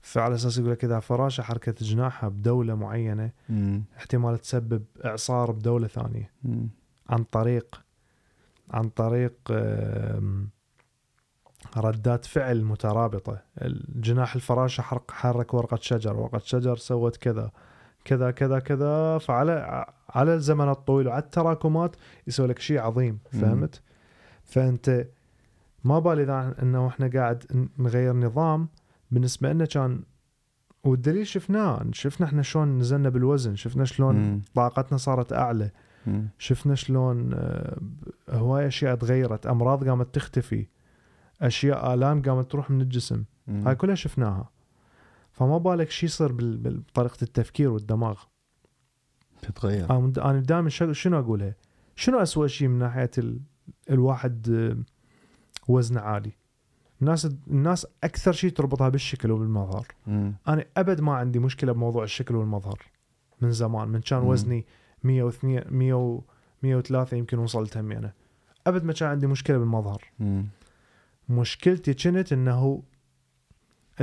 [0.03, 3.83] فعلى أساس يقول لك إذا فراشة حركة جناحها بدولة معينة مم.
[3.97, 6.69] احتمال تسبب إعصار بدولة ثانية مم.
[7.09, 7.81] عن طريق
[8.71, 9.33] عن طريق
[11.77, 17.51] ردات فعل مترابطة الجناح الفراشة حرك حرك ورقة شجر ورقة شجر سوت كذا
[18.05, 21.95] كذا كذا كذا فعلى على الزمن الطويل وعلى التراكمات
[22.27, 23.41] يسوي لك شيء عظيم مم.
[23.41, 23.81] فهمت
[24.43, 25.07] فأنت
[25.83, 28.67] ما بالي إذا إنه إحنا قاعد نغير نظام
[29.13, 30.03] بالنسبة لنا كان
[30.83, 34.41] والدليل شفناه شفنا إحنا شلون نزلنا بالوزن شفنا شلون مم.
[34.55, 35.71] طاقتنا صارت أعلى
[36.07, 36.27] مم.
[36.37, 37.77] شفنا شلون آه،
[38.29, 40.67] هواي أشياء تغيرت أمراض قامت تختفي
[41.41, 43.67] أشياء آلام قامت تروح من الجسم مم.
[43.67, 44.49] هاي كلها شفناها
[45.31, 48.23] فما بالك شو يصير بطريقة التفكير والدماغ
[49.41, 51.55] تتغير أنا دائما شنو أقولها
[51.95, 53.39] شنو أسوأ شيء من ناحية ال...
[53.89, 54.77] الواحد آه،
[55.67, 56.31] وزنه عالي
[57.03, 60.33] الناس الناس أكثر شيء تربطها بالشكل وبالمظهر مم.
[60.47, 62.79] أنا أبد ما عندي مشكلة بموضوع الشكل والمظهر
[63.41, 64.19] من زمان من كان.
[64.19, 64.65] وزني
[65.03, 66.23] 102 100 و-
[66.63, 68.13] 103 يمكن وصلت همي أنا.
[68.67, 70.03] أبد ما كان عندي مشكلة بالمظهر.
[70.19, 70.45] مم.
[71.29, 72.83] مشكلتي كانت إنه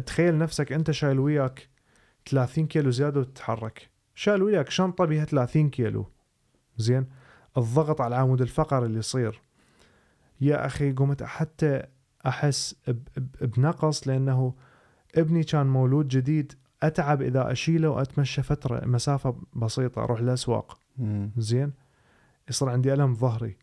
[0.07, 1.69] تخيل نفسك أنت شايل وياك
[2.31, 3.91] 30 كيلو زيادة وتتحرك.
[4.15, 6.07] شايل وياك شنطه بيها 30 كيلو؟
[6.77, 7.07] زين؟
[7.59, 9.41] الضغط على العمود الفقري اللي يصير.
[10.41, 11.83] يا أخي قمت حتى
[12.27, 12.77] أحس
[13.41, 14.55] بنقص لأنه
[15.15, 16.53] ابني كان مولود جديد
[16.83, 20.79] أتعب إذا أشيله وأتمشى فترة مسافة بسيطة أروح الأسواق.
[21.37, 21.73] زين؟
[22.49, 23.57] يصير عندي ألم ظهري.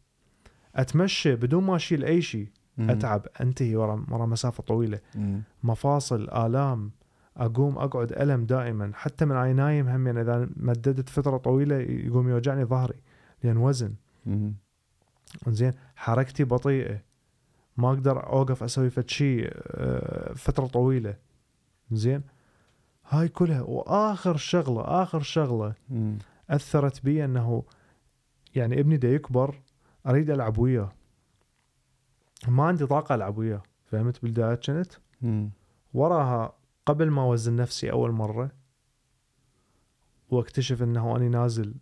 [0.75, 2.47] أتمشى بدون ما أشيل أي شيء.
[2.79, 4.99] أتعب أنتهي ورا ورا مسافة طويلة.
[5.15, 5.41] مم.
[5.63, 6.91] مفاصل آلام
[7.38, 8.91] أقوم أقعد ألم دائما.
[8.93, 12.99] حتى من اي نايم هم يعني إذا مددت فترة طويلة يقوم يوجعني ظهري.
[13.43, 13.93] لأن وزن.
[14.25, 14.53] مم.
[15.47, 17.06] زين؟ حركتي بطيئة.
[17.77, 21.17] ما أقدر أوقف أسوي فد شيء آه، فترة طويلة.
[21.91, 22.23] زين؟
[23.09, 23.61] هاي كلها.
[23.61, 26.17] وآخر شغلة آخر شغلة مم.
[26.49, 27.63] أثرت بي إنه
[28.55, 29.55] يعني ابني دا يكبر
[30.07, 30.91] أريد ألعب وياه.
[32.47, 33.63] ما عندي طاقة ألعب وياه.
[33.85, 34.93] فهمت بالبدايه كنت.
[35.93, 36.53] وراها
[36.85, 38.51] قبل ما أوزن نفسي أول مرة
[40.29, 41.75] واكتشف إنه أني نازل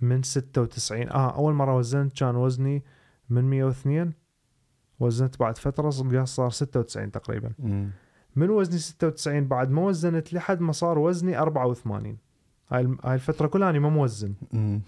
[0.00, 2.84] من 96 آه أول مرة وزنت كان وزني
[3.30, 4.12] من 102
[5.04, 5.90] وزنت بعد فترة
[6.24, 7.50] صار 96 تقريبا.
[7.58, 7.90] مم.
[8.36, 12.16] من وزني 96 بعد ما وزنت لحد ما صار وزني 84
[12.70, 14.34] هاي هاي الفترة كلها أنا ما موزن.
[14.52, 14.80] مم.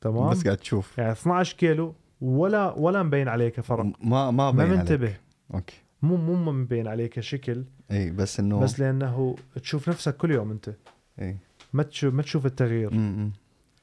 [0.00, 0.98] تمام؟ بس قاعد تشوف.
[0.98, 3.84] يعني 12 كيلو ولا ولا مبين عليك فرق.
[3.84, 5.06] ما ما ما بين منتبه.
[5.06, 5.20] عليك.
[5.54, 5.76] okay.
[6.02, 7.64] مو مو مبين عليك شكل.
[7.90, 10.74] إي بس إنه بس لأنه تشوف نفسك كل يوم أنت.
[11.20, 11.36] إي.
[11.72, 12.94] ما تشوف ما تشوف التغيير.
[12.94, 13.32] مم.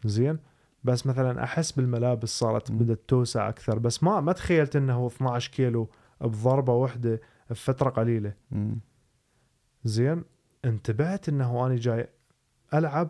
[0.06, 0.38] زين؟
[0.88, 2.78] بس مثلا أحس بالملابس صارت مم.
[2.78, 5.90] بدأت توسع أكثر بس ما ما تخيلت إنه 12 كيلو
[6.22, 8.80] بضربة واحدة بفترة قليلة مم.
[9.84, 10.24] زين
[10.66, 12.08] انتبهت إنه أنا جاي
[12.74, 13.10] ألعب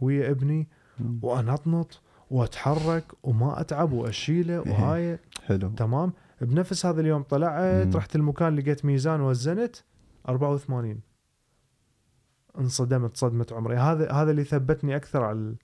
[0.00, 0.68] ويا ابني
[1.00, 1.18] مم.
[1.22, 2.00] وانطنط
[2.30, 7.96] وأتحرك وما أتعب وأشيله وهاي حلو تمام بنفس هذا اليوم طلعت مم.
[7.96, 9.76] رحت المكان لقيت ميزان وزنت
[10.28, 11.00] 84
[12.58, 15.54] انصدمت صدمة عمري هذا هذا اللي ثبتني أكثر على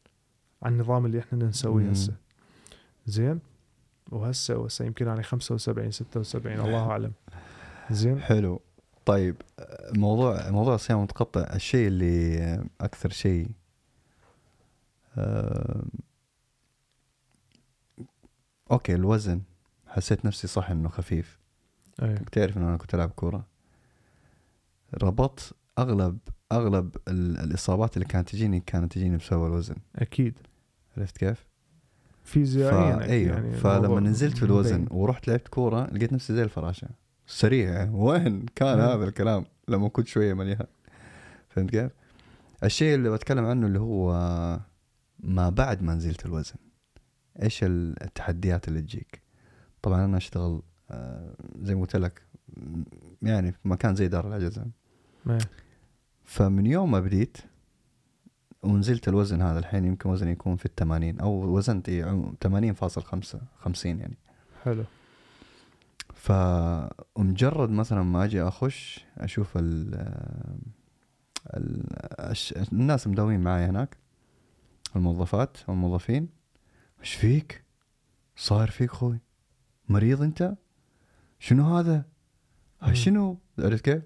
[0.62, 1.90] على النظام اللي إحنا نسويه.
[1.90, 2.14] هسه.
[3.06, 3.40] زين؟
[4.10, 7.12] وهسه وهسه يمكن أنا 75 76 الله أعلم.
[7.90, 8.60] زين؟ حلو.
[9.06, 9.36] طيب
[9.97, 13.48] موضوع موضوع الصيام المتقطع الشيء اللي أكثر شيء
[15.18, 15.82] آه،
[18.70, 19.40] أوكي الوزن.
[19.86, 21.39] حسيت نفسي صح إنه خفيف.
[22.02, 23.47] إيه تعرف إنه أنا كنت ألعب كورة.
[25.02, 26.18] ربطت أغلب
[26.52, 29.76] أغلب ال- الإصابات اللي كانت تجيني كانت تجيني بسبب الوزن.
[29.97, 30.39] أكيد.
[30.98, 31.46] عرفت كيف؟
[32.24, 34.98] فيزيائيا فا أكيد أيوه يعني فلما نزلت في الوزن مبين.
[34.98, 36.88] ورحت لعبت كورة لقيت نفسي زي الفراشة
[37.26, 38.84] سريع وين كان مم.
[38.84, 40.66] هذا الكلام لما كنت شوية مليان
[41.48, 41.90] فهمت كيف؟
[42.64, 44.12] الشيء اللي بتكلم عنه اللي هو
[45.20, 46.56] ما بعد ما نزلت الوزن
[47.42, 49.22] إيش التحديات اللي تجيك؟
[49.82, 52.22] طبعا أنا أشتغل آه، زي ما قلت لك
[53.22, 54.66] يعني في مكان زي دار العجزة
[55.30, 55.38] إيه.
[56.24, 57.38] فمن يوم ما بديت
[58.62, 64.16] ونزلت الوزن هذا الحين يمكن وزني يكون في الثمانين أو وزنت عم- 80.5 50 يعني
[64.64, 64.85] حلو
[66.14, 69.94] فمجرد مثلا ما أجي أخش أشوف ال
[71.55, 71.85] ال
[72.72, 73.97] الناس المداومين معي هناك
[74.97, 76.28] الموظفات والموظفين
[77.01, 77.64] إيش فيك؟
[78.36, 79.18] صاير فيك خوي؟
[79.89, 80.55] مريض أنت؟
[81.39, 82.05] شنو هذا؟
[82.93, 84.02] شنو؟ عرفت كيف؟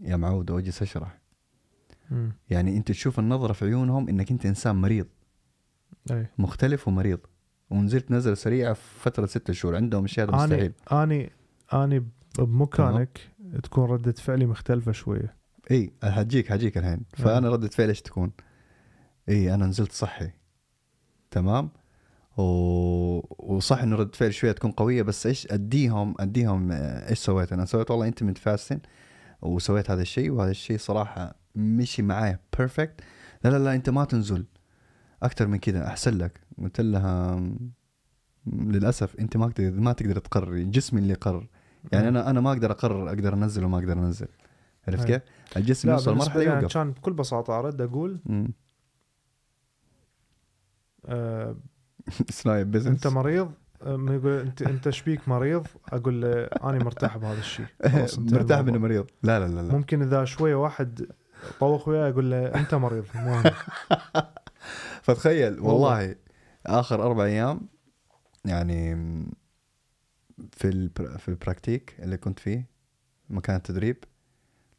[0.00, 1.18] يا معود واجلس أشرح
[2.10, 2.32] مم.
[2.50, 5.06] يعني انت تشوف النظرة في عيونهم انك انت انسان مريض.
[6.10, 7.18] إيه مختلف ومريض.
[7.70, 9.76] ونزلت نزلة سريعة في فترة ستة شهور.
[9.76, 10.72] عندهم أشياء هذا مستحيل.
[10.92, 11.32] اني
[11.74, 12.06] اني
[12.38, 13.20] بمكانك
[13.62, 15.36] تكون ردة فعلي مختلفة شوية.
[15.70, 17.00] إي حجيك حجيك الحين.
[17.14, 18.32] فأنا ردة فعلي إيش تكون؟
[19.28, 20.30] إي أنا نزلت صحي.
[21.30, 21.70] تمام؟
[22.36, 22.42] و...
[23.54, 27.90] وصح إنه ردة فعل شوية تكون قوية بس إيش أديهم أديهم إيش سويت؟ أنا سويت
[27.90, 28.80] والله أنت مت fasting
[29.42, 32.38] وسويت هذا الشيء وهذا الشيء صراحة مشي معايا.
[32.58, 33.00] perfect
[33.44, 34.46] لا لا لا أنت ما تنزل.
[35.22, 36.40] أكثر من كذا أحسن لك.
[36.58, 37.42] قلت لها
[38.46, 40.64] للأسف أنت ما تقدر ما تقدر تقرري.
[40.64, 41.48] جسمي اللي يقرر.
[41.92, 44.28] يعني أنا أنا ما أقدر أقرر أقدر أنزل وما أقدر أنزل.
[44.88, 45.06] عرفت.
[45.06, 45.22] كيف؟
[45.56, 46.74] الجسم يوصل مرحله أنا يوقف.
[46.74, 48.20] كان بكل بساطة أرد أقول.
[51.06, 51.56] آه
[52.30, 53.52] سنايب بزنس أنت مريض؟
[53.86, 57.66] يقول أنت أنت شبيك مريض؟ أقول له أنا مرتاح بهذا الشيء.
[58.32, 58.60] مرتاح.
[58.60, 59.06] منه مريض.
[59.22, 59.72] لا لا لا لا.
[59.72, 61.06] ممكن إذا شوية واحد
[61.60, 63.54] طوخ وياه أقول له أنت مريض مو أنا.
[65.02, 66.16] فتخيل والله.
[66.66, 67.60] آخر أربع أيام
[68.44, 68.94] يعني
[70.52, 71.18] في البر...
[71.18, 72.66] في ال practic اللي كنت فيه
[73.30, 74.04] مكان التدريب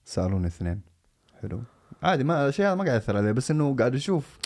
[0.06, 0.82] سألوني اثنين
[1.42, 1.64] حلو
[2.04, 4.38] عادي ما الاشياء ما قاعد اثر علي بس إنه قاعد أشوف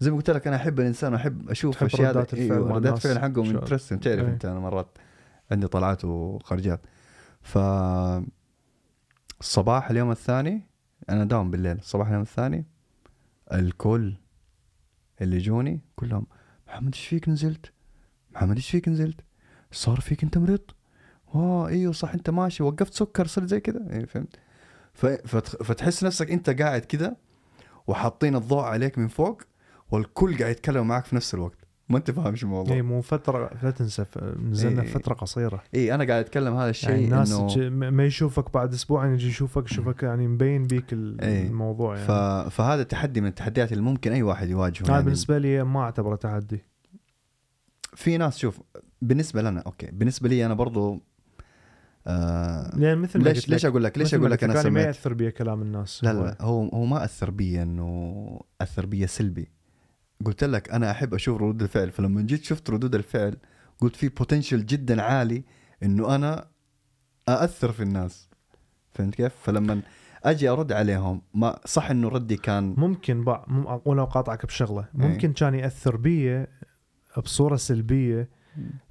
[0.00, 2.98] زي ما قلت لك أنا أحب الإنسان وأحب أشوف أشياء ردات الفعل مع ردات.
[2.98, 4.28] فعل حقهم interesting تعرف إيه.
[4.28, 4.98] أنت أنا مرات
[5.50, 6.80] عندي طلعات وخرجات
[7.42, 7.58] ف
[9.40, 10.62] الصباح اليوم الثاني
[11.10, 12.64] أنا داوم بالليل الصباح اليوم الثاني
[13.52, 14.14] الكل
[15.20, 16.26] اللي جوني كلهم
[16.68, 17.72] محمد إيش فيك نزلت؟
[18.34, 19.20] محمد إيش فيك نزلت؟
[19.72, 20.60] صار فيك أنت مريض؟
[21.34, 24.36] آه إيوه صح أنت ماشي وقفت سكر صرت زي كذا إيه فهمت؟
[24.94, 27.16] ف- فتخ- فتحس نفسك أنت قاعد كذا
[27.86, 29.42] وحاطين الضوء عليك من فوق
[29.90, 31.57] والكل قاعد يتكلم معك في نفس الوقت
[31.88, 32.76] ما أنت فاهم شو الموضوع.
[32.76, 34.88] اي مو فترة لا تنسى ف- نزلنا إيه.
[34.88, 35.62] فترة قصيرة.
[35.74, 39.28] اي أنا قاعد أتكلم هذا الشيء يعني الناس م- ما يشوفك بعد أسبوع يعني يجي
[39.28, 41.46] يشوفك يشوفك يعني مبين بيك إيه.
[41.46, 42.08] الموضوع ف...
[42.08, 45.04] يعني فهذا تحدي من التحديات اللي ممكن أي واحد يواجهه هذا يعني.
[45.04, 46.64] بالنسبة لي ما أعتبره تحدي.
[47.94, 48.60] في ناس شوف
[49.02, 51.00] بالنسبة لنا okay بالنسبة لي أنا برضو
[52.06, 54.62] آه لأن مثل ما ليش ليش أقول لك ليش مثل ما أقول لك أنا أنا
[54.62, 58.40] ما سميت يأثر بي كلام الناس لا لا لا هو هو ما أثر بي إنه
[58.60, 59.48] أثر بي سلبي.
[60.24, 63.36] قلت لك أنا أحب أشوف ردود الفعل فلما جيت شفت ردود الفعل
[63.80, 65.44] قلت في بوتنشل جدا عالي
[65.82, 66.48] إنه أنا
[67.28, 68.28] أأثر في الناس
[68.92, 69.82] فهمت كيف؟ فلما
[70.24, 73.44] أجي أرد عليهم ما صح إنه ردي كان ممكن بع...
[73.48, 73.80] مم...
[73.84, 75.06] ولو قاطعك بشغلة إيه.
[75.08, 76.46] ممكن كان يأثر بي
[77.18, 78.28] بصورة سلبية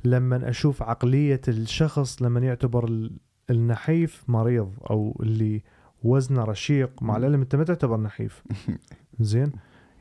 [0.06, 3.18] لما أشوف عقلية الشخص لما يعتبر ال-
[3.50, 5.64] النحيف مريض أو اللي
[6.04, 7.18] وزنه رشيق مع.
[7.18, 8.44] العلم أنت ما تعتبر نحيف
[9.20, 9.52] زين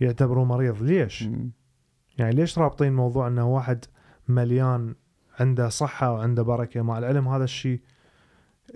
[0.01, 1.51] يعتبره مريض ليش؟ مم.
[2.19, 3.85] يعني ليش رابطين موضوع إنه واحد
[4.29, 4.95] مليان
[5.41, 7.81] عنده صحة وعنده بركة مع العلم هذا الشيء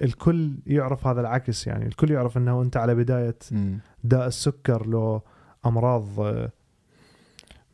[0.02, 3.78] الكل يعرف هذا العكس يعني الكل يعرف إنه أنت على بداية مم.
[4.05, 5.22] داء السكر لو
[5.66, 6.51] أمراض آه،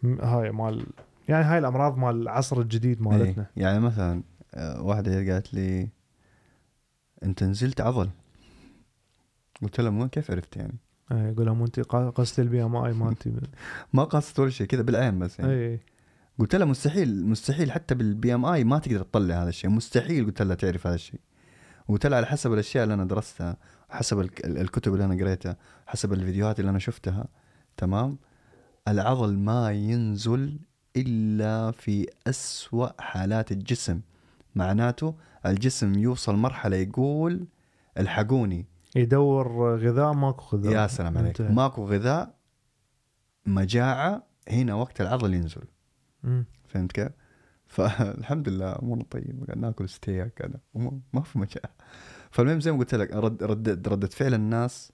[0.04, 0.86] هاي مال
[1.28, 3.62] يعني هاي الأمراض مال العصر الجديد مالتنا إيه.
[3.62, 4.22] يعني مثلا
[4.54, 5.88] آه، واحدة قالت لي
[7.22, 8.10] أنت نزلت عضل
[9.62, 10.78] قلت لها كيف عرفت يعني
[11.10, 13.32] يقول لهم أنت قصت ال BMI مالتي
[13.92, 15.52] ما قاصت ولا شيء كذا بالعين بس يعني.
[15.52, 15.80] اي
[16.38, 20.54] قلت لها مستحيل مستحيل حتى بال BMI ما تقدر تطلع هذا الشيء مستحيل قلت لها
[20.54, 21.20] تعرف هذا الشيء.
[21.88, 23.56] قلت لها على حسب الأشياء اللي أنا درستها
[23.90, 25.56] حسب الك- ال- الكتب اللي أنا قريتها
[25.86, 27.26] حسب الفيديوهات اللي أنا شفتها
[27.76, 28.18] تمام؟
[28.88, 30.58] العضل ما ينزل
[30.96, 34.00] إلا في أسوأ حالات الجسم.
[34.54, 35.14] معناته
[35.46, 37.46] الجسم يوصل مرحلة يقول
[37.98, 38.66] الحقوني.
[38.96, 40.72] يدور غذاء ماكو غذاء.
[40.72, 41.40] يا سلام عليك.
[41.40, 42.34] ماكو غذاء
[43.46, 45.62] مجاعة هنا وقت العضل ينزل.
[46.68, 47.08] فهمت كيف؟
[47.76, 51.70] فالحمد لله أمورنا طيبة قاعد ناكل ستيك وما- ما في مجاعة.
[52.30, 54.92] فالمهم زي ما قلت لك رد ردة ردة فعل الناس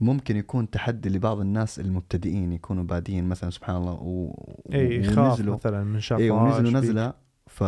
[0.00, 4.34] ممكن يكون تحدي لبعض الناس المبتدئين يكونوا بادين مثلا سبحان الله و...
[4.72, 7.14] اي يخاف مثلا من شاف اي ونزلوا نزلة.
[7.46, 7.64] ف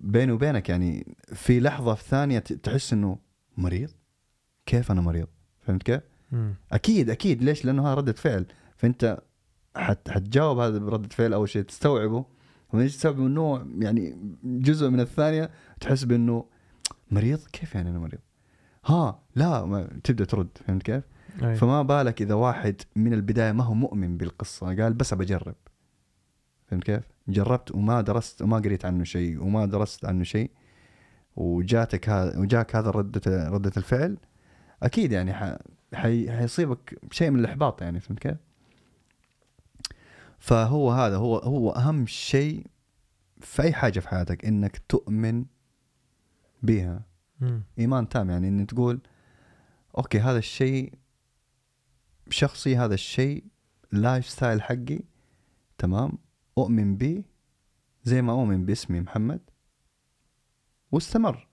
[0.00, 3.18] بيني وبينك يعني في لحظة في ثانية تحس إنه
[3.56, 3.90] مريض.
[4.68, 5.26] كيف أنا مريض
[5.60, 6.00] فهمت كيف؟
[6.32, 6.54] مم.
[6.72, 8.46] أكيد أكيد ليش؟ لأنه هذا ردة فعل
[8.76, 9.18] فأنت
[9.76, 12.24] حت حتجاوب هذا بردة فعل أول شيء تستوعبه
[12.72, 15.50] ومن تستوعب انه يعني جزء من الثانية
[15.80, 16.44] تحس بأنه
[17.10, 18.18] مريض كيف يعني أنا مريض؟
[18.84, 21.04] ها لا ما تبدأ ترد فهمت كيف؟
[21.42, 21.56] أي.
[21.56, 25.56] فما بالك إذا واحد من البداية ما هو مؤمن بالقصة قال بس بجرب
[26.66, 30.50] فهمت كيف؟ جربت وما درست وما قريت عنه شيء وما درست عنه شيء
[31.36, 34.16] وجاتك هذا وجاك هذا ردة ردة الفعل
[34.82, 35.56] أكيد يعني ح...
[35.94, 36.32] حي...
[36.32, 38.36] حيصيبك شيء من الإحباط يعني فهمت كيف؟
[40.38, 42.66] فهو هذا هو هو أهم شيء
[43.40, 45.44] في أي حاجة في حياتك إنك تؤمن
[46.62, 47.02] بها.
[47.78, 49.00] إيمان تام يعني إن تقول
[49.98, 50.92] okay هذا الشيء
[52.30, 53.44] شخصي هذا الشيء
[53.92, 55.00] lifestyle حقي
[55.78, 56.12] تمام
[56.58, 57.24] أؤمن به
[58.04, 59.40] زي ما أؤمن باسمي محمد
[60.92, 61.47] واستمر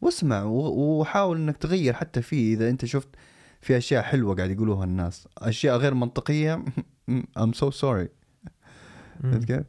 [0.00, 3.08] واسمع وحاول إنك تغير حتى فيه إذا أنت شفت
[3.60, 6.64] في أشياء حلوة قاعد يقولوها الناس أشياء غير منطقية
[7.60, 8.08] so sorry
[9.20, 9.30] مم.
[9.32, 9.66] فهمت كيف؟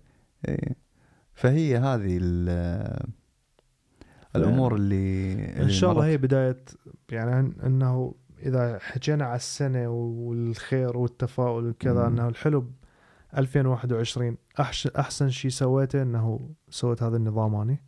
[0.48, 0.76] إيه.
[1.34, 3.10] فهي هذه ال-
[4.36, 6.66] الأمور اللي, اللي إن شاء الله هي بداية
[7.10, 8.16] يعني إنه
[8.46, 12.08] إذا حكينا على السنة والخير والتفاؤل وكذا.
[12.08, 12.72] إنه الحلو ب
[13.38, 17.84] 2021 احسن أحسن شيء سويته إنه سويت هذا النظام اني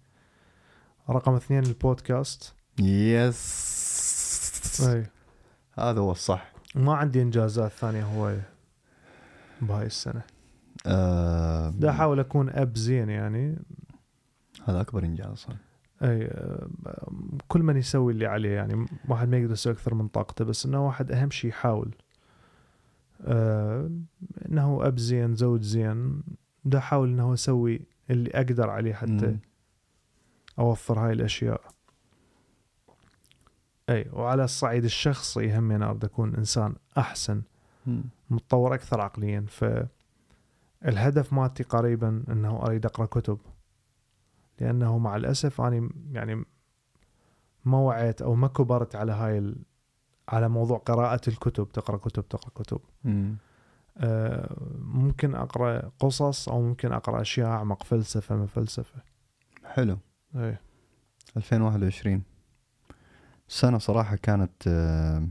[1.10, 2.56] رقم اثنين البودكاست.
[2.80, 3.52] يس
[4.90, 5.06] أي.
[5.74, 6.54] هذا هو الصح.
[6.76, 8.50] ما عندي إنجازات ثانية هواية
[9.62, 10.22] بهاي السنة.
[11.80, 13.60] دا أحاول أكون أب زين يعني.
[14.66, 15.54] هذا أكبر إنجاز صح
[16.04, 16.34] أي
[17.48, 18.86] كل من يسوي اللي عليه يعني.
[19.10, 21.96] واحد ما يقدر يسوي أكثر من طاقته بس إنه واحد أهم شيء يحاول.
[23.22, 23.92] آه
[24.50, 26.24] إنه أب زين زوج زين.
[26.66, 29.28] دا أحاول إنه أسوي اللي أقدر عليه حتى.
[29.28, 29.40] مم.
[30.60, 31.62] أوفر هاي الأشياء.
[33.90, 37.42] أي وعلى الصعيد الشخصي هم أنا أريد أكون إنسان أحسن
[37.88, 38.04] مم.
[38.30, 39.46] متطور أكثر عقليا.
[40.82, 43.38] فالهدف مالتي قريبا إنه أريد أقرأ كتب.
[44.60, 46.46] لأنه مع الأسف أني يعني
[47.66, 49.56] ما وعيت أو ما كبرت على هاي ال...
[50.30, 52.80] على موضوع قراءة الكتب تقرأ كتب تقرأ كتب.
[53.98, 59.02] آه، ممكن أقرأ قصص أو ممكن أقرأ أشياء أعمق فلسفة ما فلسفة.
[59.66, 59.98] حلو.
[60.36, 60.58] اي
[61.38, 62.24] 2021
[63.48, 65.28] سنة صراحة كانت آه،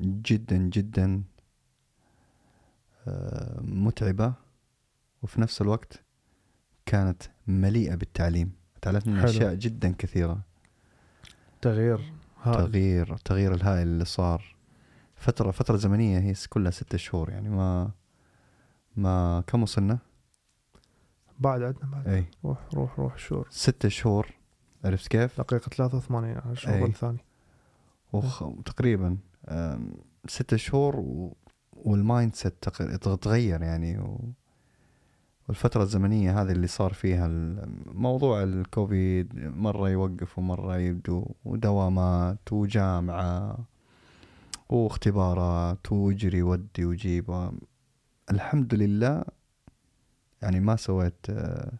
[0.00, 1.24] جدا جدا
[3.08, 4.34] آه، متعبة
[5.22, 6.02] وفي نفس الوقت
[6.86, 8.52] كانت مليئة بالتعليم.
[8.82, 9.24] تعلمت حلو.
[9.24, 10.40] أشياء جدا كثيرة.
[11.62, 12.12] تغيير
[12.42, 12.70] هائل.
[12.70, 14.56] تغيير التغيير الهائل اللي صار.
[15.16, 17.90] فترة فترة زمنية هي كلها ستة شهور يعني ما
[18.96, 19.98] ما كم وصلنا؟
[21.44, 24.26] بعد عندنا بعد أي روح روح روح شهور ستة شهور
[24.84, 26.84] عرفت كيف؟ دقيقة 83 على أي.
[26.84, 27.24] الثاني
[28.12, 28.44] وخ...
[28.64, 29.16] تقريبا
[30.28, 31.36] ستة شهور و...
[31.72, 34.20] وال mindset تق- تغير يعني و...
[35.48, 37.28] والفترة الزمنية هذه اللي صار فيها
[37.86, 43.58] موضوع الكوفيد مرة يوقف ومرة يبدو ودوامات وجامعة
[44.68, 47.50] واختبارات ويجري ودي وجيب.
[48.30, 49.24] الحمد لله
[50.44, 51.72] يعني ما سويت آه،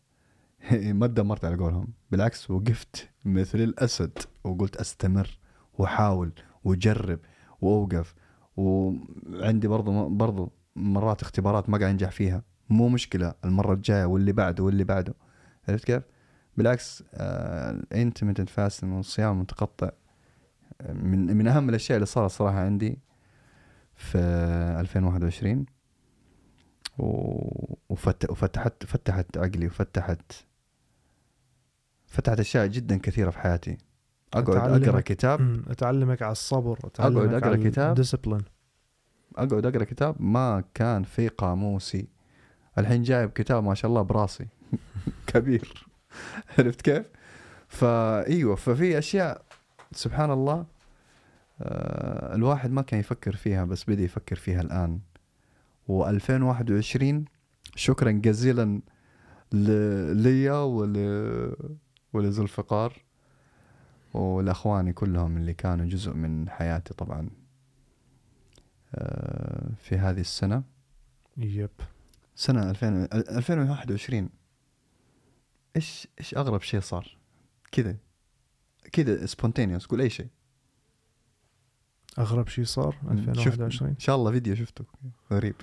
[1.01, 1.89] ما تدمرت على قولهم.
[2.11, 5.39] بالعكس وقفت مثل الأسد وقلت أستمر
[5.78, 6.32] وأحاول
[6.65, 7.19] وأجرب
[7.61, 8.15] وأوقف.
[8.57, 12.43] وعندي برضو برضو مرات اختبارات ما قاعد أنجح فيها.
[12.70, 15.15] مو مشكلة المرة الجاية واللي بعده واللي بعده.
[15.69, 16.03] عرفت كيف؟
[16.57, 19.91] بالعكس ال intermittent fasting والصيام المتقطع
[20.81, 22.99] آه، من من أهم الأشياء اللي صارت صراحة عندي
[23.95, 24.19] في
[24.81, 25.66] 2021
[26.99, 30.33] وفتحت فتحت عقلي وفتحت
[32.07, 33.79] فتحت أشياء جدا كثيرة في حياتي
[34.35, 34.89] أقعد أتعلمك.
[34.89, 37.95] اقرا كتاب أتعلمك على الصبر أتعلمك أقرأ على كتاب.
[37.95, 38.43] ديسبلين
[39.37, 42.09] أقعد أقرأ كتاب ما كان في قاموسي
[42.79, 44.47] الحين جايب كتاب ما شاء الله براسي
[45.27, 45.87] كبير
[46.59, 47.07] عرفت كيف؟
[47.69, 49.43] فايوه ففي أشياء
[49.93, 50.66] سبحان الله
[51.62, 55.01] آه، الواحد ما كان يفكر فيها بس بدأ يفكر فيها الآن
[55.89, 57.05] و2021
[57.77, 58.81] شكرا جزيلا
[60.12, 60.97] ليا ول
[62.12, 63.02] ولذوالفقار
[64.15, 67.31] ولأخواني كلهم اللي كانوا جزء من حياتي طبعا
[68.94, 70.62] آه، في هذه السنة.
[71.36, 71.70] يب.
[72.36, 74.28] سنة 2000 2021
[75.77, 77.16] إيش إيش أغرب شيء صار؟
[77.73, 77.97] كذا
[78.93, 80.28] كذا spontaneous قول أي شيء.
[82.19, 83.28] أغرب شيء صار؟ شفت.
[83.28, 84.85] 2021 إن شاء الله فيديو شفته.
[85.32, 85.55] غريب.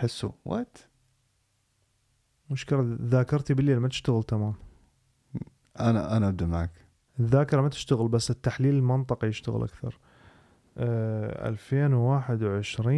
[0.00, 0.32] تحسه.
[0.44, 0.78] what
[2.50, 4.54] مشكلة ذاكرتي بالليل ما تشتغل تمام.
[5.80, 6.70] أنا أنا أبدأ معك.
[7.20, 9.98] الذاكرة ما تشتغل بس التحليل المنطقي يشتغل أكثر.
[10.78, 12.96] آه 2021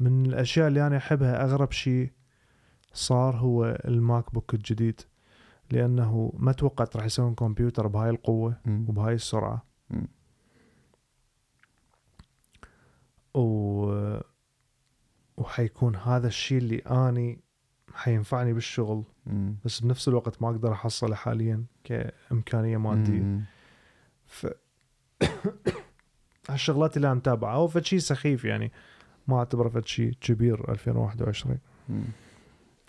[0.00, 2.10] من الأشياء اللي أنا أحبها أغرب شيء
[2.92, 5.00] صار هو الماك بوك الجديد.
[5.70, 8.86] لأنه ما توقعت راح يسوون كمبيوتر بهاي القوة مم.
[8.88, 9.66] وبهاي السرعة.
[9.90, 10.08] مم.
[13.34, 14.20] و...
[15.36, 17.40] وحيكون هذا الشيء اللي أني
[17.94, 19.56] حينفعني بالشغل مم.
[19.64, 23.44] بس بنفس الوقت ما أقدر أحصله حاليا كإمكانية مادية مم.
[24.26, 24.46] ف
[26.50, 28.72] هالشغلات اللي أنا متابعها هو فد شيء سخيف يعني
[29.28, 31.58] ما أعتبره فد شيء كبير 2021
[31.88, 32.02] مم.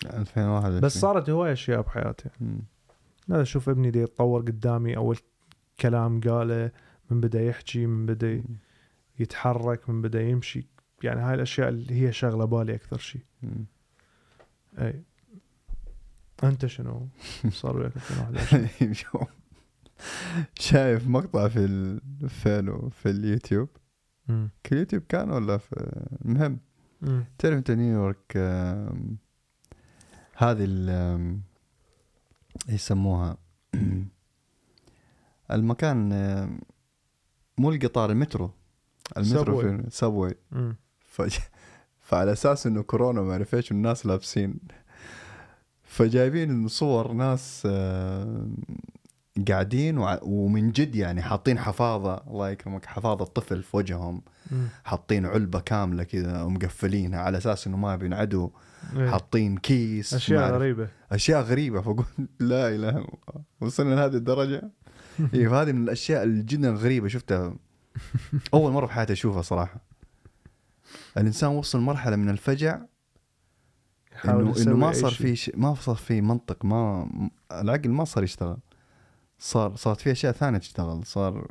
[0.04, 2.28] 2021 بس صارت هواي أشياء بحياتي.
[3.28, 5.18] لا أشوف ابني دي يتطور قدامي اول
[5.80, 6.70] كلام قاله
[7.10, 8.44] من بدا يحكي من بدا
[9.22, 10.68] يتحرك من بدا يمشي.
[11.02, 13.22] يعني هاي الأشياء اللي هي شغله بالي أكثر شيء.
[14.78, 15.02] أي.
[16.44, 17.08] أنت شنو؟
[17.50, 19.28] صار وياك 2021 شوف.
[20.58, 22.00] شايف مقطع في ال...
[22.28, 23.68] فين في اليوتيوب؟
[24.28, 24.50] مم.
[24.64, 26.58] في اليوتيوب كان ولا في؟ المهم.
[27.38, 28.36] تعرف أنت نيويورك
[30.36, 31.40] هذه ال
[32.68, 33.36] يسموها؟
[35.52, 36.08] المكان
[37.58, 38.50] مو القطار المترو.
[39.16, 39.60] المترو.
[39.60, 40.34] في subway.
[40.98, 41.34] فج...
[42.00, 44.54] فعلى أساس إنه كورونا ما اعرف إيش والناس لابسين
[45.84, 48.56] فجايبين صور ناس آم،
[49.48, 54.22] قاعدين وع- ومن جد يعني حاطين حفاضه الله يكرمك حفاضه طفل في وجههم.
[54.84, 58.48] حاطين علبة كاملة كذا ومقفلينها على أساس إنه ما بينعدوا
[58.96, 59.10] إيه.
[59.10, 60.52] حاطين كيس أشياء.
[60.52, 62.06] غريبة أشياء غريبة فقلت
[62.40, 64.70] لا إله إلا الله وصلنا لهذه الدرجة
[65.34, 67.54] اي فهذه من الأشياء اللي جدا غريبة شفتها
[68.54, 69.80] اول مرة في حياتي أشوفها صراحة.
[71.18, 72.80] الإنسان وصل مرحلة من الفجع
[74.24, 75.10] انه إنه ما صار.
[75.10, 77.08] في شيء ما صار في منطق ما
[77.52, 78.56] العقل ما صار يشتغل.
[79.38, 81.06] صار صارت في أشياء ثانية تشتغل.
[81.06, 81.50] صار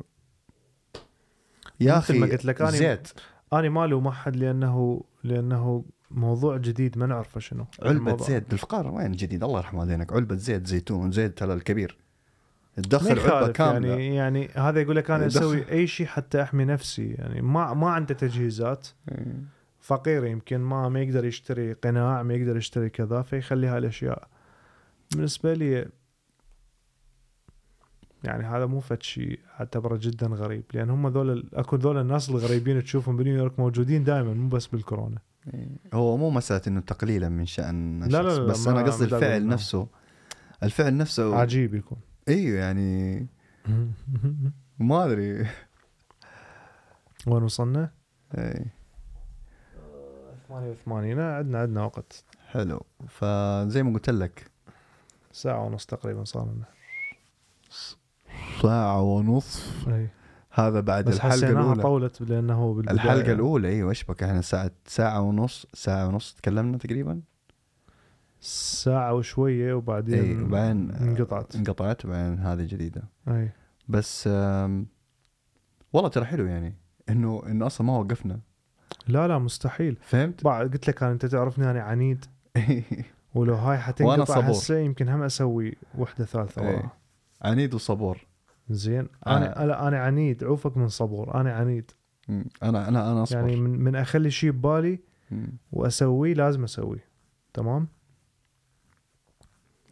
[1.80, 3.08] يا أخي ما قلت لك أنا- زيت.
[3.52, 7.66] أنا ما ألوم أحد لأنه لأنه موضوع جديد ما نعرفه شنو.
[7.82, 8.26] علبة الموضوع.
[8.26, 8.52] زيت.
[8.52, 11.98] الفقار وين جديد؟ الله يرحم والدينك علبة زيت زيتون زيت هلا الكبير.
[12.76, 13.88] تدخل علبة يخالف كاملة.
[13.88, 15.26] يعني يعني هذا يقول لك أنا.
[15.26, 18.88] أسوي أي شيء حتى أحمي نفسي يعني ما ما عنده تجهيزات.
[19.08, 19.44] إيه.
[19.80, 24.28] فقير يمكن ما ما يقدر يشتري قناع ما يقدر يشتري كذا فيخلي هاي الاشياء
[25.14, 25.88] بالنسبة لي
[28.24, 30.64] يعني هذا مو فد شيء أعتبره جدا غريب.
[30.74, 35.18] لأن هم ذول أكو ذول الناس الغريبين تشوفهم بنيويورك موجودين دائما مو بس بالكورونا.
[35.54, 35.68] إيه.
[35.94, 39.88] هو مو مسألة إنه تقليلا من شأن لا، لا، لا، بس أنا قصدي الفعل نفسه.
[40.62, 41.98] الفعل نفسه عجيب يكون.
[42.28, 43.26] إيوه يعني
[44.78, 45.46] ما أدري.
[47.26, 47.90] وين وصلنا؟
[48.38, 48.66] إيه.
[50.48, 52.24] 88 عندنا عندنا وقت.
[52.48, 52.82] حلو.
[53.08, 54.50] فزي ما قلت لك.
[55.32, 56.64] ساعة ونص تقريبا صار لنا.
[58.62, 60.08] ساعة ونصف اي
[60.50, 61.82] هذا بعد بس الحلقة الأولى.
[61.82, 62.94] طولت لأنه بالبداية.
[62.94, 67.20] الحلقة الأولى إيوه إيش بك؟ إحنا ساعة ساعة ونص ساعة ونص تكلمنا تقريبا؟
[68.44, 71.56] ساعة وشوية وبعدين اي وبعدين آه، انقطعت.
[71.56, 73.02] انقطعت وبعدين هذه جديدة.
[73.28, 73.50] أي.
[73.88, 74.26] بس
[75.92, 76.74] والله ترى حلو يعني
[77.08, 78.40] إنه إنه أصلا ما وقفنا.
[79.08, 79.98] لا لا مستحيل.
[80.00, 82.24] فهمت؟ بعد قلت لك أنا أنت تعرفني أنا عنيد.
[83.34, 84.50] ولو هاي حتنقطع صبور.
[84.50, 86.62] هسه يمكن هم أسوي وحدة ثالثة.
[86.62, 86.92] وراها
[87.42, 88.26] عنيد وصبور.
[88.70, 89.08] زين.
[89.26, 89.36] آه.
[89.36, 90.44] أنا أنا أنا عنيد.
[90.44, 91.34] عوفك من صبور.
[91.40, 91.90] أنا عنيد.
[92.28, 92.44] مم.
[92.62, 93.38] أنا أنا أنا أصبر.
[93.40, 94.98] يعني من من أخلي شيء ببالي.
[95.72, 97.04] وأسويه لازم أسويه.
[97.54, 97.88] تمام؟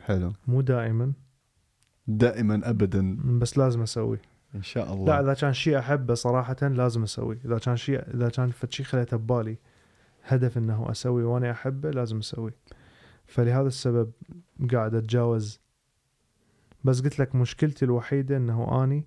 [0.00, 0.32] حلو.
[0.46, 1.12] مو دائما.
[2.06, 3.16] دائما ابدا.
[3.38, 4.22] بس لازم اسويه
[4.54, 5.06] إن شاء الله.
[5.06, 8.86] لا إذا كان شيء أحبه صراحة لازم اسويه إذا كان شيء إذا كان فد شيء
[8.86, 9.58] خليته ببالي
[10.24, 12.54] هدف إنه اسويه وأنا أحبه لازم اسويه
[13.26, 14.12] فلهذا السبب
[14.72, 15.60] قاعد أتجاوز.
[16.84, 19.06] بس قلت لك مشكلتي الوحيدة إنه أني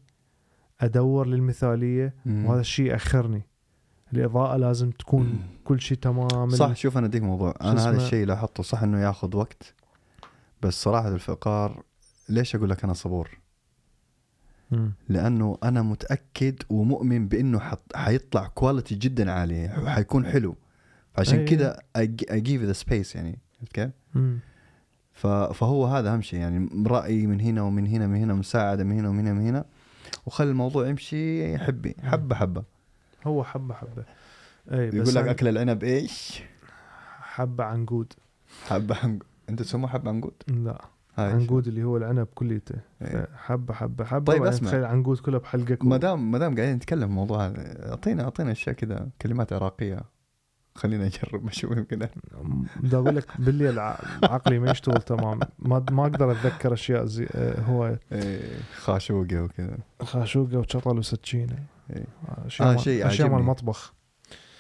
[0.82, 2.46] أدور للمثالية مم.
[2.46, 3.46] وهذا الشيء يأخرني.
[4.14, 6.50] الإضاءة لازم تكون كل شيء تمام.
[6.50, 7.56] صح شوف أنا أديك موضوع.
[7.62, 9.76] أنا هذا؟ الشيء لاحظته صح إنه ياخذ وقت.
[10.64, 11.84] بس صراحة الأفكار
[12.30, 13.38] ليش أقول لك أنا صبور؟
[14.72, 14.92] مم.
[15.10, 20.56] لأنه أنا متأكد ومؤمن بإنه حط حيطلع quality جدا عاليه وحيكون حلو
[21.18, 21.46] عشان أي.
[21.46, 21.80] كذا
[22.30, 23.90] I give the space يعني عرفت كيف؟
[25.54, 29.10] فهو هذا أهم شيء يعني رايي من هنا ومن هنا من هنا مساعدة من هنا
[29.10, 29.66] ومن هنا من هنا
[30.26, 32.64] وخلي الموضوع يمشي حبي حبة حبة
[33.28, 34.04] هو حبة حبة
[34.72, 36.42] اي بس يقول لك عن- أكل العنب إيش؟
[37.22, 38.14] حبة عنقود
[38.68, 40.86] حبة عنقود انت تسموه حبة عنقود؟ لا
[41.18, 43.28] عنقود اللي هو العنب كليته إيه.
[43.36, 44.70] حبة حبة حبة طيب، اسمع.
[44.70, 48.52] تخيل عنقود كله بحلقك ما دام ما دام قاعدين نتكلم في الموضوع هذا أعطينا أعطينا
[48.52, 50.00] أشياء كذا كلمات عراقية
[50.76, 52.08] خلينا نجرب أشوف يمكن
[52.76, 53.80] بدي أقول لك بالليل
[54.24, 59.78] عقلي ما يشتغل تمام ما ما أقدر أتذكر أشياء زي آه، هو إيه، خاشوقة وكذا
[60.02, 61.60] خاشوقة وشطل وسكينه
[61.90, 62.06] إيه.
[62.46, 63.28] أشياء آه، شيء أشياء.
[63.28, 63.94] المطبخ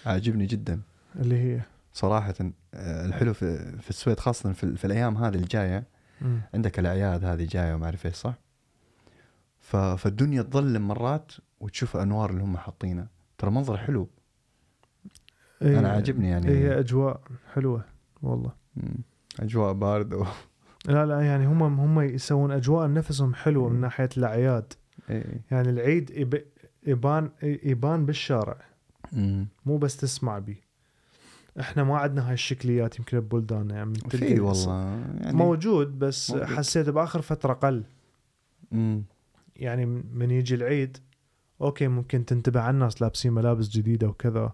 [0.05, 0.81] عاجبني جدا
[1.15, 1.61] اللي هي
[1.93, 2.33] صراحة
[2.73, 5.83] آه، الحلو في في السويد خاصة في, في الأيام هذه الجاية
[6.21, 6.41] مم.
[6.53, 8.33] عندك الأعياد هذه جاية وما أعرف إيش صح؟
[9.97, 13.07] فالدنيا تظلم مرات وتشوف الانوار اللي هم حاطينها
[13.37, 14.09] ترى منظر حلو
[15.61, 17.21] إيه، أنا عاجبني يعني هي أجواء
[17.53, 17.85] حلوة
[18.21, 18.95] والله مم.
[19.39, 20.25] أجواء باردة و...
[20.85, 23.81] لا لا يعني هم هم يسوون أجواء نفسهم حلوة من.
[23.81, 24.73] ناحية الأعياد
[25.09, 25.41] إيه.
[25.51, 26.45] يعني العيد يب-
[26.87, 28.57] يبان يبان بالشارع
[29.13, 29.47] مم.
[29.65, 30.55] مو بس تسمع به
[31.59, 34.79] إحنا ما عندنا هاي الشكليات يمكن ببلداننا يعني في والله
[35.21, 36.45] يعني موجود بس موجود.
[36.47, 37.83] حسيت بآخر فترة قل.
[38.71, 39.03] مم.
[39.55, 40.97] يعني من يجي العيد
[41.61, 44.51] أوكي ممكن تنتبه على الناس لابسين ملابس جديدة وكذا.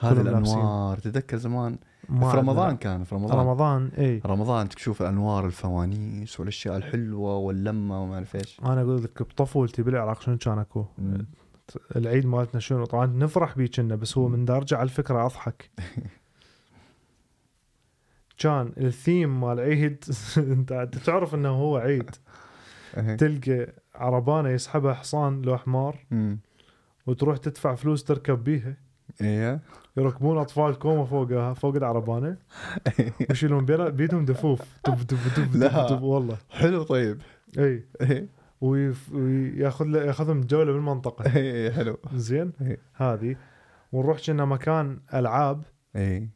[0.00, 0.58] هذه لابسين.
[0.58, 0.98] الأنوار.
[0.98, 3.38] تتذكر زمان؟ ما في رمضان كان في رمضان.
[3.38, 4.20] رمضان إي.
[4.26, 8.60] رمضان تشوف الأنوار الفوانيس والأشياء الحلوة واللمة وما أعرف إيش.
[8.64, 10.84] أنا أقول لك بطفولتي بالعراق شنو كان أكو.
[11.96, 15.70] العيد مالتنا شنو؟ طبعا نفرح بيه كنا بس هو من دا ارجع على الفكرة أضحك.
[18.38, 20.04] كان الثيم مال عيد.
[20.38, 20.72] انت
[21.04, 22.10] تعرف انه هو عيد.
[23.18, 26.06] تلقى عربانة يسحبها حصان لو حمار.
[27.06, 28.76] وتروح تدفع فلوس تركب بيها.
[29.20, 29.60] إيه.
[29.96, 32.36] يركبون أطفال كومة فوقها فوق العربانة.
[33.30, 34.60] ويشيلون بيدهم دفوف.
[34.86, 35.66] دف دف دف لا.
[35.68, 36.36] دف, دف والله.
[36.50, 37.18] حلو طيب.
[37.58, 37.84] إي.
[38.60, 41.36] ويف- وياخذ ياخذهم جولة بالمنطقة.
[41.36, 41.98] إيه حلو.
[42.14, 42.52] زين.
[42.94, 43.36] هذه.
[43.92, 45.62] ونروح كنا مكان ألعاب.
[45.94, 46.28] كنت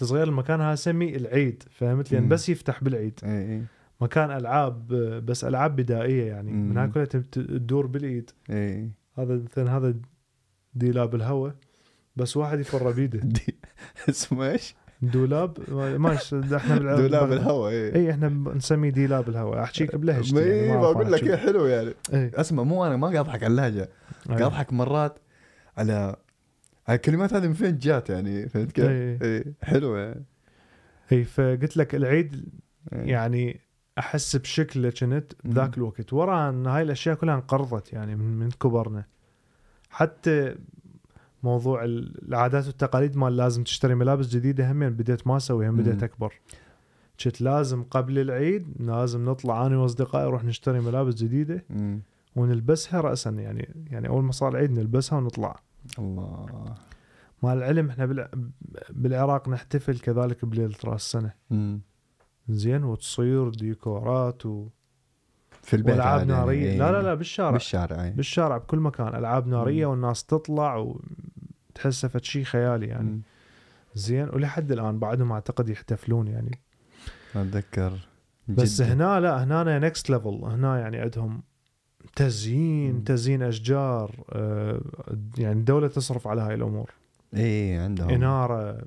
[0.00, 2.28] صغير المكان هذا سمي العيد فهمت؟ لأن مم.
[2.28, 3.20] بس يفتح بالعيد.
[3.24, 3.62] إيه إيه
[4.00, 4.88] مكان ألعاب
[5.26, 6.50] بس ألعاب بدائية يعني.
[6.52, 6.68] مم.
[6.70, 9.94] من هاي كلها تدور بالايد إيه هذا مثلا هذا
[10.74, 11.54] ديلاب بالهواء
[12.16, 13.20] بس واحد يفر بيده.
[14.08, 19.62] اسمه إيش؟ دولاب؟ ما- ماش إحنا بالع- دولاب الهواء إيه إي إحنا نسميه ديلاب الهواء
[19.62, 21.22] أحكيك بلهجتي يعني إيه، ما بقول لك.
[21.22, 21.90] إيه حلو يعني.
[22.14, 22.30] إي.
[22.34, 23.88] اسمع مو أنا ما قاعد أضحك على اللهجة.
[24.28, 24.42] قاعد.
[24.42, 25.18] أضحك مرات
[25.76, 26.16] على
[26.90, 29.18] الكلمات هذه من فين جات يعني فهمت كيف؟ إيه.
[29.22, 30.24] إيه حلو يعني
[31.12, 32.44] اي فقلت لك العيد
[32.92, 32.98] إيه.
[32.98, 33.60] يعني
[33.98, 35.76] أحس بشكله كنت بذاك.
[35.76, 39.04] الوقت ورا إن هاي الأشياء كلها انقرضت يعني من, من كبرنا
[39.90, 40.54] حتى
[41.42, 46.02] موضوع العادات والتقاليد مال لازم تشتري ملابس جديدة هم بديت ما أسوي هم بديت.
[46.02, 46.40] أكبر
[47.24, 51.64] كنت لازم قبل العيد لازم نطلع أنا وأصدقائي نروح نشتري ملابس جديدة.
[52.36, 55.60] ونلبسها راسا يعني يعني أول ما صار العيد نلبسها ونطلع
[55.98, 56.74] الله
[57.42, 58.28] مع العلم إحنا بالع...
[58.90, 61.80] بالعراق نحتفل كذلك بليله راس السنة مم.
[62.48, 64.68] زين وتصير ديكورات و...
[65.62, 66.78] في البيت والعاب يعني، نارية إيه.
[66.78, 68.10] لا لا لا بالشارع بالشارع إيه.
[68.10, 69.90] بالشارع بكل مكان ألعاب نارية مم.
[69.90, 70.76] والناس تطلع
[71.74, 73.22] وتحسها فد شيء خيالي يعني مم.
[73.94, 76.60] زين ولحد الآن بعدهم أعتقد يحتفلون يعني
[77.34, 78.08] أتذكر
[78.48, 78.80] بس.
[78.80, 81.42] هنا لا هنا next level هنا يعني عندهم
[82.16, 83.04] تزيين.
[83.04, 84.80] تزيين أشجار آه،
[85.38, 86.90] يعني الدولة تصرف على هاي الأمور.
[87.34, 88.10] إيه عندهم.
[88.10, 88.84] إنارة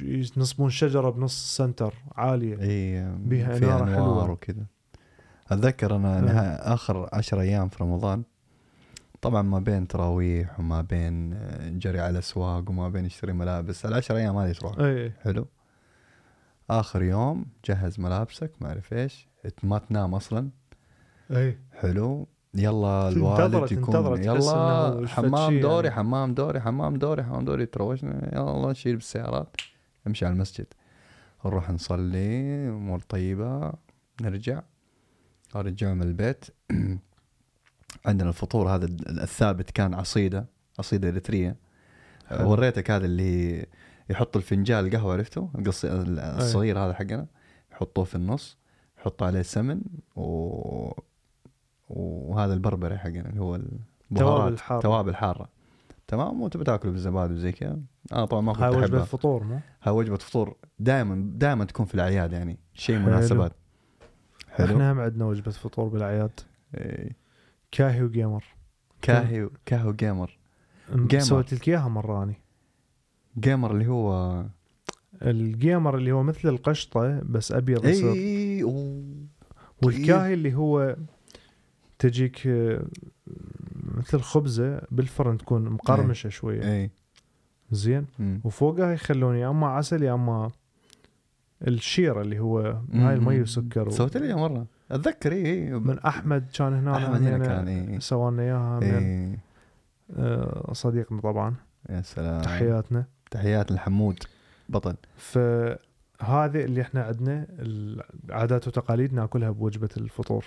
[0.00, 2.56] ينصبون شجرة بنص ال center عالية.
[2.56, 4.30] في إنارة أنوار حلوة.
[4.30, 4.66] وكذا.
[5.50, 6.74] أتذكر أنا إيه.
[6.74, 8.22] آخر عشر أيام في رمضان
[9.22, 13.86] طبعا ما بين تراويح وما بين آه، جري على الأسواق وما بين يشتري ملابس.
[13.86, 15.46] العشر أيام هذه تروح اي حلو.
[16.70, 19.28] آخر يوم جهز ملابسك ما أعرف إيش.
[19.62, 20.50] ما تنام أصلا.
[21.30, 22.28] اي حلو.
[22.54, 25.96] يلا الوالد يكون يلا فد حمام دوري يعني.
[25.96, 29.56] حمام دوري حمام دوري حمام دوري تروشنا يلا نشيل بالسيارات.
[30.06, 30.66] نمشي على المسجد.
[31.44, 33.72] نروح نصلي أمور طيبة.
[34.20, 34.62] نرجع.
[35.56, 36.44] ارجع من البيت.
[38.06, 40.46] عندنا الفطور هذا الثابت كان عصيدة
[40.78, 41.56] عصيدة إريترية.
[42.40, 43.66] وريتك هذا اللي
[44.10, 47.26] يحط الفنجان القهوة عرفته القص الصغير هذا حقنا.
[47.72, 48.58] يحطوه في النص
[48.98, 49.80] يحطوا عليه سمن
[50.16, 50.92] و...
[51.90, 53.78] وهذا البربري حقنا اللي هو البهارات.
[54.18, 54.80] توابل حارة.
[54.80, 55.48] توابل حارة.
[56.08, 57.78] تمام؟ وتبي تاكله بالزبادي وزي كذا.
[58.12, 60.56] أنا طبعا ما كنت هاي وجبة الفطور مو؟ هاي وجبة فطور.
[60.78, 62.58] دائما دائما تكون في الأعياد يعني.
[62.74, 62.98] شيء.
[62.98, 63.52] مناسبات.
[64.50, 64.66] حلو.
[64.66, 66.40] إحنا هم عندنا وجبة فطور بالأعياد.
[66.74, 67.16] إيه.
[67.70, 68.44] كاهي وجيمر.
[69.02, 70.38] كاهي كاهي وجيمر
[70.94, 71.22] جيمر.
[71.22, 72.40] سويت لك اياها مرة اني
[73.38, 74.44] جيمر اللي هو
[75.22, 78.64] الجيمر اللي هو مثل القشطة بس أبيض يصير اي.
[79.82, 80.96] والكاهي اللي هو
[82.00, 82.82] تجيك آه،
[83.96, 86.62] مثل خبزة بالفرن تكون مقرمشة شوية.
[86.62, 86.90] اي
[87.70, 88.40] زين؟ مم.
[88.44, 90.50] وفوقها يخلون يا أما عسل يا أما
[91.66, 92.58] الشيرة اللي هو
[92.92, 93.42] هاي المي مم.
[93.42, 93.90] وسكر و...
[93.90, 94.66] سويت لي مرة.
[94.90, 99.38] أتذكر اي اي من أحمد كان هنا أحمد هنا كان اي سوالنا إياها من اي
[100.16, 101.54] آه، صديقنا طبعا.
[101.90, 102.42] يا سلام.
[102.42, 103.04] تحياتنا.
[103.30, 104.18] تحيات لحمود
[104.68, 104.96] بطل.
[105.16, 110.44] فهذه اللي إحنا عندنا العادات والتقاليد ناكلها بوجبة الفطور.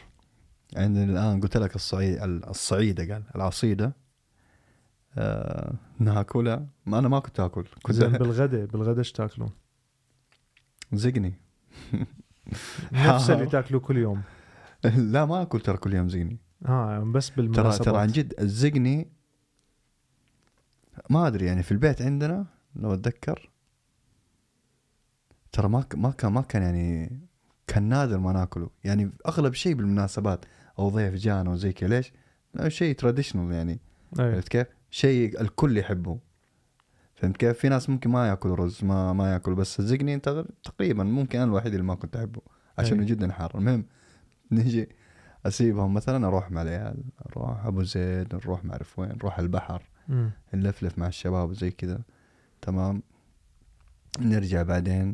[0.76, 3.94] عندنا الآن قلت لك الصعيد الصعيدة قال العصيدة
[5.18, 6.68] آه ناكلها.
[6.86, 7.66] ما أنا ما كنت آكل.
[7.84, 9.50] كنت زين بالغداء بالغداء إيش تاكلون؟
[10.94, 11.34] زقني.
[12.92, 14.22] نفس اللي تاكلوه كل يوم.
[14.84, 16.38] لا ما أكل ترى كل يوم زقني.
[16.66, 17.86] ها بس ترى بالمناسبات.
[17.88, 19.08] ترى عن جد الزقني
[21.10, 22.46] ما أدري يعني في البيت عندنا
[22.76, 23.50] لو أتذكر
[25.52, 27.20] ترى ما ما كان ما كان يعني
[27.68, 28.70] كان نادر ما ناكله.
[28.84, 30.46] يعني أغلب شيء بالمناسبات
[30.80, 32.14] أو ضيف جانا وزي كذا ليش؟
[32.68, 33.80] شيء تراديشنال يعني
[34.20, 34.24] أي.
[34.36, 36.20] عرفت كيف؟ شيء الكل يحبه
[37.16, 41.04] فهمت كيف؟ في ناس ممكن ما يأكلوا رز ما ما يأكلوا بس الزقني أنت تقريبا
[41.04, 42.42] ممكن أنا الوحيد اللي ما كنت أحبه
[42.78, 43.06] عشان.
[43.06, 43.86] جدا حار المهم
[44.52, 44.90] نجي
[45.46, 49.84] أسيبهم مثلا أروح مع العيال أروح أبو زيد نروح ما اعرف وين نروح البحر.
[50.54, 52.02] نلفلف مع الشباب وزي كذا
[52.62, 53.04] تمام
[54.20, 55.14] نرجع بعدين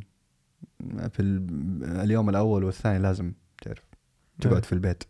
[1.10, 3.84] في ال- اليوم الأول والثاني لازم تعرف
[4.42, 4.66] تقعد.
[4.66, 5.04] في البيت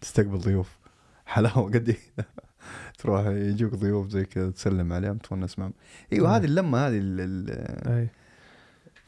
[0.00, 0.78] تستقبل ضيوف.
[1.26, 2.24] حلاوة قد إيه.
[2.98, 5.72] تروح يجوك ضيوف زي كذا تسلم عليهم تونس معهم
[6.12, 6.36] إيوه.
[6.36, 8.08] هذه اللمة هذه ال- ال- أي.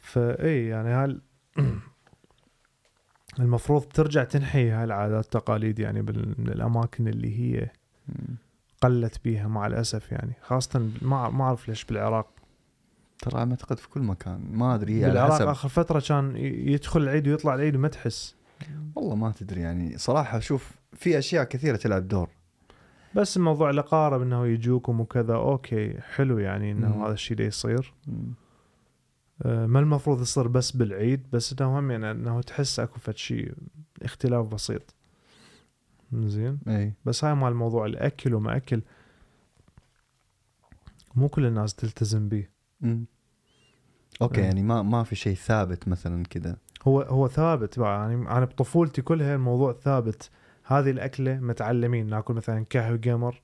[0.00, 1.20] فاي يعني هال
[3.40, 7.68] المفروض ترجع تنحي هاي العادات والتقاليد يعني من الأماكن اللي هي
[8.80, 10.32] قلت بيها مع الأسف يعني.
[10.42, 12.30] خاصة ما ما أعرف ليش بالعراق.
[13.18, 14.40] ترى أعتقد في كل مكان.
[14.52, 15.48] ما أدري على بالعراق حسب.
[15.48, 18.34] آخر فترة كان يدخل العيد ويطلع العيد وما تحس
[18.94, 19.98] والله ما تدري يعني.
[19.98, 22.28] صراحة شوف في أشياء كثيرة تلعب دور.
[23.14, 27.04] بس الموضوع الاقارب إنه يجوكم وكذا أوكي حلو يعني إنه مم.
[27.04, 27.94] هذا الشيء ده يصير.
[29.42, 33.52] آه، ما المفروض يصير بس بالعيد بس إنه هم يعني إنه تحس أكو فد شيء
[34.02, 34.94] اختلاف بسيط.
[36.12, 36.92] زين؟ إي.
[37.04, 38.82] بس هاي مال موضوع الأكل وما أكل.
[41.14, 42.46] مو كل الناس تلتزم به.
[44.22, 44.44] أوكي إيه.
[44.44, 49.02] يعني ما ما في شيء ثابت مثلا كذا هو هو ثابت بقى يعني أنا بطفولتي
[49.02, 50.30] كلها الموضوع ثابت.
[50.64, 53.42] هذه الأكلة متعلمين ناكل مثلا كاهي وجيمر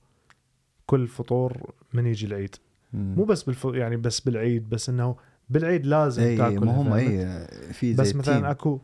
[0.85, 2.55] كل فطور من يجي العيد
[2.93, 3.65] مو بس بالف...
[3.65, 5.15] يعني بس بالعيد بس إنه
[5.49, 8.51] بالعيد لازم اي تاكل ما هم اي في زي بس مثلا.
[8.51, 8.79] اكو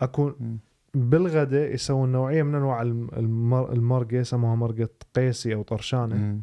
[0.00, 0.32] أكو.
[0.94, 3.72] بالغداء يسوون نوعية من أنواع الم- المر...
[3.72, 6.42] المرقة يسموها مرقة قيسي أو طرشانة مم.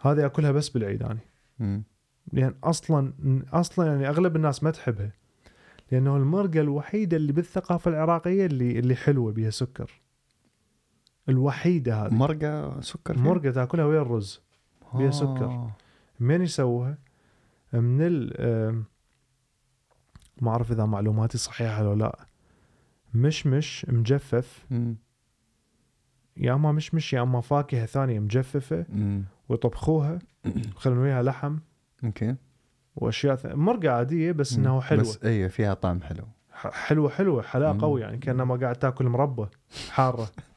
[0.00, 1.18] هذه أكلها بس بالعيد يعني
[1.58, 1.82] مم.
[2.32, 3.12] لأن أصلا
[3.52, 5.12] أصلا يعني أغلب الناس ما تحبها
[5.92, 10.00] لأنه المرقة الوحيدة اللي بالثقافة العراقية اللي اللي حلوة بها سكر
[11.28, 12.14] الوحيدة هذه.
[12.14, 14.40] مرقة سكر فيها؟ مرقة تأكلها ويا الرز
[14.94, 15.44] بيها سكر.
[15.44, 15.70] آه.
[16.20, 16.98] من يسووها؟
[17.72, 18.84] من ال
[20.40, 22.18] ما أعرف إذا معلوماتي صحيحة ولا لا.
[23.14, 24.66] مشمش مجفف.
[24.70, 24.96] مم.
[26.36, 28.86] يا أما مشمش يا أما فاكهة ثانية مجففة.
[28.88, 29.24] مم.
[29.48, 31.56] ويطبخوها يخلون وياها لحم.
[32.04, 32.36] أوكي.
[32.96, 33.46] وأشياء ث...
[33.46, 35.02] مرقة عادية بس انه حلوة.
[35.02, 36.24] بس اي فيها طعم حلو.
[36.52, 37.80] حلوة حلوة حلاوه مم.
[37.80, 39.46] قوي يعني كانما قاعد تأكل مربى.
[39.90, 40.30] حارة.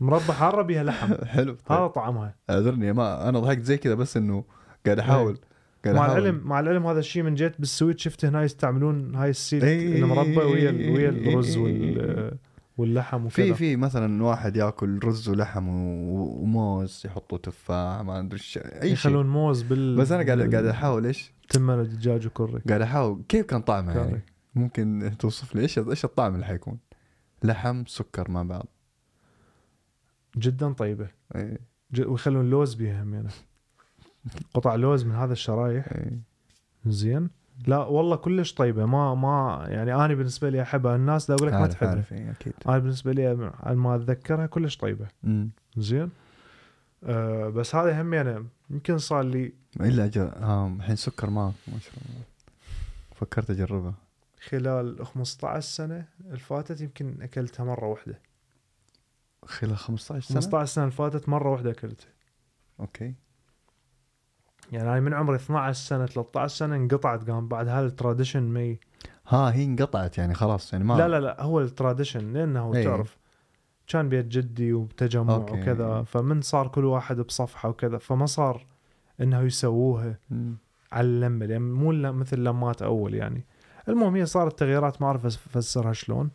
[0.00, 1.14] مربى حاره بها لحم.
[1.34, 1.90] حلو هذا طيب.
[1.90, 2.34] طعمها.
[2.50, 4.44] اعذرني ما أنا ضحكت زي كذا بس انه
[4.86, 5.38] قاعد أحاول
[5.84, 6.18] قاعد مع أحاول.
[6.18, 10.36] العلم مع العلم هذا الشيء من جيت بالسويد شفت هنا يستعملون هاي السيل إي المربى
[10.38, 12.38] ويا ال- ويا إي الرز إي وال
[12.78, 13.54] واللحم في وكذا.
[13.54, 18.92] في مثلا واحد ياكل رز ولحم وموز يحطوا تفاح ما أدري إيش أي شيء.
[18.92, 23.22] يخلون موز بال بس أنا قاعد قاعد أحاول إيش؟ تمن الدجاج وكري قاعد أحاول.
[23.28, 23.96] كيف كان طعمه.
[23.96, 24.20] يعني؟
[24.54, 26.78] ممكن توصف لي إيش إيش الطعم اللي حيكون؟
[27.42, 28.66] لحم سكر مع بعض.
[30.38, 31.08] جدا طيبة.
[31.36, 31.58] إي.
[31.98, 33.28] ويخلون لوز بيها هم يعني.
[34.54, 35.92] قطع لوز من هذا الشرايح.
[35.92, 36.18] إي.
[36.86, 37.30] زين.
[37.66, 38.86] لا والله كلش طيبة.
[38.86, 40.96] ما ما يعني أنا بالنسبة لي أحبها.
[40.96, 42.04] الناس لا أقول لك ما تحبها.
[42.12, 42.52] أكيد.
[42.68, 43.34] أنا بالنسبة لي
[43.66, 45.06] ما أتذكرها كلش طيبة.
[45.24, 46.10] امم زين.
[47.04, 50.10] أه بس هذه هم يعني يمكن صار لي إلا.
[50.16, 52.24] آه الحين سكر ما ما شاء الله.
[53.14, 53.94] فكرت أجربها.
[54.48, 58.18] خلال 15 سنة الفاتت يمكن أكلتها مرة واحدة.
[59.44, 62.08] خلال 15 سنة؟ 15 سنة الفاتت مرة واحدة اكلتها
[62.80, 63.14] أوكي.
[64.72, 68.78] يعني أنا من عمري 12 سنة 13 سنة انقطعت قام بعد هذا ال tradition مي.
[69.28, 72.84] ها هي انقطعت يعني خلاص يعني ما لا لا لا هو ال tradition لأنه إيه.
[72.84, 73.16] تعرف
[73.86, 75.52] كان بيت جدي وتجمع أوكي.
[75.52, 78.66] وكذا فمن صار كل واحد بصفحة وكذا فما صار
[79.20, 80.56] إنه يسووها مم.
[80.92, 83.44] على اللمة يعني مو مثل لمات أول يعني.
[83.88, 86.30] المهم هي صارت تغييرات ما أعرف أفسرها شلون.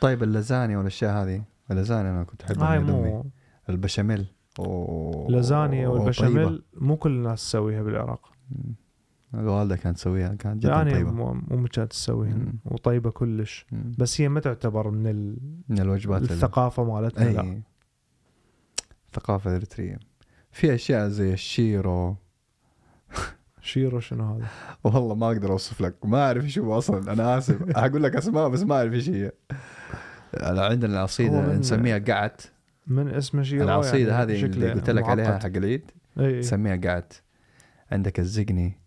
[0.00, 2.78] طيب اللازانيا والأشياء هذه؟ اللازانيا أنا كنت احبها هاي.
[2.78, 3.24] مو
[3.68, 4.26] البشاميل.
[4.58, 5.30] أوه.
[5.30, 8.32] لازانيا والبشاميل مو كل الناس تسويها بالعراق.
[9.34, 11.10] الوالده كانت تسويها كانت جدا يعني طيبة.
[11.10, 12.38] مو مو كانت تسويها.
[12.64, 13.66] وطيبة كلش.
[13.72, 13.92] مم.
[13.98, 15.38] بس هي ما تعتبر من ال-
[15.68, 17.62] من الوجبات ال- الثقافة مالتنا لا.
[19.06, 19.98] الثقافه الاريتريه
[20.52, 22.16] في أشياء زي الشيرو.
[23.60, 24.46] شيرو شنو هذا؟
[24.84, 26.06] والله ما أقدر أوصف لك.
[26.06, 27.12] ما أعرف إيش هو أصلا.
[27.12, 27.62] أنا آسف.
[27.76, 29.32] أقول لك أسماء بس ما أعرف إيش هي.
[30.42, 32.42] عندنا العصيدة نسميها قعت.
[32.86, 35.38] من اسمه شيرو العصيدة يعني هذه اللي قلت لك عليها.
[35.38, 35.90] حق العيد.
[36.20, 36.38] إي.
[36.38, 37.14] نسميها قعت.
[37.92, 38.80] عندك الزقني.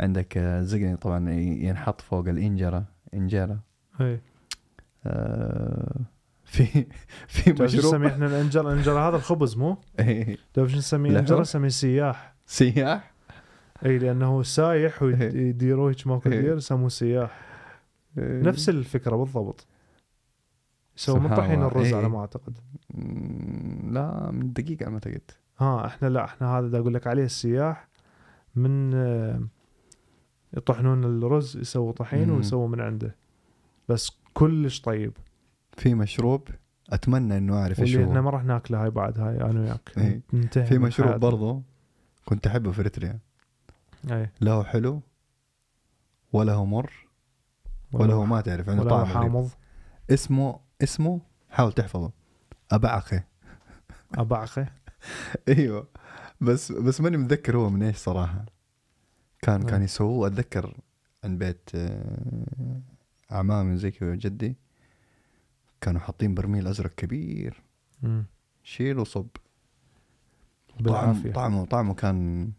[0.00, 2.84] عندك الزقني طبعا ينحط فوق الإنجرة.
[3.14, 3.58] إنجرة.
[4.00, 4.20] إي.
[5.06, 5.96] آه،
[6.44, 6.86] في
[7.28, 9.78] في شو نسميه مشروب إحنا؟ الانجر الانجر هذا الخبز مو؟
[10.54, 12.34] تعرف شو نسميه؟ انجر نسميه سياح.
[12.46, 13.12] سياح؟
[13.86, 16.40] إي لأنه سايح ويديروه هيك ماكو إيه.
[16.40, 17.40] دير يسموه سياح.
[18.16, 19.66] نفس الفكرة بالضبط.
[21.08, 21.62] من سبحان طحين.
[21.62, 21.96] الرز إيه.
[21.96, 22.58] على ما أعتقد
[23.92, 27.24] لا من دقيقة على ما اعتقد ها إحنا لا إحنا هذا دا أقول لك عليه
[27.24, 27.88] السياح
[28.56, 29.40] من آه،
[30.56, 32.30] يطحنون الرز يسووا طحين.
[32.30, 33.16] ويسووا من عنده
[33.88, 35.12] بس كلش طيب
[35.76, 36.48] في مشروب
[36.90, 39.92] أتمنى إنه أعرف إيش واللي إحنا هو ما راح ناكله هاي بعد هاي أنا وياك
[39.98, 40.20] إيه.
[40.32, 41.20] ننتهي في مشروب.
[41.20, 41.62] برضه
[42.24, 43.18] كنت أحبه في اريتريا
[44.10, 45.02] اي لا هو حلو
[46.32, 46.92] ولا هو مر
[47.92, 49.06] ولا هو ما تعرف عنده ولا هو طعم.
[49.06, 49.50] حامض
[50.10, 52.12] اسمه اسمه؟ حاول تحفظه.
[52.70, 53.24] ابعخه
[54.14, 54.66] ابعخه
[55.48, 55.88] أيوه.
[56.40, 58.46] بس بس ماني متذكر هو من إيش صراحة.
[59.42, 59.84] كان كان آه.
[59.84, 60.74] يسووه أتذكر
[61.24, 62.80] عند بيت آه،
[63.32, 64.56] اعمامي زي كذا جدي
[65.80, 67.62] كانوا حاطين برميل أزرق كبير.
[68.62, 69.26] شيل وصب.
[70.80, 71.32] بالعافية.
[71.32, 72.50] طعمه طعمه كان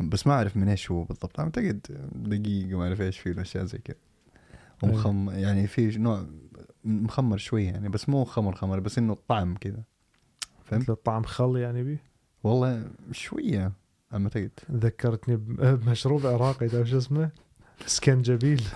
[0.00, 1.40] بس ما أعرف من إيش هو بالضبط.
[1.40, 1.80] أعتقد
[2.14, 3.96] دقيق ما أعرف إيش فيه اشياء زي كذا.
[4.82, 6.26] ومخم يعني في نوع
[6.84, 9.82] مخمر شوية يعني بس مو خمر خمر بس إنه الطعم كذا.
[10.64, 12.02] فهمت؟ الطعم خل يعني بيه؟
[12.44, 13.72] والله شوية
[14.12, 15.36] على ما اعتقد ذكرتني
[15.76, 17.30] بمشروب عراقي تعرف شو اسمه؟
[17.86, 18.62] سكنجبيل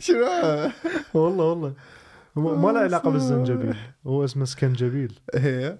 [0.00, 0.26] شنو
[1.14, 1.74] والله والله.
[2.38, 5.78] هو ما له علاقة بالزنجبيل هو اسمه سكنجبيل هي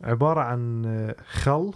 [0.00, 1.72] عبارة عن خل.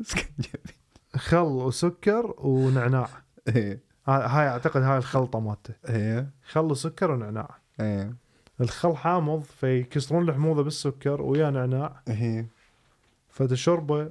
[1.16, 3.08] خل وسكر ونعناع.
[3.48, 3.78] هي
[4.08, 5.74] ها- هاي أعتقد هاي الخلطة مالته.
[5.86, 7.58] هي خل وسكر ونعناع.
[7.80, 8.10] هي
[8.60, 12.02] الخل حامض فيكسرون الحموضه بالسكر ويا نعناع.
[12.08, 12.46] هي
[13.28, 14.10] فتشربه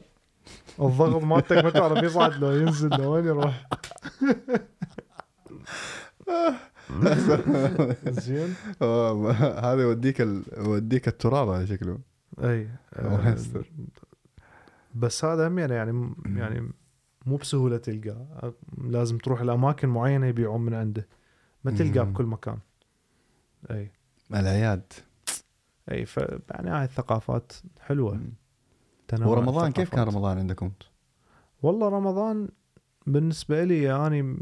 [0.79, 3.67] الضغط مالتك ما تعرف يصعد لو ينزل لو وين يروح؟
[8.05, 8.53] زين.
[9.65, 10.43] هذا يوديك ال...
[10.57, 11.99] يوديك التراب هذا شكله.
[12.43, 12.69] إي.
[14.95, 16.71] بس هذا هم يعني يعني
[17.25, 21.07] مو بسهولة تلقاه لازم تروح لأماكن معينة يبيعون من عنده
[21.63, 22.03] ما تلقاه.
[22.03, 22.57] بكل مكان
[23.71, 23.91] أي
[24.33, 24.93] العياد
[25.91, 26.17] أي ف
[26.51, 28.21] يعني هاي الثقافات حلوة
[29.07, 30.15] تنوع ورمضان كيف كان الثقافات.
[30.15, 30.71] رمضان عندكم؟
[31.61, 32.49] والله رمضان
[33.07, 34.37] بالنسبة لي اني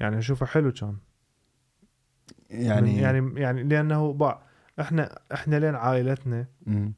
[0.00, 0.96] يعني أشوفه حلو كان
[2.50, 4.42] يعني يعني يعني يعني لأنه باع
[4.80, 6.92] إحنا إحنا لين عائلتنا مم.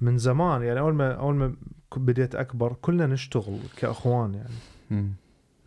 [0.00, 1.56] من زمان يعني أول ما أول ما
[1.96, 4.54] بديت أكبر كلنا نشتغل كأخوان يعني
[4.90, 5.12] مم.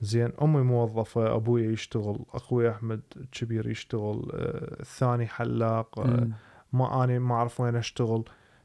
[0.01, 6.31] زين أمي موظفة أبوي يشتغل أخوي أحمد الكبير يشتغل آه، الثاني حلاق آه، مم.
[6.73, 8.23] ما أنا ما أعرف وين أشتغل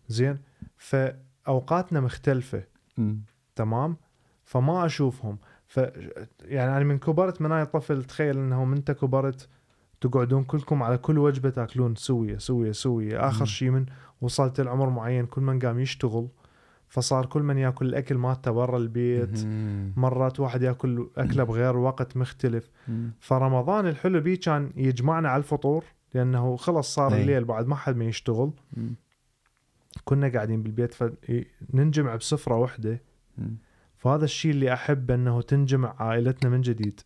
[0.08, 0.38] زين
[0.76, 2.62] فأوقاتنا مختلفة
[2.98, 3.20] مم.
[3.56, 3.96] تمام
[4.44, 5.76] فما أشوفهم ف
[6.42, 9.48] يعني أنا من كبرت من أنا طفل تخيل انهم أنت كبرت
[10.00, 13.44] تقعدون كلكم على كل وجبة تاكلون سويه سويه سويه آخر.
[13.44, 13.86] شيء من
[14.20, 16.28] وصلت العمر معين كل من قام يشتغل
[16.88, 19.46] فصار كل من ياكل الأكل مالته برا البيت.
[19.96, 22.70] مرات واحد ياكل أكله بغير وقت مختلف.
[23.20, 25.84] فرمضان الحلو بيه كان يجمعنا على الفطور
[26.14, 27.20] لأنه خلص صار أي.
[27.20, 28.52] الليل بعد ما حد ما يشتغل.
[30.04, 33.02] كنا قاعدين بالبيت فننجمع بسفرة واحدة.
[33.96, 37.00] فهذا الشيء اللي أحب إنه تنجمع عائلتنا من جديد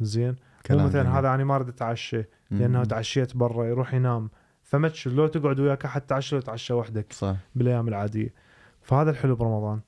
[0.00, 0.36] زين
[0.70, 1.18] مو مثلا.
[1.18, 2.22] هذا أنا ما أريد أتعشى.
[2.50, 4.30] لأنه تعشيت برا يروح ينام
[4.62, 8.34] فما لو تقعد وياك تعشى لو تعشى وحدك صح بالأيام العادية
[8.84, 9.80] فهذا الحلو برمضان.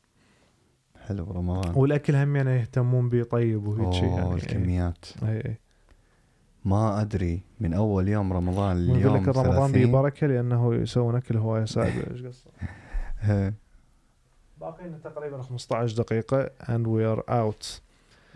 [1.06, 4.34] حلو رمضان والأكل هم يعني يهتمون به طيب وهيك شيء يعني.
[4.34, 5.04] الكميات.
[5.22, 5.58] اي اي
[6.64, 11.36] ما أدري من أول يوم رمضان اليوم لك رمضان به 30 بركة لأنه يسوون أكل
[11.36, 12.50] هواية سائل إيش قصة؟
[14.60, 17.80] باقي لنا تقريبا 15 دقيقة and we are out.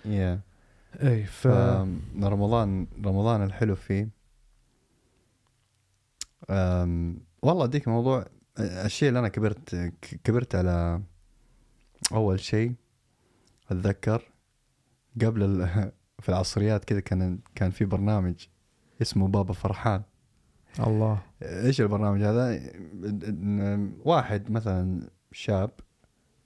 [0.04, 0.40] يا
[1.02, 4.08] اي ف فرمضان رمضان الحلو فيه.
[6.50, 8.26] أم، والله أديك موضوع
[8.58, 9.74] الشيء اللي أنا كبرت
[10.24, 11.02] كبرت على
[12.12, 12.72] أول شيء
[13.70, 14.22] أتذكر
[15.22, 18.46] قبل ال- في العصريات كذا كان كان في برنامج
[19.02, 20.02] اسمه بابا فرحان
[20.80, 22.60] الله إيش البرنامج هذا؟
[24.04, 25.70] واحد مثلا شاب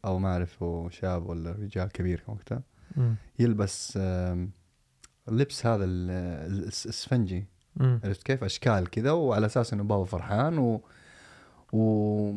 [0.05, 2.63] أو ما اعرف هو شاب ولا رجال كبير وقتها.
[3.39, 3.99] يلبس
[5.29, 7.45] اللبس هذا ال- ال- الاسفنجي.
[7.81, 10.81] عرفت كيف أشكال كذا وعلى أساس إنه بابا فرحان و,
[11.75, 12.33] و...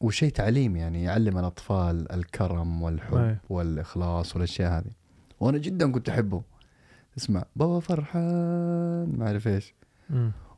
[0.00, 3.36] وشيء تعليم يعني يعلم الأطفال الكرم والحب أي.
[3.48, 4.90] والإخلاص والأشياء هذه.
[5.40, 6.42] وأنا جدا كنت أحبه.
[7.18, 9.74] اسمع بابا فرحان ما أعرف إيش.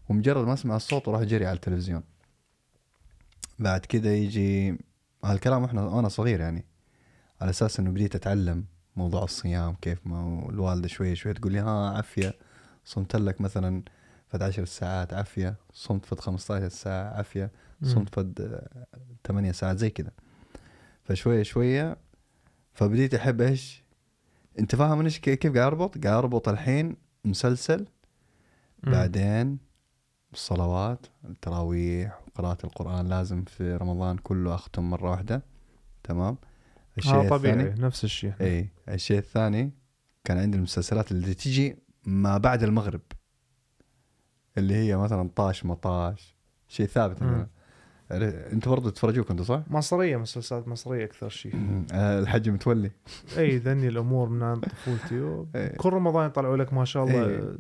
[0.09, 2.03] ومجرد ما أسمع الصوت وراح جري على التلفزيون.
[3.59, 4.79] بعد كده يجي
[5.25, 6.65] هالكلام وإحنا وأنا صغير يعني.
[7.41, 8.65] على أساس إنه بديت أتعلم
[8.97, 12.35] موضوع الصيام كيف ما الوالدة شوية شوية تقول لي ها عافية
[12.85, 13.83] صمت لك مثلا
[14.31, 17.51] فد 10 ساعات عافية صمت فد 15 ساعة عافية.
[17.83, 18.61] صمت فد
[19.27, 20.11] 8 ساعات زي كذا
[21.05, 21.97] فشوية شوية
[22.73, 23.85] فبديت أحب إيش؟
[24.59, 27.87] أنت فاهم أنا إيش- كيف قاعد أربط؟ قاعد أربط الحين مسلسل.
[28.83, 29.59] بعدين
[30.33, 35.43] الصلوات التراويح وقراءة القرآن لازم في رمضان كله أختم مرة واحدة
[36.03, 36.37] تمام؟
[36.99, 38.33] الشيء آه طبيعي الثاني نفس الشيء.
[38.41, 39.73] اي الشيء الثاني
[40.25, 43.01] كان عندي المسلسلات اللي تيجي ما بعد المغرب.
[44.61, 46.37] اللي هي مثلا طاش مطاش
[46.69, 47.47] شيء ثابت
[48.13, 51.85] أنت برضو تتفرجوه كنتوا صح؟ مصرية مسلسلات مصرية أكثر شيء.
[51.93, 52.91] آه، الحج متولي.
[53.39, 55.45] إي ذني الأمور من طفولتي.
[55.83, 57.57] كل رمضان يطلعوا لك ما شاء الله.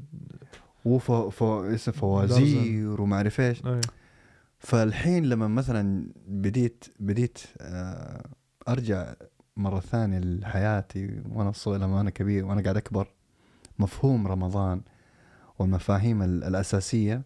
[0.84, 1.42] وف ف...
[1.42, 3.66] اسم فوازير وما أعرف إيش.
[3.66, 3.80] إي.
[4.58, 8.24] فالحين لما مثلا بديت بديت آه،
[8.68, 9.14] أرجع
[9.56, 13.08] مرة ثانية لحياتي وأنا صغير لما أنا كبير وأنا قاعد أكبر
[13.78, 14.80] مفهوم رمضان.
[15.60, 17.22] والمفاهيم ال- الأساسية.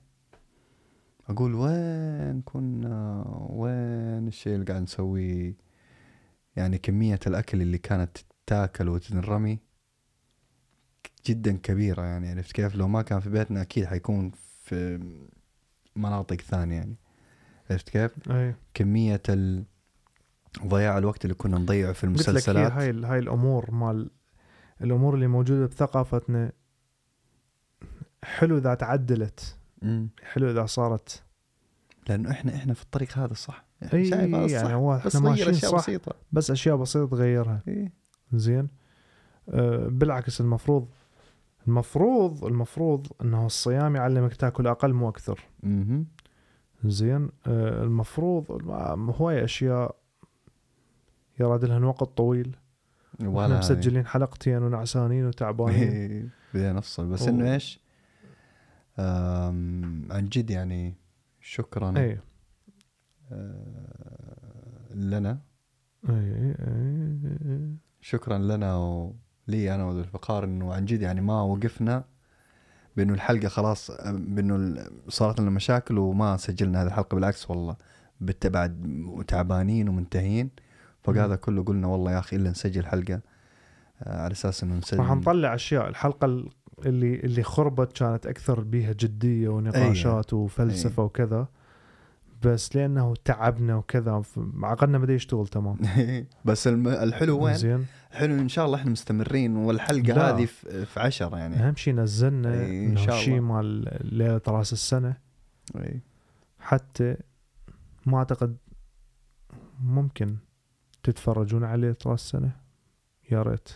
[1.28, 5.56] أقول وين كنا وين الشيء اللي قاعد نسويه؟
[6.56, 9.58] يعني كمية الأكل اللي كانت تاكل وتنرمي
[11.26, 12.30] جدا كبيرة يعني.
[12.30, 14.30] عرفت كيف؟ لو ما كان في بيتنا أكيد حيكون
[14.64, 15.00] في
[15.96, 16.96] مناطق ثانية يعني.
[17.70, 18.54] عرفت كيف؟ أي.
[18.74, 19.64] كمية ال...
[20.66, 22.72] ضياع الوقت اللي كنا نضيعه في قلت لك هي المسلسلات.
[22.72, 24.10] هاي هاي الأمور مال
[24.80, 26.52] الأمور اللي موجودة بثقافتنا
[28.24, 30.08] حلو إذا تعدلت مم.
[30.22, 31.22] حلو إذا صارت
[32.08, 33.64] لأنه إحنا إحنا في الطريق هذا الصح
[33.94, 37.06] إي شايف هذا يعني الصح هو بس إحنا ماشيين أشياء صح بسيطة بس أشياء بسيطة
[37.06, 37.92] تغيرها إيه.
[38.32, 38.68] زين
[39.48, 40.88] أه بالعكس المفروض
[41.68, 46.06] المفروض المفروض إنه الصيام يعلمك تاكل أقل مو أكثر مهم.
[46.84, 48.44] زين أه المفروض
[49.20, 49.96] هواي أشياء
[51.40, 52.56] يراد لها وقت طويل
[53.24, 53.58] ولا.
[53.58, 56.30] مسجلين حلقتين ونعسانين وتعبانين.
[56.54, 57.83] بدينا نفصل بس إنه إيش؟
[58.98, 60.94] عن جد يعني
[61.40, 62.18] شكرا اي
[63.32, 64.94] آه...
[64.94, 65.38] لنا.
[66.08, 72.04] اي اي اي شكرا لنا ولي أنا وذو الفقار إنه عن جد يعني ما وقفنا
[72.96, 77.76] بإنه الحلقة خلاص بإنه صارت لنا مشاكل وما سجلنا هذه الحلقة بالعكس والله
[78.44, 80.50] بعد تعبانين ومنتهين.
[81.02, 81.34] فهذا مم.
[81.34, 83.20] كله قلنا والله يا أخي إلا نسجل حلقة
[84.02, 84.98] آه، على أساس إنه نسجل.
[85.00, 86.50] راح نطلع أشياء الحلقة ال-
[86.86, 91.48] اللي اللي خربت كانت أكثر بيها جدية ونقاشات وفلسفة وكذا.
[92.42, 94.22] بس لأنه تعبنا وكذا
[94.62, 95.76] عقلنا بدأ يشتغل تمام.
[96.44, 97.86] بس الحلو وين؟ زين.
[98.12, 100.30] الحلو إن شاء الله إحنا مستمرين والحلقة لا.
[100.36, 100.44] هذه
[100.84, 101.56] في عشرة يعني.
[101.56, 103.52] أهم شيء نزلنا إن إنه شاء شيء الله.
[103.52, 105.16] مال ليلة راس السنة.
[105.76, 106.00] إي.
[106.58, 107.16] حتى
[108.06, 108.56] ما أعتقد
[109.84, 110.36] ممكن
[111.02, 112.50] تتفرجون على ليلة راس السنة.
[113.30, 113.68] يا ريت.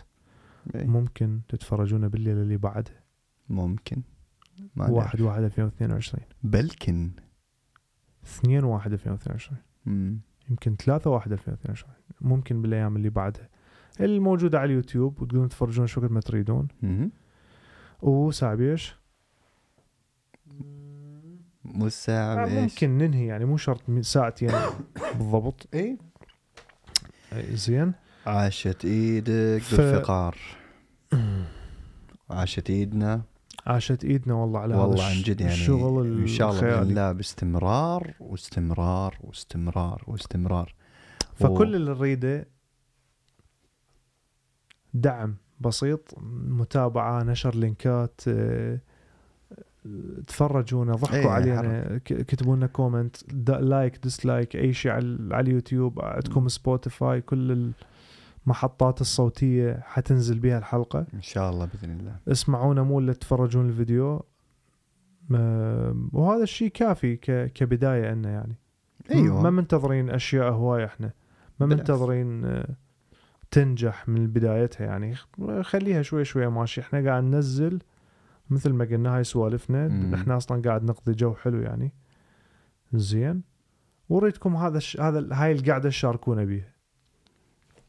[0.75, 0.85] إي.
[0.87, 3.03] ممكن تتفرجون بالليلة اللي بعدها.
[3.49, 4.01] ممكن.
[4.75, 4.91] ما نعرف.
[4.91, 7.11] 1 1 2022 بلكن.
[8.25, 10.19] 2 1 2022 مم.
[10.49, 13.49] يمكن 3 1 2022 ممكن بالأيام اللي بعدها.
[13.99, 16.67] الموجودة على اليوتيوب وتقدرون تتفرجون شو قد ما تريدون.
[16.81, 17.11] مهم.
[18.01, 18.95] وساعة إيش؟
[21.79, 24.51] والساعة آه، بإيش؟ ممكن ننهي يعني مو شرط ساعتين
[25.17, 25.67] بالضبط.
[25.73, 25.97] اي
[27.33, 27.93] أي زين.
[28.27, 30.37] عاشت إيدك ف- بالفقار.
[32.29, 33.21] عاشت إيدنا.
[33.67, 36.61] عاشت إيدنا والله على والله هذا عن جد يعني الشغل إن شاء الله.
[36.61, 40.73] بإذن الله باستمرار واستمرار واستمرار واستمرار.
[41.35, 42.47] فكل اللي نريده
[44.93, 46.13] دعم بسيط
[46.47, 48.79] متابعة share لينكات آه،
[50.27, 56.47] تفرجونا ضحكوا إيه، علينا كتبوا لنا comment like dislike أي شيء على على اليوتيوب عندكم
[56.47, 57.71] سبوتيفاي كل
[58.43, 61.05] المحطات الصوتية حتنزل بها الحلقة.
[61.13, 62.15] إن شاء الله بإذن الله.
[62.27, 64.25] اسمعونا مو اللي تتفرجون الفيديو.
[66.13, 67.15] وهذا الشيء كافي
[67.55, 68.55] كبداية لنا يعني.
[69.11, 69.41] أيوه.
[69.41, 71.11] ما منتظرين أشياء هواية إحنا.
[71.59, 71.65] ما.
[71.65, 72.75] منتظرين آه،
[73.51, 75.15] تنجح من بدايتها يعني.
[75.61, 76.81] خليها شوي شوي ماشي.
[76.81, 77.79] إحنا قاعد ننزل
[78.49, 80.15] مثل ما قلنا هاي سوالفنا.
[80.15, 81.93] إحنا أصلا قاعد نقضي جو حلو يعني.
[82.93, 83.41] زين.
[84.09, 84.99] وريتكم هذا الش...
[84.99, 86.73] هذا هاي القعده تشاركونا بيها.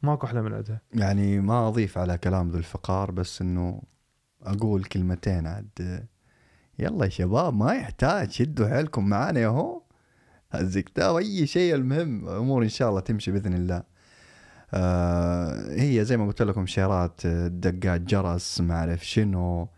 [0.03, 3.83] ماكو أحلى من عندها يعني ما أضيف على كلام ذو الفقار بس إنه
[4.43, 6.09] أقول كلمتين عاد
[6.79, 9.83] يلا يا شباب ما يحتاج شدوا حيلكم معانا ياهو
[10.55, 13.83] الزكتاب أي شيء المهم أمور إن شاء الله تمشي بإذن الله.
[14.75, 19.69] آه هي زي ما قلت لكم شيرات دقات جرس ما أعرف شنو.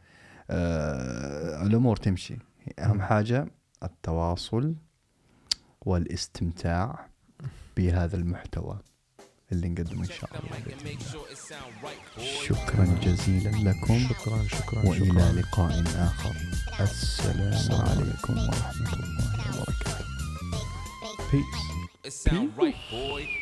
[0.51, 2.39] آه الأمور تمشي.
[2.79, 3.47] أهم حاجة
[3.83, 4.75] التواصل
[5.81, 7.07] والإستمتاع
[7.77, 8.79] بهذا المحتوى.
[9.53, 10.77] اللي نقدمه إن شاء الله.
[12.49, 16.35] شكرا جزيلا لكم شكرا شكرا وإلى لقاء آخر
[16.81, 20.03] السلام عليكم ورحمة الله وبركاته
[21.31, 21.63] Peace.
[22.05, 23.42] It sound right, boy.